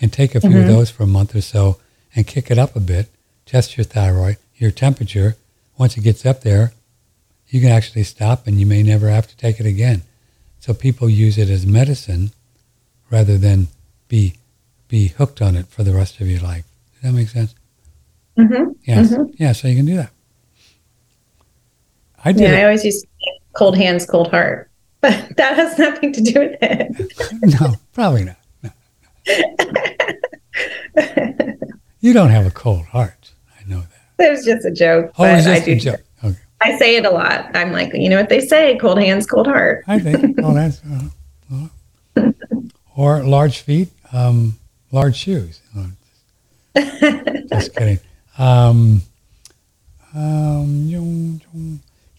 and 0.02 0.12
take 0.12 0.34
a 0.34 0.40
few 0.42 0.50
mm-hmm. 0.50 0.60
of 0.60 0.66
those 0.68 0.90
for 0.90 1.04
a 1.04 1.06
month 1.06 1.34
or 1.34 1.40
so 1.40 1.80
and 2.14 2.26
kick 2.26 2.50
it 2.50 2.58
up 2.58 2.76
a 2.76 2.80
bit, 2.80 3.08
test 3.46 3.78
your 3.78 3.84
thyroid, 3.84 4.36
your 4.54 4.70
temperature. 4.70 5.36
Once 5.78 5.96
it 5.96 6.02
gets 6.02 6.26
up 6.26 6.42
there, 6.42 6.74
you 7.48 7.58
can 7.58 7.70
actually 7.70 8.04
stop 8.04 8.46
and 8.46 8.60
you 8.60 8.66
may 8.66 8.82
never 8.82 9.08
have 9.08 9.26
to 9.26 9.36
take 9.38 9.58
it 9.58 9.64
again. 9.64 10.02
So 10.58 10.74
people 10.74 11.08
use 11.08 11.38
it 11.38 11.48
as 11.48 11.64
medicine 11.64 12.32
rather 13.10 13.38
than 13.38 13.68
be 14.08 14.34
be 14.88 15.08
hooked 15.08 15.40
on 15.40 15.56
it 15.56 15.68
for 15.68 15.84
the 15.84 15.94
rest 15.94 16.20
of 16.20 16.28
your 16.28 16.40
life. 16.40 16.64
Does 16.92 17.02
that 17.02 17.16
make 17.16 17.28
sense? 17.28 17.54
Mm-hmm. 18.36 18.72
Yes. 18.82 19.10
Mm-hmm. 19.10 19.32
Yeah, 19.38 19.52
so 19.52 19.68
you 19.68 19.76
can 19.76 19.86
do 19.86 19.96
that. 19.96 20.10
I 22.24 22.32
did. 22.32 22.42
Yeah, 22.42 22.58
I 22.58 22.64
always 22.64 22.84
use 22.84 23.04
cold 23.54 23.76
hands, 23.76 24.06
cold 24.06 24.30
heart. 24.30 24.68
But 25.02 25.34
that 25.38 25.56
has 25.56 25.78
nothing 25.78 26.12
to 26.12 26.20
do 26.20 26.40
with 26.40 26.58
it. 26.60 27.12
no, 27.58 27.74
probably 27.94 28.24
not. 28.24 28.36
No, 28.62 28.70
no. 30.94 31.54
you 32.00 32.12
don't 32.12 32.28
have 32.28 32.44
a 32.44 32.50
cold 32.50 32.84
heart. 32.84 33.32
I 33.58 33.66
know 33.66 33.80
that. 33.80 34.26
It 34.26 34.30
was 34.30 34.44
just 34.44 34.66
a 34.66 34.70
joke. 34.70 35.12
Oh, 35.18 35.24
it's 35.24 35.46
just 35.46 35.62
I 35.62 35.64
do, 35.64 35.72
a 35.72 35.76
joke. 35.76 36.00
Okay. 36.22 36.36
I 36.60 36.76
say 36.76 36.96
it 36.96 37.06
a 37.06 37.10
lot. 37.10 37.50
I'm 37.56 37.72
like, 37.72 37.94
you 37.94 38.10
know 38.10 38.18
what 38.18 38.28
they 38.28 38.40
say: 38.46 38.76
cold 38.76 38.98
hands, 38.98 39.26
cold 39.26 39.46
heart. 39.46 39.84
I 39.86 40.00
think. 40.00 40.38
Oh, 40.42 40.52
that's. 40.52 40.82
Uh, 40.84 41.68
uh, 42.16 42.30
or 42.94 43.22
large 43.22 43.60
feet, 43.60 43.88
um, 44.12 44.58
large 44.92 45.16
shoes. 45.16 45.62
Just, 46.76 47.48
just 47.48 47.74
kidding. 47.74 48.00
Um, 48.36 49.00
um, 50.14 51.40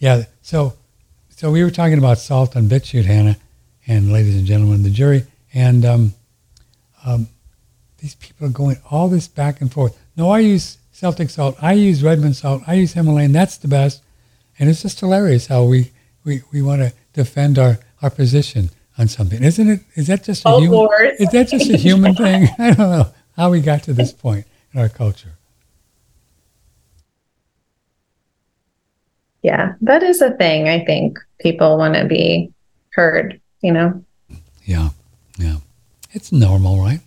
yeah. 0.02 0.24
So, 0.42 0.74
so 1.30 1.52
we 1.52 1.64
were 1.64 1.70
talking 1.70 2.00
about 2.00 2.18
salt 2.18 2.58
on 2.58 2.64
BitChute, 2.64 3.06
Hannah, 3.06 3.38
and 3.88 4.12
ladies 4.12 4.36
and 4.36 4.46
gentlemen, 4.46 4.82
the 4.84 4.90
jury, 4.90 5.26
and 5.54 5.86
um, 5.86 6.14
um, 7.06 7.28
these 8.00 8.16
people 8.16 8.48
are 8.48 8.52
going 8.52 8.78
all 8.90 9.08
this 9.08 9.28
back 9.28 9.62
and 9.62 9.72
forth. 9.72 9.98
No, 10.18 10.32
I 10.32 10.40
use 10.40 10.80
Celtic 10.92 11.30
salt. 11.30 11.56
I 11.62 11.74
use 11.74 12.04
Redmond 12.04 12.36
salt. 12.36 12.64
I 12.66 12.74
use 12.74 12.94
Himalayan. 12.94 13.32
That's 13.32 13.58
the 13.58 13.68
best. 13.68 14.02
And 14.58 14.70
it's 14.70 14.82
just 14.82 15.00
hilarious 15.00 15.48
how 15.48 15.64
we, 15.66 15.92
we, 16.24 16.42
we 16.52 16.64
want 16.64 16.82
to 16.82 16.94
defend 17.14 17.60
our, 17.60 17.78
our 18.02 18.10
position 18.10 18.72
on 18.98 19.08
something, 19.08 19.44
isn't 19.44 19.70
it? 19.70 19.82
Is 19.96 20.08
that 20.08 20.24
just 20.24 20.44
a 20.46 20.50
oh, 20.50 20.60
human? 20.60 20.78
Lord. 20.80 21.14
Is 21.20 21.30
that 21.30 21.48
just 21.48 21.70
a 21.70 21.78
human 21.78 22.16
thing? 22.16 22.50
I 22.60 22.74
don't 22.74 22.90
know 22.90 23.14
how 23.38 23.52
we 23.52 23.62
got 23.62 23.84
to 23.84 23.94
this 23.94 24.12
point 24.12 24.46
in 24.74 24.80
our 24.80 24.90
culture. 24.90 25.38
Yeah, 29.42 29.74
that 29.82 30.04
is 30.04 30.22
a 30.22 30.32
thing. 30.32 30.70
I 30.70 30.86
think 30.86 31.20
people 31.40 31.78
want 31.78 31.96
to 31.96 32.06
be 32.06 32.54
heard. 32.94 33.40
You 33.62 33.74
know. 33.74 34.04
Yeah, 34.66 34.90
yeah, 35.38 35.58
it's 36.12 36.32
normal, 36.32 36.80
right? 36.80 37.00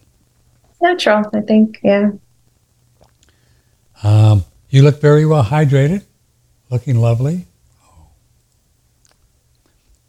Natural, 0.80 1.24
I 1.34 1.40
think. 1.40 1.80
Yeah. 1.82 2.10
Um, 4.02 4.44
you 4.68 4.82
look 4.82 5.00
very 5.00 5.24
well 5.24 5.44
hydrated, 5.44 6.04
looking 6.70 6.96
lovely. 6.96 7.46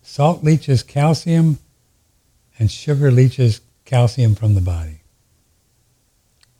Salt 0.02 0.44
leaches 0.44 0.82
calcium 0.82 1.60
and 2.58 2.72
sugar 2.72 3.12
leaches 3.12 3.62
calcium 3.86 4.34
from 4.34 4.56
the 4.56 4.62
body. 4.62 5.02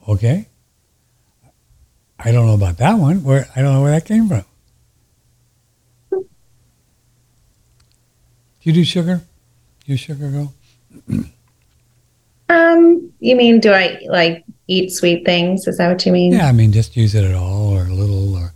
Okay? 0.08 0.46
I 2.18 2.32
don't 2.32 2.46
know 2.46 2.54
about 2.54 2.78
that 2.78 2.94
one. 2.94 3.24
Where 3.24 3.48
I 3.56 3.62
don't 3.62 3.74
know 3.74 3.82
where 3.82 3.92
that 3.92 4.04
came 4.04 4.28
from. 4.28 4.44
You 8.66 8.72
do 8.72 8.84
sugar? 8.84 9.22
You 9.86 9.96
sugar 9.96 10.28
girl? 10.28 10.54
um, 12.48 13.12
you 13.20 13.36
mean 13.36 13.60
do 13.60 13.72
I 13.72 14.00
like 14.08 14.44
eat 14.66 14.90
sweet 14.90 15.24
things? 15.24 15.66
Is 15.66 15.78
that 15.78 15.88
what 15.88 16.04
you 16.04 16.12
mean? 16.12 16.32
Yeah, 16.32 16.48
I 16.48 16.52
mean 16.52 16.72
just 16.72 16.96
use 16.96 17.14
it 17.14 17.24
at 17.24 17.34
all 17.34 17.70
or 17.70 17.82
a 17.82 17.94
little 17.94 18.36
or 18.36 18.52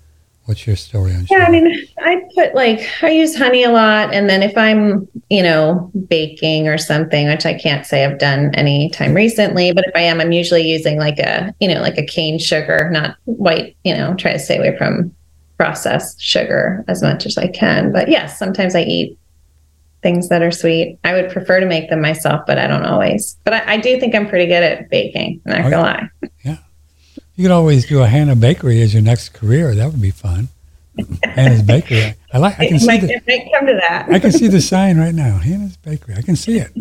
What's 0.50 0.66
your 0.66 0.74
story 0.74 1.14
on? 1.14 1.26
Sugar? 1.26 1.38
Yeah, 1.38 1.46
I 1.46 1.50
mean, 1.52 1.86
I 2.00 2.22
put 2.34 2.56
like 2.56 2.80
I 3.04 3.11
use 3.11 3.36
honey 3.36 3.62
a 3.62 3.70
lot, 3.70 4.12
and 4.12 4.28
then 4.28 4.42
if 4.42 4.58
I'm, 4.58 5.06
you 5.28 5.44
know, 5.44 5.92
baking 6.08 6.66
or 6.66 6.76
something, 6.76 7.28
which 7.28 7.46
I 7.46 7.54
can't 7.54 7.86
say 7.86 8.04
I've 8.04 8.18
done 8.18 8.52
any 8.56 8.90
time 8.90 9.14
recently, 9.14 9.70
but 9.70 9.86
if 9.86 9.92
I 9.94 10.00
am, 10.00 10.20
I'm 10.20 10.32
usually 10.32 10.68
using 10.68 10.98
like 10.98 11.20
a, 11.20 11.54
you 11.61 11.72
know, 11.72 11.80
like 11.80 11.98
a 11.98 12.04
cane 12.04 12.40
sugar, 12.40 12.90
not 12.90 13.14
white. 13.26 13.76
You 13.84 13.94
know, 13.94 14.14
try 14.14 14.32
to 14.32 14.40
stay 14.40 14.58
away 14.58 14.76
from 14.76 15.14
processed 15.56 16.20
sugar 16.20 16.84
as 16.88 17.00
much 17.00 17.26
as 17.26 17.38
I 17.38 17.46
can. 17.46 17.92
But 17.92 18.08
yes, 18.08 18.36
sometimes 18.36 18.74
I 18.74 18.82
eat 18.82 19.16
things 20.03 20.28
that 20.28 20.42
are 20.42 20.51
sweet. 20.51 20.98
I 21.05 21.14
would 21.14 21.30
prefer 21.30 21.61
to 21.61 21.66
make 21.66 21.90
them 21.90 22.01
myself, 22.01 22.42
but 22.46 22.59
I 22.59 22.66
don't 22.66 22.84
always. 22.84 23.36
But 23.44 23.55
I, 23.55 23.74
I 23.74 23.76
do 23.78 23.98
think 24.01 24.14
I'm 24.14 24.28
pretty 24.28 24.46
good 24.46 24.62
at 24.62 24.90
baking. 24.90 25.40
I'm 25.46 25.62
not 25.62 25.70
gonna 25.70 25.82
lie. 25.82 26.09
Yeah. 26.44 26.59
You 27.36 27.44
could 27.44 27.53
always 27.53 27.86
do 27.86 28.03
a 28.03 28.07
Hannah 28.07 28.36
Bakery 28.36 28.82
as 28.82 28.92
your 28.92 29.03
next 29.03 29.30
career. 29.30 29.74
That 29.74 29.90
would 29.90 30.01
be 30.01 30.11
fun. 30.11 30.48
Hannah's 31.22 31.62
Bakery. 31.62 32.14
I 32.32 32.38
like. 32.38 32.61
I 32.61 32.66
can 32.66 32.76
it 32.76 32.80
see 32.80 32.86
might, 32.86 33.01
the. 33.01 33.12
It 33.12 33.22
might 33.26 33.51
come 33.53 33.66
to 33.66 33.74
that. 33.74 34.09
I 34.11 34.18
can 34.18 34.32
see 34.32 34.48
the 34.48 34.61
sign 34.61 34.98
right 34.98 35.14
now. 35.14 35.38
Hannah's 35.38 35.76
Bakery. 35.76 36.14
I 36.16 36.22
can 36.22 36.36
see 36.36 36.59
it. 36.59 36.72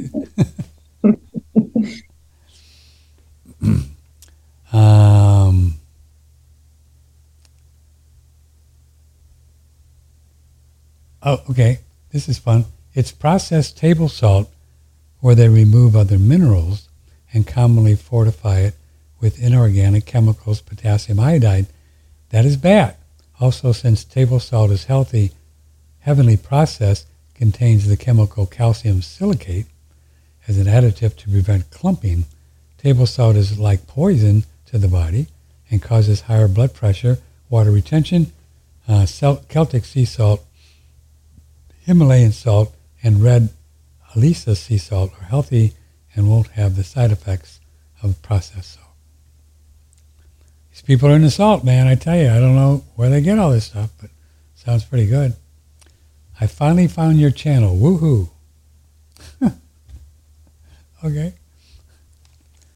um, 4.73 5.75
oh, 11.23 11.41
okay. 11.49 11.79
This 12.11 12.27
is 12.27 12.39
fun. 12.39 12.65
It's 12.99 13.13
processed 13.13 13.77
table 13.77 14.09
salt, 14.09 14.51
where 15.21 15.33
they 15.33 15.47
remove 15.47 15.95
other 15.95 16.19
minerals 16.19 16.89
and 17.31 17.47
commonly 17.47 17.95
fortify 17.95 18.59
it 18.59 18.75
with 19.21 19.41
inorganic 19.41 20.05
chemicals, 20.05 20.59
potassium 20.59 21.17
iodide, 21.17 21.67
that 22.31 22.43
is 22.43 22.57
bad. 22.57 22.97
Also, 23.39 23.71
since 23.71 24.03
table 24.03 24.41
salt 24.41 24.69
is 24.69 24.83
healthy, 24.83 25.31
heavenly 25.99 26.35
processed 26.35 27.07
contains 27.35 27.87
the 27.87 27.95
chemical 27.95 28.45
calcium 28.45 29.01
silicate 29.01 29.67
as 30.45 30.57
an 30.57 30.67
additive 30.67 31.15
to 31.15 31.29
prevent 31.29 31.71
clumping. 31.71 32.25
Table 32.77 33.05
salt 33.05 33.37
is 33.37 33.57
like 33.57 33.87
poison 33.87 34.43
to 34.65 34.77
the 34.77 34.89
body 34.89 35.27
and 35.71 35.81
causes 35.81 36.19
higher 36.19 36.49
blood 36.49 36.73
pressure, 36.73 37.19
water 37.49 37.71
retention. 37.71 38.33
Uh, 38.89 39.05
Celtic 39.05 39.85
sea 39.85 40.03
salt, 40.03 40.45
Himalayan 41.85 42.33
salt, 42.33 42.75
and 43.03 43.23
red 43.23 43.49
Alaea 44.13 44.55
sea 44.55 44.77
salt 44.77 45.11
are 45.19 45.25
healthy 45.25 45.73
and 46.15 46.29
won't 46.29 46.47
have 46.49 46.75
the 46.75 46.83
side 46.83 47.11
effects 47.11 47.59
of 48.01 48.21
processed 48.21 48.73
salt. 48.73 48.85
These 50.71 50.81
people 50.81 51.09
are 51.09 51.15
in 51.15 51.21
the 51.21 51.31
salt, 51.31 51.63
man. 51.63 51.87
I 51.87 51.95
tell 51.95 52.17
you, 52.17 52.29
I 52.29 52.39
don't 52.39 52.55
know 52.55 52.83
where 52.95 53.09
they 53.09 53.21
get 53.21 53.37
all 53.37 53.51
this 53.51 53.65
stuff, 53.65 53.91
but 53.99 54.09
sounds 54.55 54.85
pretty 54.85 55.07
good. 55.07 55.35
I 56.39 56.47
finally 56.47 56.87
found 56.87 57.19
your 57.19 57.31
channel. 57.31 57.75
Woohoo. 57.75 58.29
okay. 61.03 61.33